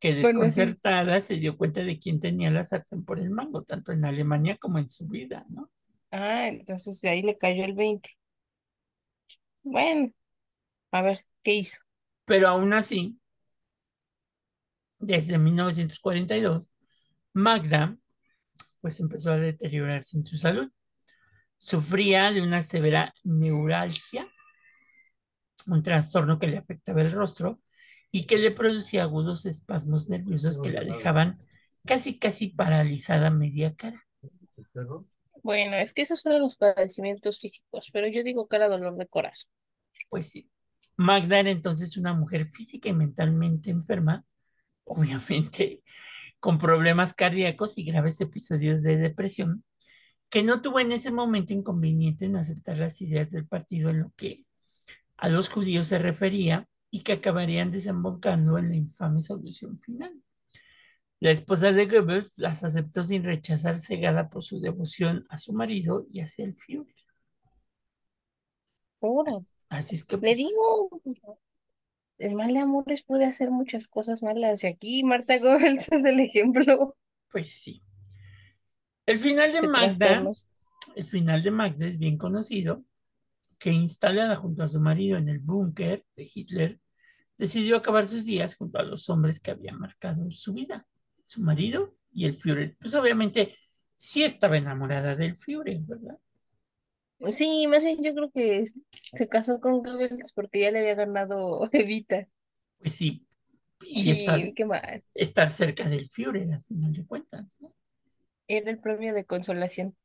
que 0.00 0.14
Bueno, 0.20 0.40
sí. 0.50 0.62
desconcertada 0.62 1.20
se 1.20 1.36
dio 1.36 1.56
cuenta 1.58 1.82
de 1.84 1.98
quién 1.98 2.20
tenía 2.20 2.50
la 2.50 2.64
sartén 2.64 3.04
por 3.04 3.18
el 3.20 3.30
mango, 3.30 3.62
tanto 3.64 3.92
en 3.92 4.04
Alemania 4.04 4.56
como 4.58 4.78
en 4.78 4.88
su 4.90 5.08
vida, 5.08 5.46
¿no? 5.50 5.70
Ah, 6.10 6.48
entonces 6.48 7.02
ahí 7.04 7.22
le 7.22 7.36
cayó 7.38 7.64
el 7.64 7.74
20. 7.74 8.10
Bueno, 9.68 10.12
a 10.92 11.02
ver, 11.02 11.26
¿qué 11.42 11.54
hizo? 11.54 11.78
Pero 12.24 12.46
aún 12.46 12.72
así, 12.72 13.18
desde 15.00 15.38
1942, 15.38 16.72
Magda 17.32 17.98
pues 18.80 19.00
empezó 19.00 19.32
a 19.32 19.38
deteriorarse 19.38 20.18
en 20.18 20.24
su 20.24 20.38
salud. 20.38 20.70
Sufría 21.58 22.30
de 22.30 22.42
una 22.42 22.62
severa 22.62 23.12
neuralgia, 23.24 24.28
un 25.66 25.82
trastorno 25.82 26.38
que 26.38 26.46
le 26.46 26.58
afectaba 26.58 27.02
el 27.02 27.10
rostro 27.10 27.60
y 28.12 28.26
que 28.26 28.38
le 28.38 28.52
producía 28.52 29.02
agudos 29.02 29.46
espasmos 29.46 30.08
nerviosos 30.08 30.62
que 30.62 30.70
la 30.70 30.84
dejaban 30.84 31.38
casi, 31.84 32.20
casi 32.20 32.50
paralizada 32.50 33.30
media 33.30 33.74
cara. 33.74 34.06
Bueno, 35.46 35.76
es 35.76 35.92
que 35.92 36.02
esos 36.02 36.22
son 36.22 36.40
los 36.40 36.56
padecimientos 36.56 37.38
físicos, 37.38 37.88
pero 37.92 38.08
yo 38.08 38.24
digo 38.24 38.48
que 38.48 38.56
era 38.56 38.68
dolor 38.68 38.96
de 38.96 39.06
corazón. 39.06 39.48
Pues 40.08 40.28
sí. 40.28 40.50
Magda 40.96 41.38
era 41.38 41.50
entonces 41.50 41.96
una 41.96 42.14
mujer 42.14 42.46
física 42.46 42.88
y 42.88 42.94
mentalmente 42.94 43.70
enferma, 43.70 44.24
obviamente 44.84 45.84
con 46.40 46.58
problemas 46.58 47.14
cardíacos 47.14 47.78
y 47.78 47.84
graves 47.84 48.20
episodios 48.20 48.82
de 48.82 48.96
depresión, 48.96 49.62
que 50.30 50.42
no 50.42 50.62
tuvo 50.62 50.80
en 50.80 50.90
ese 50.90 51.12
momento 51.12 51.52
inconveniente 51.52 52.24
en 52.24 52.34
aceptar 52.34 52.78
las 52.78 53.00
ideas 53.00 53.30
del 53.30 53.46
partido 53.46 53.90
en 53.90 54.00
lo 54.00 54.12
que 54.16 54.46
a 55.16 55.28
los 55.28 55.48
judíos 55.48 55.86
se 55.86 55.98
refería 55.98 56.68
y 56.90 57.02
que 57.02 57.12
acabarían 57.12 57.70
desembocando 57.70 58.58
en 58.58 58.68
la 58.70 58.74
infame 58.74 59.20
solución 59.20 59.78
final. 59.78 60.12
La 61.18 61.30
esposa 61.30 61.72
de 61.72 61.86
Goebbels 61.86 62.34
las 62.36 62.62
aceptó 62.62 63.02
sin 63.02 63.24
rechazar, 63.24 63.78
cegada 63.78 64.28
por 64.28 64.42
su 64.42 64.60
devoción 64.60 65.26
a 65.30 65.36
su 65.38 65.54
marido 65.54 66.06
y 66.12 66.20
hacia 66.20 66.44
el 66.44 66.54
Führer. 66.54 66.94
Ahora, 69.00 69.40
Así 69.68 69.96
es 69.96 70.04
que, 70.04 70.16
le 70.16 70.20
pues, 70.20 70.36
digo, 70.36 71.02
el 72.18 72.34
mal 72.34 72.52
de 72.52 72.60
amores 72.60 73.02
puede 73.02 73.24
hacer 73.24 73.50
muchas 73.50 73.88
cosas 73.88 74.22
malas. 74.22 74.62
Y 74.64 74.66
aquí 74.66 75.04
Marta 75.04 75.38
Gómez 75.38 75.88
es 75.90 76.04
el 76.04 76.20
ejemplo. 76.20 76.96
pues 77.30 77.50
sí. 77.50 77.82
El 79.06 79.18
final 79.18 79.52
de 79.52 79.58
Se 79.58 79.68
Magda, 79.68 80.24
el 80.96 81.04
final 81.04 81.42
de 81.42 81.50
Magda 81.50 81.86
es 81.86 81.98
bien 81.98 82.18
conocido, 82.18 82.84
que 83.58 83.70
instalada 83.70 84.36
junto 84.36 84.62
a 84.62 84.68
su 84.68 84.80
marido 84.80 85.16
en 85.16 85.28
el 85.28 85.38
búnker 85.38 86.04
de 86.16 86.28
Hitler, 86.32 86.80
decidió 87.38 87.76
acabar 87.76 88.06
sus 88.06 88.24
días 88.24 88.56
junto 88.56 88.78
a 88.78 88.82
los 88.82 89.08
hombres 89.08 89.40
que 89.40 89.52
habían 89.52 89.78
marcado 89.78 90.30
su 90.30 90.52
vida, 90.52 90.86
su 91.26 91.42
marido 91.42 91.96
y 92.12 92.26
el 92.26 92.36
Führer. 92.38 92.76
Pues 92.80 92.94
obviamente 92.96 93.56
sí 93.96 94.24
estaba 94.24 94.58
enamorada 94.58 95.16
del 95.16 95.36
Führer, 95.38 95.80
¿verdad? 95.82 96.18
Sí, 97.30 97.66
más 97.66 97.82
bien 97.82 98.02
yo 98.02 98.12
creo 98.12 98.30
que 98.30 98.64
se 99.14 99.28
casó 99.28 99.60
con 99.60 99.82
Goebbels 99.82 100.32
porque 100.32 100.60
ya 100.60 100.70
le 100.70 100.80
había 100.80 100.94
ganado 100.94 101.68
Evita. 101.72 102.26
Pues 102.78 102.94
sí, 102.94 103.26
y 103.94 104.10
estar, 104.10 104.40
Sí, 104.40 104.52
qué 104.54 104.64
mal. 104.64 105.04
estar 105.14 105.50
cerca 105.50 105.88
del 105.88 106.08
Führer, 106.10 106.52
al 106.52 106.62
final 106.62 106.92
de 106.94 107.06
cuentas, 107.06 107.58
¿no? 107.60 107.74
Era 108.48 108.72
el 108.72 108.80
premio 108.80 109.14
de 109.14 109.24
consolación. 109.24 109.96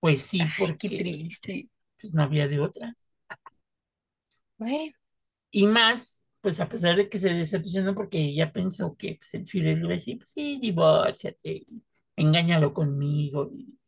Pues 0.00 0.22
sí, 0.22 0.54
Ay, 0.58 0.74
qué 0.78 0.90
porque 0.90 0.90
triste. 0.90 1.68
pues 2.00 2.12
no 2.14 2.22
había 2.24 2.48
de 2.48 2.60
otra. 2.60 2.96
Bueno, 4.58 4.92
Y 5.50 5.66
más, 5.66 6.26
pues 6.40 6.60
a 6.60 6.68
pesar 6.68 6.96
de 6.96 7.08
que 7.08 7.18
se 7.18 7.34
decepcionó 7.34 7.94
porque 7.94 8.18
ella 8.18 8.52
pensó 8.52 8.96
que 8.96 9.16
pues, 9.16 9.34
el 9.34 9.46
Führer 9.46 9.76
le 9.76 9.84
iba 9.84 9.90
a 9.90 9.94
decir, 9.94 10.18
pues 10.18 10.30
sí, 10.30 10.58
divórciate, 10.60 11.64
engáñalo 12.16 12.72
conmigo, 12.72 13.50
y 13.52 13.78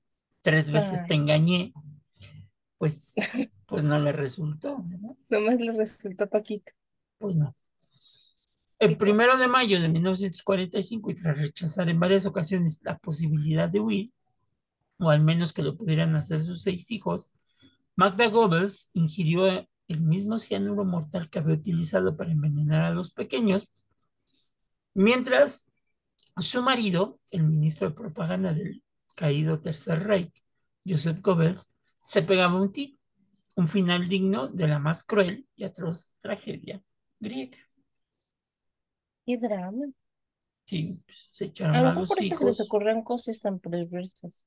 tres 0.42 0.70
veces 0.70 1.06
te 1.06 1.14
Ay. 1.14 1.20
engañé, 1.20 1.72
pues, 2.78 3.14
pues 3.66 3.84
no 3.84 3.98
le 3.98 4.12
resultó, 4.12 4.82
¿verdad? 4.84 5.16
nomás 5.28 5.60
le 5.60 5.72
resultó 5.72 6.28
Paquita. 6.28 6.72
Pues 7.18 7.36
no. 7.36 7.54
El 8.78 8.96
primero 8.96 9.38
de 9.38 9.46
mayo 9.46 9.80
de 9.80 9.88
1945, 9.88 11.10
y 11.10 11.14
tras 11.14 11.38
rechazar 11.38 11.88
en 11.88 12.00
varias 12.00 12.26
ocasiones 12.26 12.82
la 12.82 12.98
posibilidad 12.98 13.68
de 13.68 13.78
huir, 13.78 14.12
o 14.98 15.08
al 15.08 15.22
menos 15.22 15.52
que 15.52 15.62
lo 15.62 15.76
pudieran 15.76 16.16
hacer 16.16 16.40
sus 16.40 16.62
seis 16.62 16.90
hijos, 16.90 17.32
Magda 17.94 18.26
Goebbels 18.26 18.90
ingirió 18.94 19.68
el 19.88 20.02
mismo 20.02 20.38
cianuro 20.38 20.84
mortal 20.84 21.30
que 21.30 21.38
había 21.38 21.54
utilizado 21.54 22.16
para 22.16 22.32
envenenar 22.32 22.82
a 22.82 22.90
los 22.94 23.12
pequeños, 23.12 23.74
mientras 24.94 25.72
su 26.38 26.62
marido, 26.62 27.20
el 27.30 27.44
ministro 27.44 27.88
de 27.88 27.94
propaganda 27.94 28.52
del 28.54 28.82
caído 29.16 29.60
Tercer 29.60 30.04
Reich, 30.04 30.32
Joseph 30.86 31.20
Goebbels, 31.20 31.76
se 32.00 32.22
pegaba 32.22 32.60
un 32.60 32.72
tiro, 32.72 32.98
un 33.56 33.68
final 33.68 34.08
digno 34.08 34.48
de 34.48 34.68
la 34.68 34.78
más 34.78 35.04
cruel 35.04 35.46
y 35.56 35.64
atroz 35.64 36.14
tragedia 36.20 36.82
griega. 37.20 37.58
Qué 39.26 39.36
drama. 39.36 39.86
Sí, 40.64 41.00
pues, 41.06 41.28
se 41.32 41.44
echaron 41.46 41.76
A 41.76 41.80
a 41.80 41.82
lo 41.82 41.88
mejor 41.90 42.00
los 42.00 42.08
por 42.08 42.18
eso 42.20 42.34
se 42.36 42.44
les 42.46 42.58
hijos. 42.58 42.60
ocurren 42.60 43.02
cosas 43.04 43.40
tan 43.40 43.58
perversas. 43.58 44.46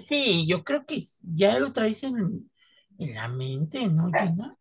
Sí, 0.00 0.46
yo 0.48 0.64
creo 0.64 0.84
que 0.86 1.00
ya 1.34 1.58
lo 1.58 1.72
traes 1.72 2.02
en, 2.02 2.50
en 2.98 3.14
la 3.14 3.28
mente, 3.28 3.86
¿no, 3.88 4.10
Gina? 4.12 4.56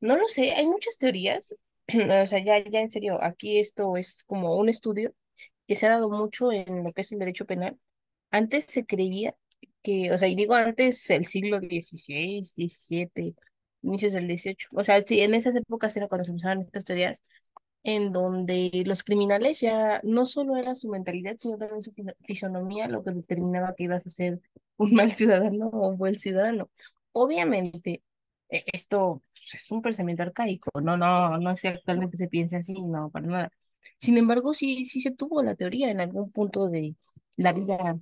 No 0.00 0.16
lo 0.16 0.28
sé, 0.28 0.52
hay 0.52 0.66
muchas 0.66 0.98
teorías. 0.98 1.54
O 2.22 2.26
sea, 2.26 2.44
ya, 2.44 2.58
ya 2.68 2.80
en 2.80 2.90
serio, 2.90 3.22
aquí 3.22 3.58
esto 3.58 3.96
es 3.96 4.22
como 4.26 4.56
un 4.56 4.68
estudio 4.68 5.14
que 5.66 5.76
se 5.76 5.86
ha 5.86 5.90
dado 5.90 6.10
mucho 6.10 6.52
en 6.52 6.84
lo 6.84 6.92
que 6.92 7.02
es 7.02 7.12
el 7.12 7.18
derecho 7.18 7.46
penal. 7.46 7.78
Antes 8.30 8.64
se 8.66 8.86
creía 8.86 9.34
que, 9.82 10.12
o 10.12 10.18
sea, 10.18 10.28
y 10.28 10.36
digo 10.36 10.54
antes, 10.54 11.08
el 11.10 11.26
siglo 11.26 11.58
XVI, 11.60 12.42
XVII, 12.44 13.36
inicios 13.82 14.12
del 14.14 14.26
XVIII. 14.26 14.56
O 14.74 14.84
sea, 14.84 15.00
sí, 15.02 15.20
en 15.20 15.34
esas 15.34 15.54
épocas 15.56 15.96
era 15.96 16.08
cuando 16.08 16.24
se 16.24 16.32
empezaron 16.32 16.62
estas 16.62 16.84
teorías. 16.84 17.22
en 17.84 18.12
donde 18.12 18.82
los 18.86 19.02
criminales 19.04 19.60
ya 19.60 20.00
no 20.04 20.26
solo 20.26 20.56
era 20.56 20.74
su 20.74 20.88
mentalidad, 20.90 21.36
sino 21.38 21.58
también 21.58 21.82
su 21.82 21.92
fisonomía 22.24 22.88
lo 22.88 23.04
que 23.04 23.12
determinaba 23.12 23.74
que 23.76 23.84
ibas 23.84 24.06
a 24.06 24.10
ser 24.10 24.40
un 24.76 24.94
mal 24.94 25.10
ciudadano 25.12 25.68
o 25.68 25.88
un 25.88 25.98
buen 25.98 26.16
ciudadano. 26.16 26.70
Obviamente, 27.20 28.02
e- 28.48 28.64
esto 28.72 29.22
pues, 29.32 29.54
es 29.54 29.70
un 29.70 29.82
pensamiento 29.82 30.22
arcaico, 30.22 30.70
no, 30.80 30.96
no, 30.96 31.38
no 31.38 31.50
es 31.50 31.62
que 31.62 31.68
actualmente 31.68 32.16
se 32.16 32.28
piense 32.28 32.56
así, 32.56 32.80
no, 32.82 33.10
para 33.10 33.26
nada. 33.26 33.52
Sin 33.98 34.16
embargo, 34.18 34.54
sí, 34.54 34.84
sí 34.84 35.00
se 35.00 35.10
tuvo 35.12 35.42
la 35.42 35.54
teoría 35.56 35.90
en 35.90 36.00
algún 36.00 36.30
punto 36.32 36.68
de 36.68 36.94
la 37.36 37.52
vida 37.52 37.98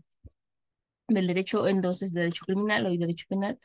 del 1.09 1.27
derecho, 1.27 1.67
entonces 1.69 2.13
derecho 2.13 2.45
criminal 2.47 2.87
o 2.87 2.91
derecho 2.97 3.27
penal. 3.29 3.59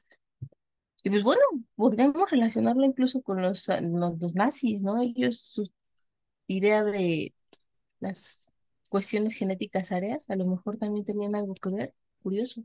Y 1.03 1.09
pues 1.09 1.23
bueno, 1.23 1.41
podríamos 1.75 2.29
relacionarlo 2.29 2.85
incluso 2.85 3.21
con 3.23 3.41
los, 3.41 3.69
ah, 3.69 3.81
los, 3.81 4.19
los 4.19 4.35
nazis, 4.35 4.83
¿no? 4.83 5.01
Ellos, 5.01 5.39
su 5.41 5.67
idea 6.47 6.83
de 6.83 7.33
las 7.99 8.51
cuestiones 8.89 9.35
genéticas 9.35 9.91
áreas, 9.93 10.29
a 10.29 10.35
lo 10.37 10.45
mejor 10.47 10.77
también 10.77 11.05
tenían 11.05 11.35
algo 11.35 11.55
que 11.55 11.69
ver, 11.71 11.95
curioso, 12.23 12.63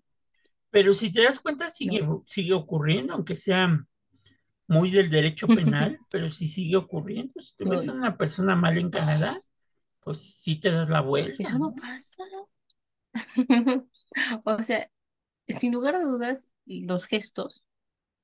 Pero 0.71 0.95
si 0.95 1.13
te 1.13 1.23
das 1.23 1.41
cuenta, 1.41 1.71
sigue, 1.71 2.03
¿no? 2.03 2.23
sigue 2.27 2.53
ocurriendo, 2.53 3.15
aunque 3.15 3.37
sea 3.37 3.75
muy 4.69 4.91
del 4.91 5.11
derecho 5.11 5.47
penal, 5.47 5.99
pero 6.11 6.29
sí 6.31 6.47
sigue 6.47 6.77
ocurriendo. 6.77 7.41
Si 7.41 7.57
tú 7.57 7.69
ves 7.69 7.89
a 7.89 7.93
una 7.93 8.17
persona 8.17 8.57
mal 8.57 8.77
en 8.79 8.91
Canadá, 8.91 9.41
pues 10.01 10.19
sí 10.19 10.59
te 10.59 10.71
das 10.71 10.89
la 10.89 11.01
vuelta, 11.01 11.43
eso 11.43 11.59
no 11.59 11.71
¿no? 11.71 11.75
pasa. 11.75 12.25
O 14.45 14.63
sea, 14.63 14.91
sin 15.47 15.73
lugar 15.73 15.95
a 15.95 16.01
dudas, 16.01 16.47
los 16.65 17.07
gestos 17.07 17.63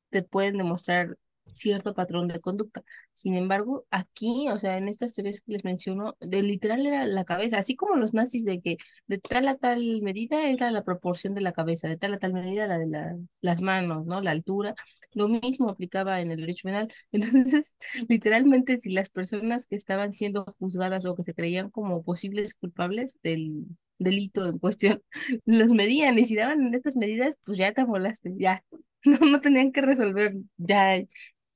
te 0.08 0.22
pueden 0.22 0.56
demostrar 0.56 1.18
cierto 1.52 1.94
patrón 1.94 2.28
de 2.28 2.40
conducta. 2.40 2.82
Sin 3.12 3.34
embargo, 3.34 3.86
aquí, 3.90 4.48
o 4.50 4.58
sea, 4.58 4.78
en 4.78 4.88
estas 4.88 5.12
teorías 5.14 5.40
que 5.40 5.52
les 5.52 5.64
menciono, 5.64 6.16
de 6.20 6.42
literal 6.42 6.86
era 6.86 7.04
la 7.06 7.24
cabeza, 7.24 7.58
así 7.58 7.76
como 7.76 7.96
los 7.96 8.14
nazis 8.14 8.44
de 8.44 8.60
que 8.60 8.76
de 9.06 9.18
tal 9.18 9.48
a 9.48 9.56
tal 9.56 10.00
medida 10.02 10.48
era 10.48 10.70
la 10.70 10.82
proporción 10.84 11.34
de 11.34 11.40
la 11.42 11.52
cabeza, 11.52 11.88
de 11.88 11.96
tal 11.98 12.14
a 12.14 12.18
tal 12.18 12.32
medida 12.32 12.66
la 12.66 12.78
de 12.78 12.86
la- 12.86 13.16
las 13.40 13.60
manos, 13.60 14.06
¿no? 14.06 14.20
La 14.22 14.30
altura. 14.30 14.74
Lo 15.14 15.28
mismo 15.28 15.68
aplicaba 15.70 16.20
en 16.20 16.30
el 16.30 16.40
derecho 16.40 16.62
penal. 16.68 16.92
Entonces, 17.12 17.74
literalmente, 18.08 18.78
si 18.78 18.90
las 18.90 19.10
personas 19.10 19.66
que 19.66 19.76
estaban 19.76 20.12
siendo 20.12 20.44
juzgadas 20.58 21.04
o 21.06 21.14
que 21.14 21.22
se 21.22 21.34
creían 21.34 21.70
como 21.70 22.02
posibles 22.02 22.54
culpables 22.54 23.18
del 23.22 23.66
delito 23.98 24.46
en 24.48 24.58
cuestión, 24.58 25.02
los 25.46 25.68
medían 25.74 26.18
y 26.18 26.24
si 26.24 26.34
daban 26.36 26.72
estas 26.74 26.96
medidas, 26.96 27.36
pues 27.44 27.58
ya 27.58 27.72
te 27.72 27.82
amolaste, 27.82 28.32
ya. 28.38 28.64
No, 29.04 29.18
no 29.18 29.40
tenían 29.40 29.72
que 29.72 29.80
resolver, 29.82 30.32
ya 30.58 30.94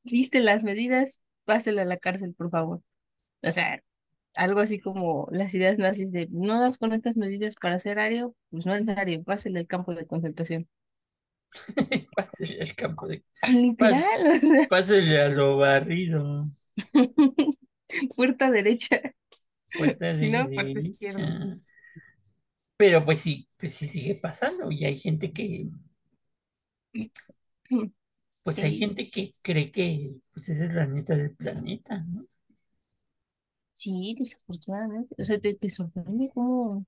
diste 0.07 0.41
las 0.41 0.65
medidas, 0.65 1.21
pásela 1.45 1.83
a 1.83 1.85
la 1.85 1.99
cárcel, 1.99 2.35
por 2.35 2.51
favor. 2.51 2.83
O 3.43 3.51
sea, 3.51 3.83
algo 4.35 4.61
así 4.61 4.81
como 4.81 5.29
las 5.31 5.55
ideas 5.55 5.79
nazis 5.79 6.13
de 6.13 6.29
no 6.31 6.61
das 6.61 6.79
con 6.79 6.93
estas 6.93 7.17
medidas 7.17 7.57
para 7.57 7.79
ser 7.79 7.99
ario, 7.99 8.35
pues 8.51 8.67
no 8.67 8.75
es 8.75 8.89
ario, 8.89 9.23
pásele 9.25 9.61
al 9.61 9.67
campo 9.67 9.95
de 9.95 10.07
concentración. 10.07 10.69
Pásele 12.17 12.61
al 12.61 12.75
campo 12.75 13.07
de... 13.07 13.25
Literal, 13.49 14.41
sea, 14.41 14.69
Pásele 14.69 15.21
a 15.21 15.29
lo 15.29 15.59
barrido, 15.59 16.45
puerta 18.17 18.51
derecha, 18.51 19.01
puerta 19.77 20.15
si 20.15 20.31
no, 20.31 20.51
parte 20.51 20.81
izquierda. 20.81 21.21
derecha. 21.21 21.63
Pero 22.77 23.05
pues 23.05 23.21
sí, 23.21 23.49
pues 23.57 23.75
sí 23.75 23.87
sigue 23.87 24.17
pasando 24.21 24.71
y 24.71 24.85
hay 24.85 24.99
gente 24.99 25.33
que, 25.33 25.69
pues 28.47 28.63
hay 28.65 28.73
Sí, 28.73 28.79
gente 28.79 29.11
que 29.11 29.37
cree 29.43 29.73
que 29.73 30.17
pues 30.35 30.49
esa 30.51 30.67
es 30.67 30.75
la 30.75 30.87
neta 30.87 31.17
del 31.17 31.37
planeta, 31.37 31.99
¿no? 32.09 32.23
sí, 33.73 34.15
desafortunadamente. 34.19 35.15
O 35.23 35.25
sea, 35.25 35.39
te, 35.41 35.55
te 35.55 35.69
sorprende 35.71 36.31
cómo 36.35 36.85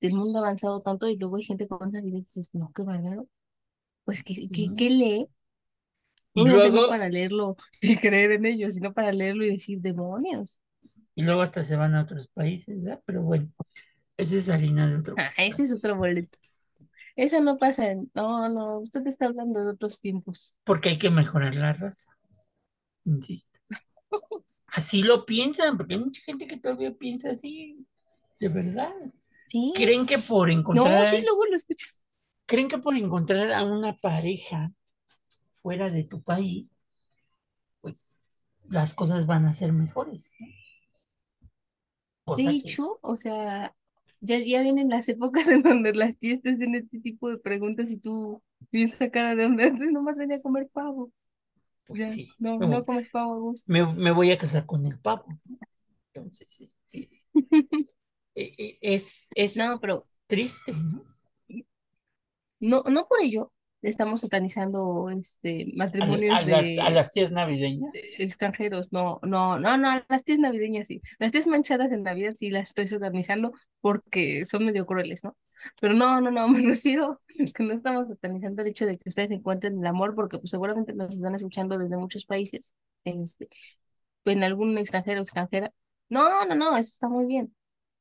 el 0.00 0.14
mundo 0.14 0.38
ha 0.38 0.42
avanzado 0.42 0.80
tanto 0.80 1.06
y 1.08 1.16
luego 1.18 1.36
hay 1.36 1.42
gente 1.44 1.68
con 1.68 1.88
esa 1.88 2.00
vida 2.02 2.16
y 2.18 2.22
dices, 2.22 2.50
no, 2.54 2.72
qué 2.74 2.82
bárbaro. 2.82 3.28
Pues, 4.04 4.22
¿qué, 4.24 4.48
Sí. 4.48 4.72
qué 4.76 4.90
lee? 4.90 5.28
Y 6.34 6.44
no 6.44 6.52
luego, 6.52 6.86
para 6.86 7.08
leerlo 7.08 7.56
y 7.82 7.98
creer 7.98 8.30
en 8.32 8.46
ello, 8.46 8.70
sino 8.70 8.92
para 8.94 9.12
leerlo 9.12 9.44
y 9.44 9.50
decir, 9.50 9.80
demonios. 9.80 10.60
y 11.14 11.22
luego 11.22 11.42
hasta 11.42 11.62
se 11.64 11.76
van 11.76 11.94
a 11.94 12.02
otros 12.02 12.28
países, 12.28 12.82
¿verdad? 12.82 13.02
Pero 13.06 13.22
bueno, 13.22 13.50
esa 14.16 14.36
es 14.36 14.50
harina 14.50 14.88
de 14.88 14.96
otro 14.98 15.24
Ah, 15.24 15.30
ese 15.36 15.62
es 15.64 15.72
otro 15.72 15.96
boleto. 15.96 16.38
Eso 17.16 17.40
no 17.40 17.56
pasa 17.58 17.90
en... 17.90 18.10
No, 18.14 18.48
no, 18.48 18.78
usted 18.80 19.06
está 19.06 19.26
hablando 19.26 19.64
de 19.64 19.70
otros 19.72 20.00
tiempos. 20.00 20.56
Porque 20.64 20.90
hay 20.90 20.98
que 20.98 21.10
mejorar 21.10 21.54
la 21.56 21.72
raza, 21.72 22.12
insisto. 23.04 23.58
Así 24.66 25.02
lo 25.02 25.24
piensan, 25.24 25.76
porque 25.76 25.94
hay 25.94 26.00
mucha 26.00 26.22
gente 26.22 26.46
que 26.46 26.58
todavía 26.58 26.92
piensa 26.94 27.30
así, 27.30 27.86
de 28.40 28.48
verdad. 28.48 28.92
Sí, 29.48 29.72
Creen 29.74 30.06
que 30.06 30.18
por 30.18 30.48
no, 30.48 30.54
sí, 30.54 30.58
encontrar, 30.58 31.14
luego 31.22 31.46
lo 31.46 31.56
escuchas. 31.56 32.04
creen 32.46 32.68
que 32.68 32.78
por 32.78 32.96
encontrar 32.96 33.52
a 33.52 33.64
una 33.64 33.94
pareja 33.96 34.72
fuera 35.62 35.90
de 35.90 36.04
tu 36.04 36.22
país, 36.22 36.86
pues 37.80 38.46
las 38.68 38.94
cosas 38.94 39.26
van 39.26 39.46
a 39.46 39.54
ser 39.54 39.72
mejores, 39.72 40.34
¿no? 42.26 42.36
De 42.36 42.44
que, 42.44 42.50
hecho, 42.50 42.98
o 43.02 43.16
sea, 43.16 43.74
ya, 44.26 44.38
ya 44.40 44.60
vienen 44.62 44.88
las 44.90 45.08
épocas 45.08 45.48
en 45.48 45.62
donde 45.62 45.94
las 45.94 46.16
tías 46.18 46.40
te 46.42 46.50
hacen 46.50 46.74
este 46.74 47.00
tipo 47.00 47.30
de 47.30 47.38
preguntas 47.38 47.90
y 47.90 47.98
tú 47.98 48.42
piensas 48.70 49.10
cara 49.10 49.34
de 49.34 49.46
hombre, 49.46 49.66
entonces 49.68 49.92
nomás 49.92 50.18
venía 50.18 50.36
a 50.38 50.42
comer 50.42 50.68
pavo. 50.72 51.12
pues 51.86 52.00
Ya, 52.00 52.10
sí, 52.10 52.36
no, 52.38 52.60
no 52.60 52.84
comes 52.86 53.10
pavo 53.10 53.34
a 53.34 53.38
gusto. 53.40 53.66
me- 53.66 53.86
me 53.94 54.10
voy 54.12 54.30
a 54.32 54.38
casar 54.38 54.66
con 54.66 54.86
el 54.86 54.98
pavo. 55.00 55.26
Entonces, 56.14 56.60
este, 56.60 57.10
e- 58.34 58.54
e- 58.64 58.78
es, 58.94 59.30
No, 59.54 59.68
es 59.68 59.80
pero 59.80 60.06
triste, 60.28 60.72
¿no? 60.72 61.04
no, 62.60 62.82
no 62.90 63.06
por 63.08 63.20
ello 63.22 63.52
estamos 63.88 64.20
satanizando 64.20 65.08
este 65.10 65.62
A, 65.62 65.64
a 65.64 65.76
matrimonios 65.76 66.46
las, 66.46 66.78
a 66.78 66.90
las 66.90 67.12
tías 67.12 67.32
navideñas. 67.32 67.90
extranjeros, 68.18 68.92
no, 68.92 69.20
no, 69.22 69.58
no, 69.58 69.76
no, 69.76 70.02
las 70.08 70.24
tías 70.24 70.38
navideñas 70.38 70.88
sí, 70.88 71.00
las 71.18 71.32
tías 71.32 71.46
manchadas 71.46 71.92
en 71.92 72.02
Navidad 72.02 72.34
sí 72.36 72.50
las 72.50 72.68
estoy 72.68 72.88
satanizando 72.88 73.52
porque 73.80 74.44
son 74.44 74.64
medio 74.64 74.86
crueles, 74.86 75.24
¿no? 75.24 75.36
Pero 75.80 75.94
no, 75.94 76.20
no, 76.20 76.30
no, 76.30 76.48
me 76.48 76.60
refiero 76.60 77.20
que 77.28 77.62
no 77.62 77.72
estamos 77.72 78.08
satanizando 78.08 78.62
el 78.62 78.68
hecho 78.68 78.86
de 78.86 78.98
que 78.98 79.08
ustedes 79.08 79.30
encuentren 79.30 79.78
el 79.78 79.86
amor 79.86 80.14
porque 80.14 80.38
pues 80.38 80.50
seguramente 80.50 80.92
nos 80.92 81.14
están 81.14 81.34
escuchando 81.34 81.78
desde 81.78 81.96
muchos 81.96 82.24
países, 82.26 82.74
este, 83.04 83.48
en 84.24 84.42
algún 84.44 84.76
extranjero 84.78 85.20
o 85.20 85.24
extranjera. 85.24 85.72
No, 86.08 86.44
no, 86.44 86.54
no, 86.54 86.76
eso 86.76 86.90
está 86.92 87.08
muy 87.08 87.26
bien. 87.26 87.55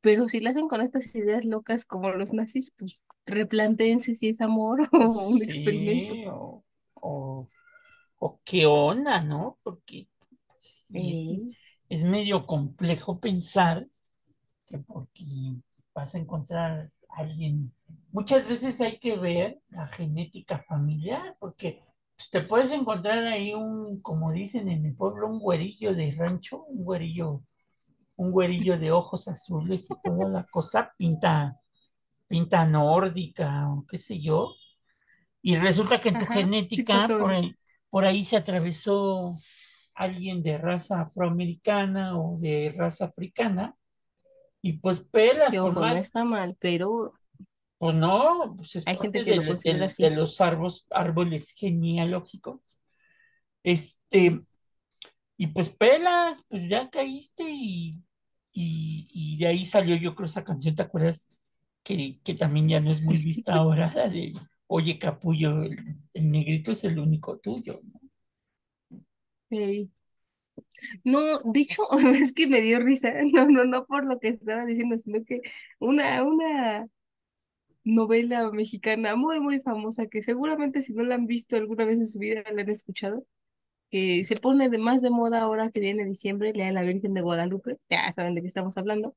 Pero 0.05 0.27
si 0.27 0.39
lo 0.39 0.51
hacen 0.51 0.67
con 0.67 0.81
estas 0.81 1.15
ideas 1.15 1.43
locas 1.45 1.83
como 1.83 2.11
los 2.11 2.31
nazis, 2.31 2.71
pues 2.77 3.03
replantéense 3.25 4.13
si 4.13 4.29
es 4.29 4.39
amor 4.39 4.81
o 4.93 5.29
un 5.29 5.41
experimento. 5.41 6.31
o, 6.31 6.63
o, 6.93 7.47
o 8.19 8.39
qué 8.45 8.67
onda, 8.67 9.21
¿no? 9.21 9.57
Porque 9.63 10.07
pues, 10.47 10.91
sí 10.93 11.41
es, 11.89 12.03
es 12.03 12.03
medio 12.03 12.45
complejo 12.45 13.19
pensar 13.19 13.87
que 14.67 14.77
porque 14.77 15.23
vas 15.95 16.13
a 16.13 16.19
encontrar 16.19 16.91
a 17.09 17.21
alguien, 17.21 17.73
muchas 18.11 18.47
veces 18.47 18.81
hay 18.81 18.99
que 18.99 19.17
ver 19.17 19.59
la 19.69 19.87
genética 19.87 20.63
familiar, 20.67 21.35
porque 21.39 21.81
pues, 22.15 22.29
te 22.29 22.41
puedes 22.41 22.69
encontrar 22.69 23.23
ahí 23.25 23.55
un, 23.55 24.01
como 24.01 24.31
dicen 24.31 24.69
en 24.69 24.85
el 24.85 24.95
pueblo, 24.95 25.27
un 25.27 25.39
güerillo 25.39 25.95
de 25.95 26.11
rancho, 26.11 26.63
un 26.65 26.83
güerillo, 26.83 27.41
un 28.15 28.31
güerillo 28.31 28.77
de 28.77 28.91
ojos 28.91 29.27
azules 29.27 29.89
y 29.89 29.95
toda 30.01 30.29
la 30.29 30.45
cosa 30.45 30.93
pinta, 30.97 31.59
pinta 32.27 32.65
nórdica 32.65 33.69
o 33.69 33.85
qué 33.87 33.97
sé 33.97 34.21
yo, 34.21 34.55
y 35.41 35.57
resulta 35.57 36.01
que 36.01 36.09
en 36.09 36.19
tu 36.19 36.25
ajá, 36.25 36.33
genética 36.33 37.07
por 37.07 37.31
ahí, 37.31 37.55
por 37.89 38.05
ahí 38.05 38.25
se 38.25 38.37
atravesó 38.37 39.35
alguien 39.93 40.41
de 40.41 40.57
raza 40.57 41.01
afroamericana 41.01 42.17
o 42.19 42.37
de 42.37 42.73
raza 42.75 43.05
africana, 43.05 43.75
y 44.61 44.73
pues 44.79 45.01
pelas, 45.01 45.53
por 45.53 45.75
no 45.75 45.81
más, 45.81 45.97
está 45.97 46.23
mal, 46.23 46.57
pero 46.59 47.13
pues 47.77 47.95
no, 47.95 48.55
pues 48.57 48.75
es 48.77 48.87
hay 48.87 48.97
gente 48.97 49.23
que 49.23 49.35
lo 49.35 49.53
de 49.53 50.15
los 50.15 50.41
árboles, 50.41 50.87
árboles 50.89 51.51
genealógicos. 51.51 52.77
Este, 53.63 54.41
y 55.37 55.47
pues 55.47 55.69
pelas, 55.69 56.45
pues 56.49 56.67
ya 56.69 56.89
caíste 56.89 57.43
y, 57.47 58.01
y, 58.55 59.07
y 59.13 59.37
de 59.39 59.47
ahí 59.47 59.65
salió 59.67 59.97
yo 59.97 60.15
creo 60.15 60.27
esa 60.27 60.45
canción, 60.45 60.75
¿te 60.75 60.83
acuerdas? 60.83 61.29
Que, 61.83 62.19
que 62.23 62.35
también 62.35 62.69
ya 62.69 62.81
no 62.81 62.91
es 62.91 63.03
muy 63.03 63.19
vista 63.19 63.55
ahora, 63.57 63.93
la 63.95 64.09
de 64.09 64.33
Oye 64.67 64.99
Capullo, 64.99 65.63
el, 65.63 65.77
el 66.15 66.31
negrito 66.31 66.71
es 66.73 66.83
el 66.85 66.99
único 66.99 67.39
tuyo, 67.39 67.81
¿no? 67.83 68.01
Ey. 69.51 69.89
No, 71.03 71.39
de 71.43 71.61
hecho, 71.61 71.83
es 72.15 72.33
que 72.33 72.47
me 72.47 72.61
dio 72.61 72.79
risa, 72.79 73.11
no, 73.33 73.47
no, 73.47 73.65
no 73.65 73.85
por 73.85 74.05
lo 74.05 74.19
que 74.19 74.29
estaba 74.29 74.65
diciendo, 74.65 74.97
sino 74.97 75.23
que 75.25 75.41
una, 75.79 76.23
una 76.23 76.87
novela 77.83 78.51
mexicana 78.51 79.15
muy, 79.15 79.39
muy 79.39 79.61
famosa, 79.61 80.07
que 80.07 80.21
seguramente 80.23 80.81
si 80.81 80.93
no 80.93 81.03
la 81.03 81.15
han 81.15 81.27
visto 81.27 81.55
alguna 81.55 81.85
vez 81.85 81.99
en 81.99 82.07
su 82.07 82.19
vida, 82.19 82.43
la 82.53 82.61
han 82.63 82.69
escuchado, 82.69 83.25
que 83.95 84.25
se 84.25 84.35
pone 84.35 84.67
de 84.67 84.77
más 84.77 85.01
de 85.01 85.09
moda 85.09 85.39
ahora 85.39 85.69
que 85.71 85.79
viene 85.79 86.03
diciembre, 86.03 86.51
Lea 86.51 86.73
la 86.73 86.81
Virgen 86.81 87.13
de 87.13 87.21
Guadalupe, 87.21 87.77
ya 87.89 88.11
saben 88.11 88.35
de 88.35 88.41
qué 88.41 88.47
estamos 88.49 88.77
hablando. 88.77 89.15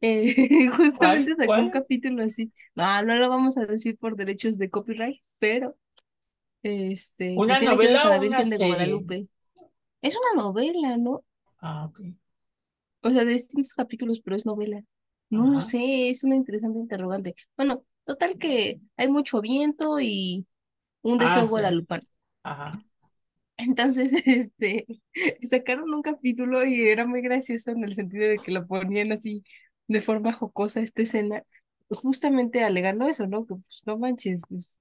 Eh, 0.00 0.70
justamente 0.74 1.34
¿Cuál? 1.34 1.48
sacó 1.48 1.60
un 1.60 1.70
capítulo 1.70 2.22
así. 2.22 2.50
No, 2.74 3.02
no 3.02 3.14
lo 3.16 3.28
vamos 3.28 3.58
a 3.58 3.66
decir 3.66 3.98
por 3.98 4.16
derechos 4.16 4.56
de 4.56 4.70
copyright, 4.70 5.20
pero 5.38 5.76
este, 6.62 7.34
¿Una 7.36 7.60
de 7.60 7.66
novela 7.66 8.04
la 8.04 8.04
o 8.04 8.08
una 8.08 8.20
Virgen 8.20 8.48
de 8.48 8.56
serie? 8.56 8.74
Guadalupe. 8.74 9.28
Es 10.00 10.16
una 10.16 10.42
novela, 10.44 10.96
¿no? 10.96 11.22
Ah, 11.60 11.84
ok. 11.84 12.00
O 13.02 13.10
sea, 13.10 13.22
de 13.22 13.32
distintos 13.32 13.74
capítulos, 13.74 14.20
pero 14.20 14.34
es 14.34 14.46
novela. 14.46 14.82
No 15.28 15.44
lo 15.44 15.58
Ajá, 15.58 15.60
sé, 15.60 16.08
es 16.08 16.24
una 16.24 16.36
interesante 16.36 16.78
interrogante. 16.78 17.34
Bueno, 17.54 17.84
total 18.06 18.38
que 18.38 18.80
hay 18.96 19.08
mucho 19.08 19.42
viento 19.42 20.00
y 20.00 20.46
un 21.02 21.20
ah, 21.20 21.24
deseo 21.26 21.42
sí. 21.42 21.48
guadalupano. 21.50 22.02
Ajá. 22.44 22.82
Entonces, 23.56 24.12
este, 24.26 24.86
sacaron 25.48 25.92
un 25.92 26.02
capítulo 26.02 26.64
y 26.64 26.88
era 26.88 27.06
muy 27.06 27.22
gracioso 27.22 27.70
en 27.70 27.84
el 27.84 27.94
sentido 27.94 28.28
de 28.28 28.38
que 28.38 28.52
lo 28.52 28.66
ponían 28.66 29.12
así 29.12 29.44
de 29.88 30.00
forma 30.00 30.32
jocosa 30.32 30.80
esta 30.80 31.02
escena, 31.02 31.42
justamente 31.90 32.62
alegando 32.64 33.06
eso, 33.08 33.26
¿no? 33.26 33.46
Que 33.46 33.54
pues 33.54 33.82
no 33.86 33.98
manches, 33.98 34.42
pues 34.48 34.80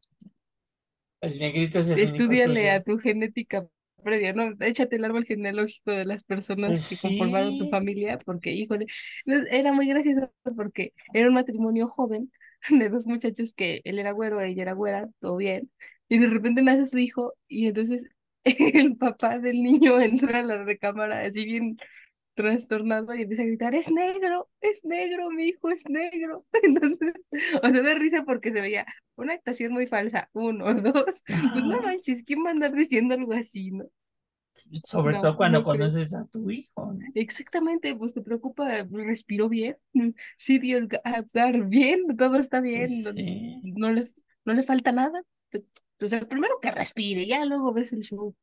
El 1.21 1.37
negrito 1.37 1.79
es 1.79 1.89
el 1.89 2.13
tuyo. 2.13 2.71
a 2.71 2.81
tu 2.83 2.97
genética 2.99 3.67
previa, 4.03 4.33
¿no? 4.33 4.53
Échate 4.59 4.97
el 4.97 5.05
árbol 5.05 5.25
genealógico 5.25 5.91
de 5.91 6.05
las 6.05 6.23
personas 6.23 6.87
que 6.89 7.07
conformaron 7.07 7.57
tu 7.57 7.67
familia, 7.69 8.19
porque, 8.19 8.51
híjole, 8.51 8.85
era 9.25 9.73
muy 9.73 9.87
gracioso 9.87 10.31
porque 10.55 10.93
era 11.13 11.27
un 11.27 11.33
matrimonio 11.33 11.87
joven 11.87 12.31
de 12.69 12.89
dos 12.89 13.07
muchachos 13.07 13.53
que 13.53 13.81
él 13.83 13.99
era 13.99 14.11
güero, 14.11 14.39
ella 14.41 14.61
era 14.61 14.73
güera, 14.73 15.09
todo 15.19 15.37
bien, 15.37 15.71
y 16.07 16.19
de 16.19 16.27
repente 16.27 16.61
nace 16.61 16.85
su 16.85 16.97
hijo 16.99 17.33
y 17.47 17.67
entonces 17.67 18.05
el 18.45 18.97
papá 18.97 19.39
del 19.39 19.63
niño 19.63 19.99
entra 20.01 20.39
a 20.39 20.43
la 20.43 20.63
recámara 20.63 21.21
así 21.21 21.45
bien 21.45 21.77
trastornado 22.35 23.15
y 23.15 23.23
empieza 23.23 23.43
a 23.43 23.45
gritar, 23.45 23.75
es 23.75 23.91
negro, 23.91 24.49
es 24.61 24.85
negro, 24.85 25.31
mi 25.31 25.45
hijo 25.49 25.69
es 25.71 25.89
negro. 25.89 26.45
Entonces, 26.63 27.13
o 27.63 27.69
sea, 27.69 27.81
de 27.81 27.95
risa 27.95 28.23
porque 28.25 28.51
se 28.53 28.61
veía 28.61 28.85
una 29.15 29.33
actuación 29.33 29.73
muy 29.73 29.87
falsa, 29.87 30.29
uno, 30.33 30.73
dos, 30.81 31.23
pues 31.51 31.65
no 31.65 31.81
manches, 31.81 32.23
¿quién 32.23 32.43
va 32.45 32.49
a 32.49 32.51
andar 32.53 32.73
diciendo 32.73 33.15
algo 33.15 33.33
así, 33.33 33.71
no? 33.71 33.85
Sobre 34.83 35.17
todo 35.17 35.35
cuando 35.37 35.63
no 35.63 35.67
creo. 35.67 35.81
conoces 35.81 36.13
a 36.13 36.27
tu 36.27 36.51
hijo, 36.51 36.93
¿no? 36.93 37.13
Exactamente, 37.13 37.95
pues 37.95 38.13
te 38.13 38.21
preocupa, 38.21 38.83
respiró 38.91 39.47
bien, 39.49 39.77
sí 40.37 40.59
dio 40.59 40.77
el 40.77 40.89
hablar 41.03 41.65
bien, 41.67 42.17
todo 42.17 42.35
está 42.37 42.59
Pues 42.71 42.91
bien, 42.91 43.03
no, 43.03 43.11
sí, 43.13 43.61
no 43.61 43.91
le, 43.91 44.11
no 44.45 44.53
le 44.53 44.63
falta 44.63 44.91
nada. 44.91 45.21
O 46.01 46.07
sea, 46.07 46.21
primero 46.27 46.59
que 46.61 46.71
respire, 46.71 47.25
ya 47.27 47.45
luego 47.45 47.73
ves 47.73 47.93
el 47.93 48.01
show, 48.03 48.35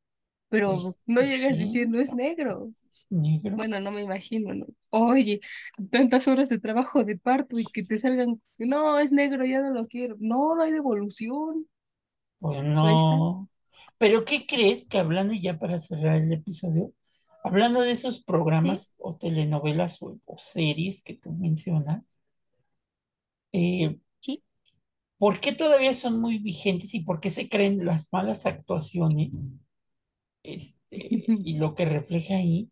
pero 0.49 0.81
pues, 0.81 0.99
no 1.07 1.21
pues 1.21 1.23
llegas 1.23 1.57
sí, 1.57 1.57
diciendo 1.57 1.99
es 2.01 2.13
negro. 2.13 2.73
es 2.91 3.07
negro. 3.11 3.57
Bueno, 3.57 3.79
no 3.81 3.91
me 3.91 4.01
imagino, 4.03 4.53
¿no? 4.55 4.67
Oye, 4.91 5.41
tantas 5.91 6.27
horas 6.27 6.49
de 6.49 6.59
trabajo 6.59 7.03
de 7.05 7.17
parto 7.17 7.59
y 7.59 7.67
que 7.69 7.83
te 7.83 7.99
salgan, 7.99 8.41
no, 8.57 8.99
es 8.99 9.11
negro, 9.11 9.45
ya 9.45 9.61
no 9.61 9.73
lo 9.73 9.87
quiero. 9.87 10.17
No, 10.19 10.55
no 10.55 10.63
hay 10.63 10.71
devolución. 10.71 11.67
Pues 12.39 12.63
Ahí 12.81 12.95
está. 12.95 13.15
no. 13.15 13.49
Pero 13.97 14.25
¿qué 14.25 14.45
crees 14.45 14.87
que 14.87 14.99
hablando 14.99 15.33
ya 15.33 15.57
para 15.59 15.79
cerrar 15.79 16.17
el 16.21 16.31
episodio, 16.33 16.93
hablando 17.43 17.81
de 17.81 17.91
esos 17.91 18.23
Sí, 18.51 18.83
programas 18.83 18.93
o 18.97 19.15
telenovelas 19.17 20.01
o, 20.03 20.19
o 20.25 20.37
series 20.37 21.01
que 21.01 21.15
tú 21.15 21.31
mencionas, 21.31 22.21
eh, 23.51 23.97
sí. 24.21 24.43
¿Por 25.23 25.39
qué 25.39 25.53
todavía 25.53 25.93
son 25.93 26.19
muy 26.19 26.37
vigentes 26.37 26.93
y 26.93 26.99
por 26.99 27.21
qué 27.21 27.29
se 27.29 27.47
creen 27.47 27.85
las 27.85 28.11
malas 28.11 28.45
actuaciones? 28.45 29.57
Este, 30.43 30.97
y 30.99 31.55
lo 31.55 31.75
que 31.75 31.85
refleja 31.85 32.35
ahí, 32.35 32.69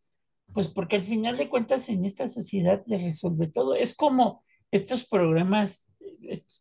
pues 0.54 0.68
porque 0.68 0.98
al 0.98 1.04
final 1.04 1.38
de 1.38 1.48
cuentas 1.48 1.88
en 1.88 2.04
esta 2.04 2.28
sociedad 2.28 2.84
le 2.88 2.98
resuelve 2.98 3.48
todo. 3.48 3.74
Es 3.74 3.96
como 3.96 4.44
estos 4.70 5.06
programas 5.08 5.94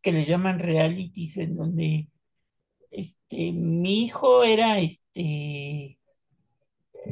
que 0.00 0.12
le 0.12 0.22
llaman 0.22 0.60
realities 0.60 1.38
en 1.38 1.56
donde 1.56 2.08
este, 2.92 3.50
mi 3.50 4.04
hijo 4.04 4.44
era 4.44 4.78
este 4.78 5.98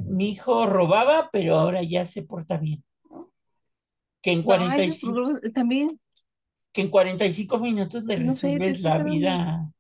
mi 0.06 0.28
hijo 0.28 0.66
robaba, 0.66 1.30
pero 1.32 1.58
ahora 1.58 1.82
ya 1.82 2.04
se 2.04 2.22
porta 2.22 2.58
bien, 2.58 2.84
¿no? 3.10 3.32
Que 4.22 4.30
en 4.34 4.44
No, 4.44 4.72
esos 4.72 5.00
45, 5.00 5.12
programas 5.12 5.42
eh, 5.42 5.50
también, 5.50 6.00
que 6.72 6.82
en 6.82 6.90
45 6.90 7.58
minutos 7.58 8.04
le 8.04 8.16
no 8.16 8.36
resuelves 8.36 8.80
la 8.82 8.98
vida 9.00 9.72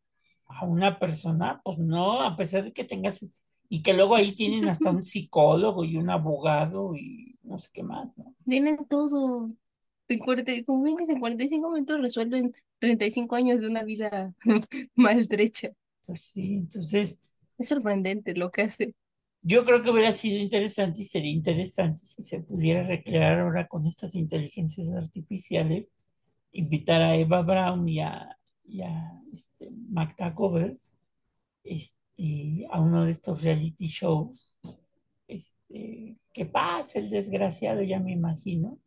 a 0.46 0.66
una 0.66 0.98
persona, 0.98 1.60
pues 1.64 1.78
no, 1.78 2.22
a 2.22 2.36
pesar 2.36 2.64
de 2.64 2.72
que 2.74 2.84
tengas, 2.84 3.26
y 3.68 3.82
que 3.82 3.94
luego 3.94 4.16
ahí 4.16 4.34
tienen 4.34 4.68
hasta 4.68 4.90
un 4.92 5.02
psicólogo 5.04 5.84
y 5.84 5.96
un 5.98 6.10
abogado 6.10 6.94
y 6.96 7.38
no 7.42 7.58
sé 7.58 7.70
qué 7.74 7.82
más, 7.84 8.16
¿no? 8.18 8.34
Tienen 8.44 8.78
todo. 8.86 9.50
En 10.08 10.18
40, 10.20 10.52
y- 10.54 10.64
como 10.64 10.84
que 10.96 11.04
en 11.12 11.20
45 11.20 11.70
minutos 11.70 12.00
resuelven 12.00 12.54
35 12.80 13.36
años 13.36 13.60
de 13.60 13.68
una 13.68 13.82
vida 13.84 14.34
maltrecha. 14.96 15.70
Pues 16.06 16.22
sí, 16.24 16.54
entonces 16.56 17.36
Es 17.56 17.68
sorprendente 17.68 18.34
lo 18.34 18.50
que 18.50 18.62
hace. 18.62 18.94
yo 19.42 19.64
creo 19.64 19.82
que 19.82 19.90
hubiera 19.90 20.12
sido 20.12 20.38
interesante 20.42 21.02
y 21.02 21.04
sería 21.04 21.30
interesante 21.32 22.00
si 22.02 22.22
se 22.22 22.40
pudiera 22.42 22.82
recrear 22.84 23.40
ahora 23.40 23.66
con 23.68 23.86
estas 23.86 24.14
inteligencias 24.14 24.90
artificiales, 24.94 25.94
invitar 26.52 27.02
a 27.02 27.16
Eva 27.16 27.42
Braun 27.42 27.88
y 27.88 28.00
a, 28.00 28.36
y 28.64 28.82
a 28.82 29.20
este, 29.32 29.70
Magda 29.70 30.30
Govers 30.30 30.98
este, 31.64 32.66
a 32.70 32.80
uno 32.80 33.04
de 33.04 33.12
estos 33.12 33.42
reality 33.42 33.86
shows. 33.86 34.56
Este, 35.26 36.16
que 36.32 36.46
pase 36.46 37.00
el 37.00 37.10
desgraciado, 37.10 37.82
ya 37.82 38.00
me 38.00 38.12
imagino, 38.12 38.78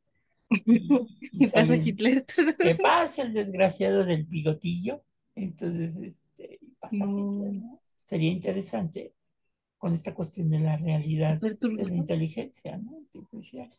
y, 0.49 0.89
y 1.33 1.47
pasa 1.53 1.75
Hitler. 1.75 2.25
que 2.25 2.75
pase 2.75 3.21
el 3.21 3.33
desgraciado 3.33 4.03
del 4.03 4.25
bigotillo, 4.25 5.03
entonces, 5.35 5.97
este, 5.97 6.59
pasa 6.79 6.95
Hitler, 6.95 7.57
No. 7.57 7.79
Sería 7.95 8.31
interesante 8.31 9.13
con 9.77 9.93
esta 9.93 10.13
cuestión 10.13 10.49
de 10.49 10.59
la 10.59 10.77
realidad 10.77 11.39
de 11.39 11.57
la 11.61 11.95
inteligencia, 11.95 12.77
¿no? 12.77 12.97
Artificial. 12.97 13.69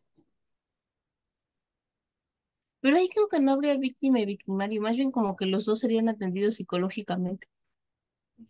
Pero 2.82 2.98
ahí 2.98 3.08
creo 3.08 3.28
que 3.28 3.40
no 3.40 3.52
habría 3.52 3.76
víctima 3.78 4.20
y 4.20 4.26
victimario, 4.26 4.82
más 4.82 4.96
bien 4.96 5.12
como 5.12 5.36
que 5.36 5.46
los 5.46 5.64
dos 5.64 5.80
serían 5.80 6.10
atendidos 6.10 6.56
psicológicamente. 6.56 7.48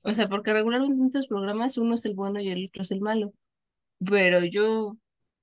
O 0.04 0.14
sea, 0.14 0.28
porque 0.28 0.52
regularmente 0.52 1.00
en 1.00 1.06
estos 1.06 1.28
programas 1.28 1.78
uno 1.78 1.94
es 1.94 2.04
el 2.06 2.14
bueno 2.14 2.40
y 2.40 2.48
el 2.48 2.66
otro 2.66 2.82
es 2.82 2.90
el 2.90 3.00
malo. 3.00 3.34
Pero 4.04 4.44
yo 4.44 4.96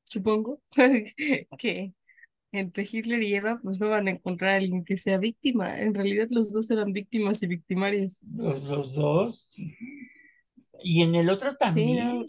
supongo 0.04 0.60
que 1.58 1.94
entre 2.52 2.88
Hitler 2.92 3.22
y 3.22 3.36
Eva 3.36 3.60
pues 3.64 3.80
no 3.80 3.90
van 3.90 4.08
a 4.08 4.12
encontrar 4.12 4.56
a 4.56 4.58
alguien 4.58 4.84
que 4.84 4.98
sea 4.98 5.20
víctima. 5.20 5.80
En 5.80 5.94
realidad 5.94 6.28
los 6.32 6.52
dos 6.52 6.72
eran 6.72 6.92
víctimas 6.92 7.44
y 7.44 7.48
victimarias. 7.48 8.20
Los, 8.36 8.64
los 8.64 8.96
dos, 8.96 9.56
y 10.84 11.04
en 11.04 11.16
el 11.16 11.30
otro 11.30 11.56
también. 11.56 12.26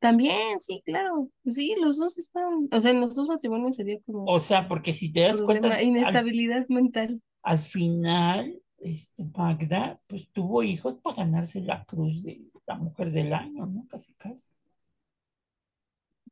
También, 0.00 0.60
sí, 0.60 0.80
claro. 0.84 1.28
Pues 1.42 1.56
sí, 1.56 1.74
los 1.80 1.98
dos 1.98 2.18
están, 2.18 2.68
o 2.70 2.80
sea, 2.80 2.92
en 2.92 3.00
los 3.00 3.16
dos 3.16 3.26
matrimonios 3.28 3.76
sería 3.76 3.98
como 4.06 4.24
o 4.24 4.38
sea, 4.38 4.68
porque 4.68 4.92
si 4.92 5.12
te 5.12 5.20
das 5.20 5.42
cuenta, 5.42 5.74
al, 5.74 5.82
inestabilidad 5.82 6.66
mental. 6.68 7.20
al 7.42 7.58
final, 7.58 8.62
este, 8.78 9.24
Magda, 9.24 10.00
pues 10.06 10.30
tuvo 10.30 10.62
hijos 10.62 10.98
para 10.98 11.16
ganarse 11.16 11.60
la 11.60 11.84
cruz 11.84 12.22
de 12.22 12.42
la 12.66 12.76
mujer 12.76 13.10
del 13.10 13.32
año, 13.32 13.66
¿no? 13.66 13.86
Casi, 13.88 14.14
casi. 14.14 14.52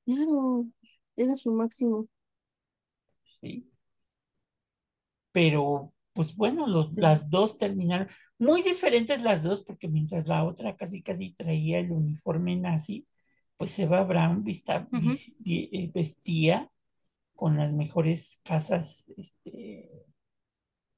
Claro, 0.05 0.67
era 1.17 1.37
su 1.37 1.51
máximo. 1.53 2.09
Sí. 3.41 3.69
Pero, 5.33 5.93
pues 6.13 6.35
bueno, 6.37 6.67
los, 6.67 6.93
las 6.95 7.31
dos 7.31 7.59
terminaron 7.59 8.09
muy 8.39 8.63
diferentes 8.63 9.21
las 9.23 9.43
dos, 9.43 9.63
porque 9.65 9.89
mientras 9.89 10.27
la 10.27 10.45
otra 10.45 10.77
casi 10.77 11.03
casi 11.03 11.33
traía 11.35 11.79
el 11.81 11.91
uniforme 11.93 12.57
nazi, 12.57 13.07
pues 13.57 13.79
Eva 13.79 14.05
Braun 14.05 14.45
vista- 14.45 14.89
eh, 15.73 15.91
vestía 15.95 16.71
con 17.35 17.57
las 17.57 17.73
mejores 17.73 18.41
casas, 18.45 19.13
este, 19.17 19.91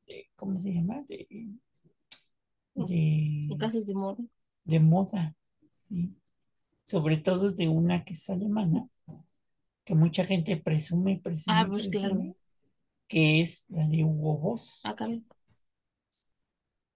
de- 0.07 0.31
¿cómo 0.37 0.59
se 0.59 0.73
llama? 0.75 1.03
De, 1.09 1.27
de, 2.75 3.57
casos 3.59 3.87
de 3.87 3.95
moda. 3.95 4.23
de 4.65 4.81
moda, 4.81 5.37
sí. 5.71 6.15
Sobre 6.85 7.19
todo 7.19 7.53
de 7.53 7.69
una 7.69 8.05
que 8.05 8.15
es 8.15 8.31
alemana, 8.31 8.89
que 9.85 9.95
mucha 9.95 10.25
gente 10.25 10.57
presume, 10.57 11.17
Ah, 11.17 11.21
presume, 11.23 11.67
pues 11.69 11.89
claro. 11.89 12.15
presume, 12.15 12.35
que 13.09 13.41
es 13.41 13.67
la 13.71 13.87
de 13.89 14.05
Hugo 14.05 14.39
Boss. 14.39 14.81
Acá. 14.85 15.07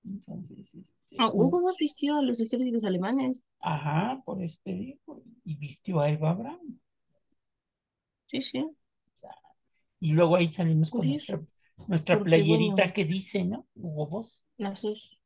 Entonces, 0.05 0.75
este, 0.75 1.17
Ah, 1.17 1.31
Hu- 1.33 1.47
Hugo 1.47 1.63
Boss 1.63 1.79
vistió 1.79 2.17
a 2.19 2.23
los 2.23 2.39
ejércitos 2.39 2.85
alemanes. 2.85 3.41
ajá, 3.61 4.23
por 4.27 4.43
eso 4.43 4.59
te 4.63 4.73
digo, 4.75 5.23
y 5.45 5.57
vistió 5.57 6.01
a 6.01 6.11
Eva 6.11 6.35
Braun. 6.35 6.81
Sí, 8.27 8.41
sí, 8.43 8.65
O 9.15 9.19
sea, 9.19 9.31
y 10.01 10.13
luego 10.15 10.37
ahí 10.37 10.49
salimos 10.49 10.91
con 10.93 11.09
nuestra, 11.09 11.43
nuestra 11.87 12.17
Porque 12.19 12.43
bueno, 12.45 12.65
playerita 12.67 12.93
que 12.93 13.05
dice, 13.07 13.45
¿no? 13.45 13.69
Hugo 13.77 14.07
Boss, 14.09 14.45
las 14.57 14.81
dos. 14.81 15.19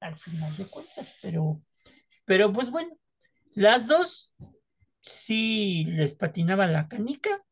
al 0.00 0.16
final 0.18 0.56
de 0.56 0.66
cuentas, 0.66 1.16
pero, 1.22 1.60
pero 2.26 2.52
pues 2.52 2.70
bueno. 2.70 2.90
Las 3.54 3.88
dos 3.88 4.34
sí 5.00 5.84
les 5.88 6.14
patinaba 6.14 6.66
la 6.68 6.88
canica. 6.88 7.44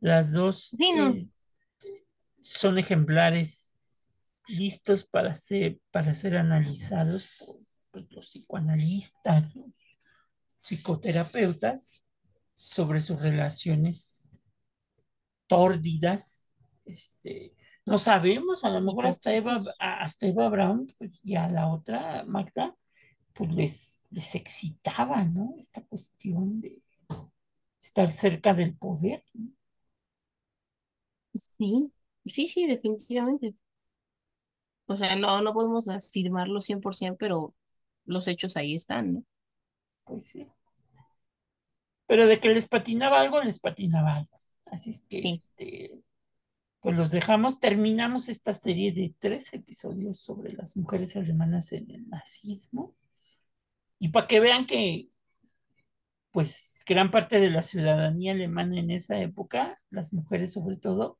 Las 0.00 0.32
dos 0.32 0.78
Sí, 0.78 0.92
no. 0.92 1.14
eh, 1.14 1.30
son 2.42 2.78
ejemplares 2.78 3.71
listos 4.48 5.04
para 5.04 5.34
ser, 5.34 5.80
para 5.90 6.14
ser 6.14 6.36
analizados 6.36 7.30
por 7.38 7.56
pues, 7.90 8.10
los 8.10 8.28
psicoanalistas, 8.28 9.54
los 9.54 9.72
psicoterapeutas, 10.60 12.06
sobre 12.54 13.00
sus 13.00 13.20
relaciones 13.22 14.30
tórdidas. 15.46 16.54
Este, 16.84 17.54
no 17.84 17.98
sabemos, 17.98 18.64
a 18.64 18.70
lo 18.70 18.80
mejor 18.80 19.06
hasta 19.06 19.34
Eva, 19.34 19.60
hasta 19.78 20.26
Eva 20.26 20.48
Brown 20.48 20.86
pues, 20.98 21.20
y 21.24 21.36
a 21.36 21.48
la 21.48 21.68
otra 21.68 22.24
Magda, 22.26 22.76
pues 23.32 23.52
les, 23.52 24.06
les 24.10 24.34
excitaba, 24.34 25.24
¿no? 25.24 25.54
Esta 25.58 25.82
cuestión 25.84 26.60
de 26.60 26.80
estar 27.80 28.10
cerca 28.10 28.54
del 28.54 28.76
poder. 28.76 29.24
¿no? 29.34 29.50
Sí, 31.58 31.92
sí, 32.26 32.46
sí, 32.46 32.66
definitivamente. 32.66 33.54
O 34.86 34.96
sea, 34.96 35.16
no, 35.16 35.40
no 35.42 35.52
podemos 35.54 35.88
afirmarlo 35.88 36.60
100%, 36.60 37.16
pero 37.18 37.54
los 38.04 38.28
hechos 38.28 38.56
ahí 38.56 38.74
están, 38.74 39.14
¿no? 39.14 39.24
Pues 40.04 40.26
sí. 40.28 40.46
Pero 42.06 42.26
de 42.26 42.40
que 42.40 42.50
les 42.50 42.68
patinaba 42.68 43.20
algo, 43.20 43.40
les 43.42 43.58
patinaba 43.58 44.16
algo. 44.16 44.38
Así 44.66 44.90
es 44.90 45.02
que, 45.08 45.18
Sí. 45.18 45.28
este, 45.28 46.02
pues 46.80 46.96
los 46.96 47.10
dejamos, 47.10 47.60
terminamos 47.60 48.28
esta 48.28 48.54
serie 48.54 48.92
de 48.92 49.14
tres 49.18 49.52
episodios 49.54 50.18
sobre 50.20 50.52
las 50.52 50.76
mujeres 50.76 51.16
alemanas 51.16 51.72
en 51.72 51.90
el 51.90 52.08
nazismo. 52.08 52.96
Y 53.98 54.08
para 54.08 54.26
que 54.26 54.40
vean 54.40 54.66
que, 54.66 55.10
pues, 56.30 56.84
gran 56.86 57.10
parte 57.10 57.40
de 57.40 57.50
la 57.50 57.62
ciudadanía 57.62 58.32
alemana 58.32 58.78
en 58.78 58.90
esa 58.90 59.20
época, 59.20 59.78
las 59.90 60.12
mujeres 60.12 60.52
sobre 60.52 60.76
todo, 60.76 61.18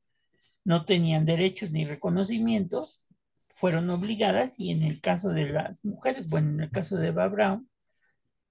no 0.65 0.85
tenían 0.85 1.25
derechos 1.25 1.71
ni 1.71 1.85
reconocimientos, 1.85 3.05
fueron 3.53 3.89
obligadas 3.89 4.59
y 4.59 4.71
en 4.71 4.83
el 4.83 4.99
caso 4.99 5.29
de 5.29 5.49
las 5.49 5.85
mujeres, 5.85 6.27
bueno, 6.27 6.49
en 6.49 6.61
el 6.61 6.71
caso 6.71 6.97
de 6.97 7.07
Eva 7.07 7.27
Braun, 7.29 7.69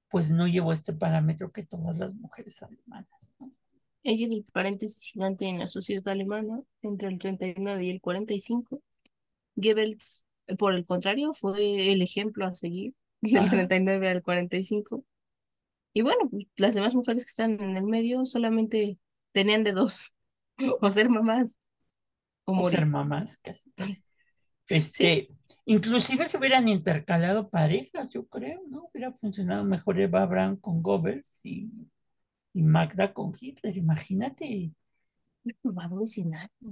pues 0.08 0.30
no 0.30 0.46
llevó 0.46 0.72
este 0.72 0.92
parámetro 0.92 1.52
que 1.52 1.64
todas 1.64 1.96
las 1.98 2.16
mujeres 2.16 2.62
alemanas. 2.62 3.34
¿no? 3.38 3.50
Ella 4.04 4.26
es 4.26 4.32
el 4.32 4.44
paréntesis 4.52 5.02
gigante 5.12 5.46
en 5.46 5.58
la 5.58 5.68
sociedad 5.68 6.06
alemana 6.08 6.60
entre 6.82 7.08
el 7.08 7.18
39 7.18 7.84
y 7.84 7.90
el 7.90 8.00
45. 8.00 8.82
Goebbels, 9.56 10.24
por 10.58 10.74
el 10.74 10.84
contrario, 10.86 11.32
fue 11.32 11.92
el 11.92 12.00
ejemplo 12.00 12.46
a 12.46 12.54
seguir 12.54 12.94
del 13.20 13.38
Ajá. 13.38 13.50
39 13.50 14.08
al 14.08 14.22
45. 14.22 15.04
Y 15.94 16.02
bueno, 16.02 16.30
las 16.56 16.74
demás 16.74 16.94
mujeres 16.94 17.24
que 17.24 17.30
están 17.30 17.60
en 17.60 17.76
el 17.76 17.84
medio 17.84 18.24
solamente 18.24 18.98
tenían 19.32 19.64
de 19.64 19.72
dos, 19.72 20.12
o 20.80 20.90
ser 20.90 21.08
mamás 21.08 21.58
o 22.44 22.60
o 22.60 22.64
ser 22.64 22.86
mamás, 22.86 23.38
casi, 23.38 23.70
casi. 23.72 24.02
Sí, 24.66 25.08
Este, 25.08 25.30
inclusive 25.66 26.26
se 26.26 26.38
hubieran 26.38 26.68
intercalado 26.68 27.50
parejas, 27.50 28.10
yo 28.10 28.26
creo, 28.28 28.62
¿no? 28.68 28.88
Hubiera 28.92 29.12
funcionado 29.12 29.64
mejor 29.64 30.00
Eva 30.00 30.24
Braun 30.26 30.56
con 30.56 30.82
Goebbels 30.82 31.40
y, 31.44 31.70
y 32.54 32.62
Magda 32.62 33.12
con 33.14 33.32
Hitler. 33.40 33.76
Imagínate 33.76 34.72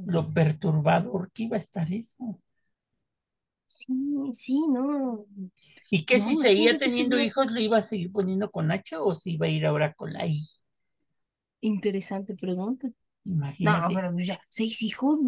lo 0.04 0.22
perturbador 0.34 1.30
que 1.32 1.44
iba 1.44 1.56
a 1.56 1.58
estar 1.60 1.90
eso. 1.92 2.38
Sí, 3.66 3.86
sí, 4.34 4.66
no. 4.68 5.26
Y 5.88 6.04
que 6.04 6.18
No, 6.18 6.20
si 6.20 6.36
seguía 6.36 6.78
teniendo 6.78 7.18
hijos, 7.20 7.52
le 7.52 7.62
iba 7.62 7.78
a 7.78 7.82
seguir 7.82 8.10
poniendo 8.12 8.50
con 8.50 8.70
H 8.72 8.96
o 8.96 9.14
si 9.14 9.34
iba 9.34 9.46
a 9.46 9.50
ir 9.50 9.66
ahora 9.66 9.94
con 9.94 10.12
la 10.12 10.26
I. 10.26 10.40
Interesante 11.62 12.34
pregunta. 12.36 12.88
No, 13.60 13.72
Imagínate. 13.74 13.94
pero 13.94 14.12
pues 14.12 14.26
ya, 14.28 14.40
seis 14.48 14.82
hijos, 14.82 15.18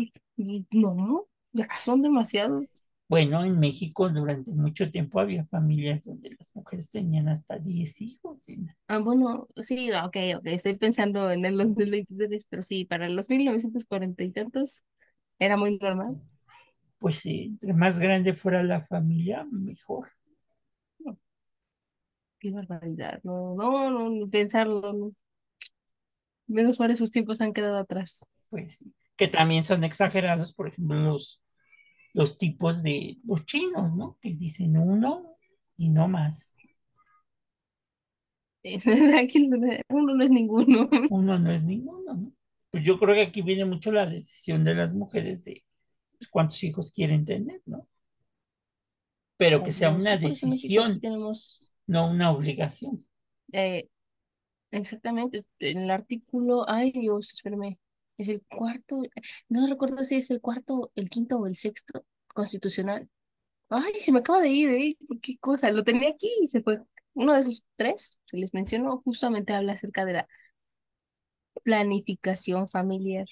no, 0.73 1.29
ya 1.53 1.69
son 1.75 2.03
demasiados. 2.03 2.83
Bueno, 3.13 3.45
en 3.45 3.61
México 3.61 4.09
durante 4.09 4.53
mucho 4.53 4.89
tiempo 4.89 5.21
había 5.21 5.45
familias 5.45 6.05
donde 6.05 6.31
las 6.31 6.57
mujeres 6.57 6.89
tenían 6.89 7.29
hasta 7.29 7.59
10 7.59 8.01
hijos. 8.01 8.43
¿sí? 8.43 8.65
Ah, 8.89 8.99
bueno, 9.01 9.49
sí, 9.57 9.91
ok, 9.93 10.17
ok, 10.39 10.47
estoy 10.47 10.77
pensando 10.77 11.31
en 11.31 11.45
el 11.45 11.59
2023, 11.59 12.47
pero 12.49 12.63
sí, 12.63 12.87
para 12.87 13.11
los 13.11 13.29
1940 13.29 14.23
y 14.23 14.31
tantos 14.31 14.85
era 15.39 15.59
muy 15.59 15.77
normal. 15.77 16.23
Pues 16.97 17.27
eh, 17.27 17.43
entre 17.45 17.75
más 17.75 18.01
grande 18.01 18.33
fuera 18.33 18.63
la 18.63 18.81
familia, 18.81 19.45
mejor. 19.51 20.09
Qué 22.39 22.51
barbaridad, 22.51 23.21
no, 23.25 23.55
no, 23.57 24.09
no, 24.09 24.29
pensarlo, 24.31 24.91
no. 24.95 25.13
Menos 26.47 26.81
mal 26.81 26.91
esos 26.91 27.11
tiempos 27.11 27.43
han 27.43 27.53
quedado 27.53 27.77
atrás. 27.77 28.27
Pues 28.49 28.79
sí. 28.79 28.95
Que 29.17 29.29
también 29.29 29.65
son 29.65 29.85
exagerados, 29.85 30.55
por 30.55 30.69
ejemplo, 30.69 30.99
los, 30.99 31.42
los 32.15 32.37
tipos 32.37 32.83
de 32.83 33.19
los 33.25 33.45
chinos, 33.45 33.95
¿no? 33.95 34.19
Que 34.21 34.35
dicen 34.35 34.77
uno 34.77 35.37
y 35.77 35.91
no 35.91 36.09
más. 36.09 36.57
Aquí 38.65 39.51
uno 39.89 40.15
no 40.15 40.25
es 40.25 40.31
ninguno. 40.31 40.89
Uno 41.11 41.39
no 41.39 41.53
es 41.53 41.65
ninguno, 41.65 42.15
¿no? 42.15 42.33
Pues 42.71 42.85
yo 42.85 42.99
creo 42.99 43.15
que 43.15 43.23
aquí 43.23 43.43
viene 43.43 43.67
mucho 43.67 43.93
la 43.93 44.07
decisión 44.07 44.65
de 44.65 44.75
las 44.75 44.95
mujeres 44.95 45.45
de 45.45 45.63
pues, 46.17 46.29
cuántos 46.31 46.63
hijos 46.65 46.91
quieren 46.91 47.25
tener, 47.25 47.61
¿no? 47.67 47.87
Pero 49.37 49.63
que 49.63 49.73
sea 49.73 49.91
una 49.91 50.17
decisión, 50.17 51.01
tenemos, 51.01 51.71
no 51.87 52.11
una 52.11 52.31
obligación. 52.31 53.05
eh, 53.53 53.89
exactamente, 54.71 55.45
en 55.59 55.79
el 55.79 55.91
artículo, 55.91 56.65
ay 56.69 56.93
Dios, 56.93 57.33
espérame, 57.35 57.77
es 58.19 58.29
el 58.29 58.43
cuarto, 58.43 59.03
no 59.49 59.67
recuerdo 59.67 60.03
si 60.05 60.17
es 60.17 60.31
el 60.31 60.41
cuarto, 60.41 60.93
el 60.95 61.11
quinto 61.11 61.39
o 61.39 61.47
el 61.47 61.57
sexto 61.57 62.05
constitucional. 62.29 63.09
Ay, 63.69 63.95
se 63.95 64.13
me 64.13 64.21
acaba 64.21 64.41
de 64.41 64.51
ir, 64.51 64.69
¿eh? 64.69 64.97
¿Qué 65.23 65.39
cosa? 65.39 65.71
Lo 65.71 65.83
tenía 65.83 66.11
aquí 66.11 66.31
y 66.41 66.47
se 66.47 66.63
fue. 66.63 66.81
Uno 67.15 67.35
de 67.35 67.41
esos 67.41 67.65
tres 67.77 68.19
que 68.27 68.37
les 68.37 68.53
menciono 68.55 69.01
justamente 69.05 69.53
habla 69.53 69.73
acerca 69.73 70.05
de 70.05 70.15
la 70.15 70.29
planificación 71.63 72.69
familiar 72.69 73.27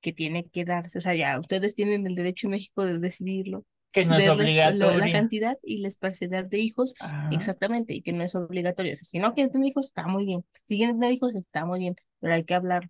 que 0.00 0.12
tiene 0.12 0.48
que 0.48 0.64
darse. 0.64 0.98
O 0.98 1.00
sea, 1.00 1.14
ya 1.14 1.38
ustedes 1.38 1.74
tienen 1.74 2.06
el 2.06 2.14
derecho 2.14 2.46
en 2.46 2.52
México 2.52 2.84
de 2.84 2.98
decidirlo, 2.98 3.64
Que 3.92 4.04
no 4.04 4.16
es 4.16 4.36
ver 4.36 4.76
la, 4.76 5.10
cantidad 5.10 5.58
y 5.62 5.78
la 5.78 5.88
esparcidad 5.88 6.44
de 6.44 6.58
hijos, 6.58 6.94
Ah, 7.00 7.28
exactamente, 7.32 7.94
y 7.94 8.02
que 8.02 8.12
no 8.12 8.22
es 8.22 8.34
obligatorio. 8.34 8.94
O 8.94 8.96
sea, 8.96 9.04
si 9.04 9.18
no 9.18 9.34
quieren 9.34 9.50
tener 9.50 9.68
hijos, 9.68 9.86
está 9.86 10.06
muy 10.06 10.24
bien. 10.24 10.44
Si 10.64 10.76
quieren 10.76 11.00
tener 11.00 11.12
hijos, 11.12 11.34
está 11.34 11.64
muy 11.64 11.80
bien, 11.80 11.96
pero 12.20 12.34
hay 12.34 12.44
que 12.44 12.54
hablar. 12.54 12.88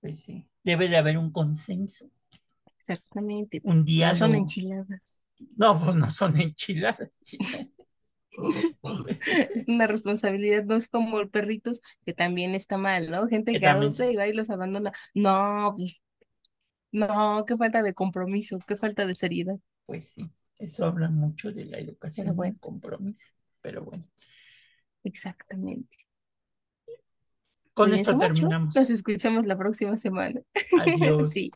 Pues 0.00 0.20
sí. 0.20 0.46
Debe 0.64 0.88
de 0.88 0.96
haber 0.96 1.18
un 1.18 1.30
consenso, 1.32 2.10
Exactamente. 2.78 3.60
un 3.64 3.70
No 3.70 3.76
son 3.76 3.84
diálogo. 3.84 4.34
enchiladas. 4.34 5.20
No, 5.56 5.78
pues 5.82 5.96
no 5.96 6.10
son 6.10 6.38
enchiladas. 6.40 7.20
Es 9.54 9.66
una 9.68 9.86
responsabilidad, 9.86 10.64
no 10.64 10.76
es 10.76 10.88
como 10.88 11.28
perritos, 11.28 11.82
que 12.06 12.14
también 12.14 12.54
está 12.54 12.78
mal, 12.78 13.10
¿no? 13.10 13.26
Gente 13.26 13.52
Que 13.52 13.60
que 13.60 13.66
también- 13.66 13.88
adopta 13.92 14.10
y 14.10 14.16
va 14.16 14.26
y 14.28 14.32
los 14.32 14.48
abandona. 14.50 14.92
No, 15.14 15.72
pues, 15.76 16.00
no, 16.92 17.44
qué 17.46 17.56
falta 17.56 17.82
de 17.82 17.92
compromiso, 17.92 18.58
qué 18.66 18.76
falta 18.76 19.04
de 19.06 19.14
seriedad. 19.14 19.56
Pues 19.84 20.10
sí, 20.12 20.30
eso 20.58 20.86
habla 20.86 21.10
mucho 21.10 21.52
de 21.52 21.64
la 21.66 21.78
educación 21.78 22.28
y 22.28 22.30
bueno. 22.30 22.56
compromiso. 22.60 23.34
Pero 23.60 23.84
bueno, 23.84 24.04
Exactamente. 25.04 25.96
Con 27.84 27.92
esto 27.92 28.12
mucho. 28.14 28.26
terminamos. 28.26 28.76
Nos 28.76 28.90
escuchamos 28.90 29.46
la 29.46 29.56
próxima 29.56 29.96
semana. 29.96 30.40
Adiós. 30.80 31.32
Sí. 31.32 31.50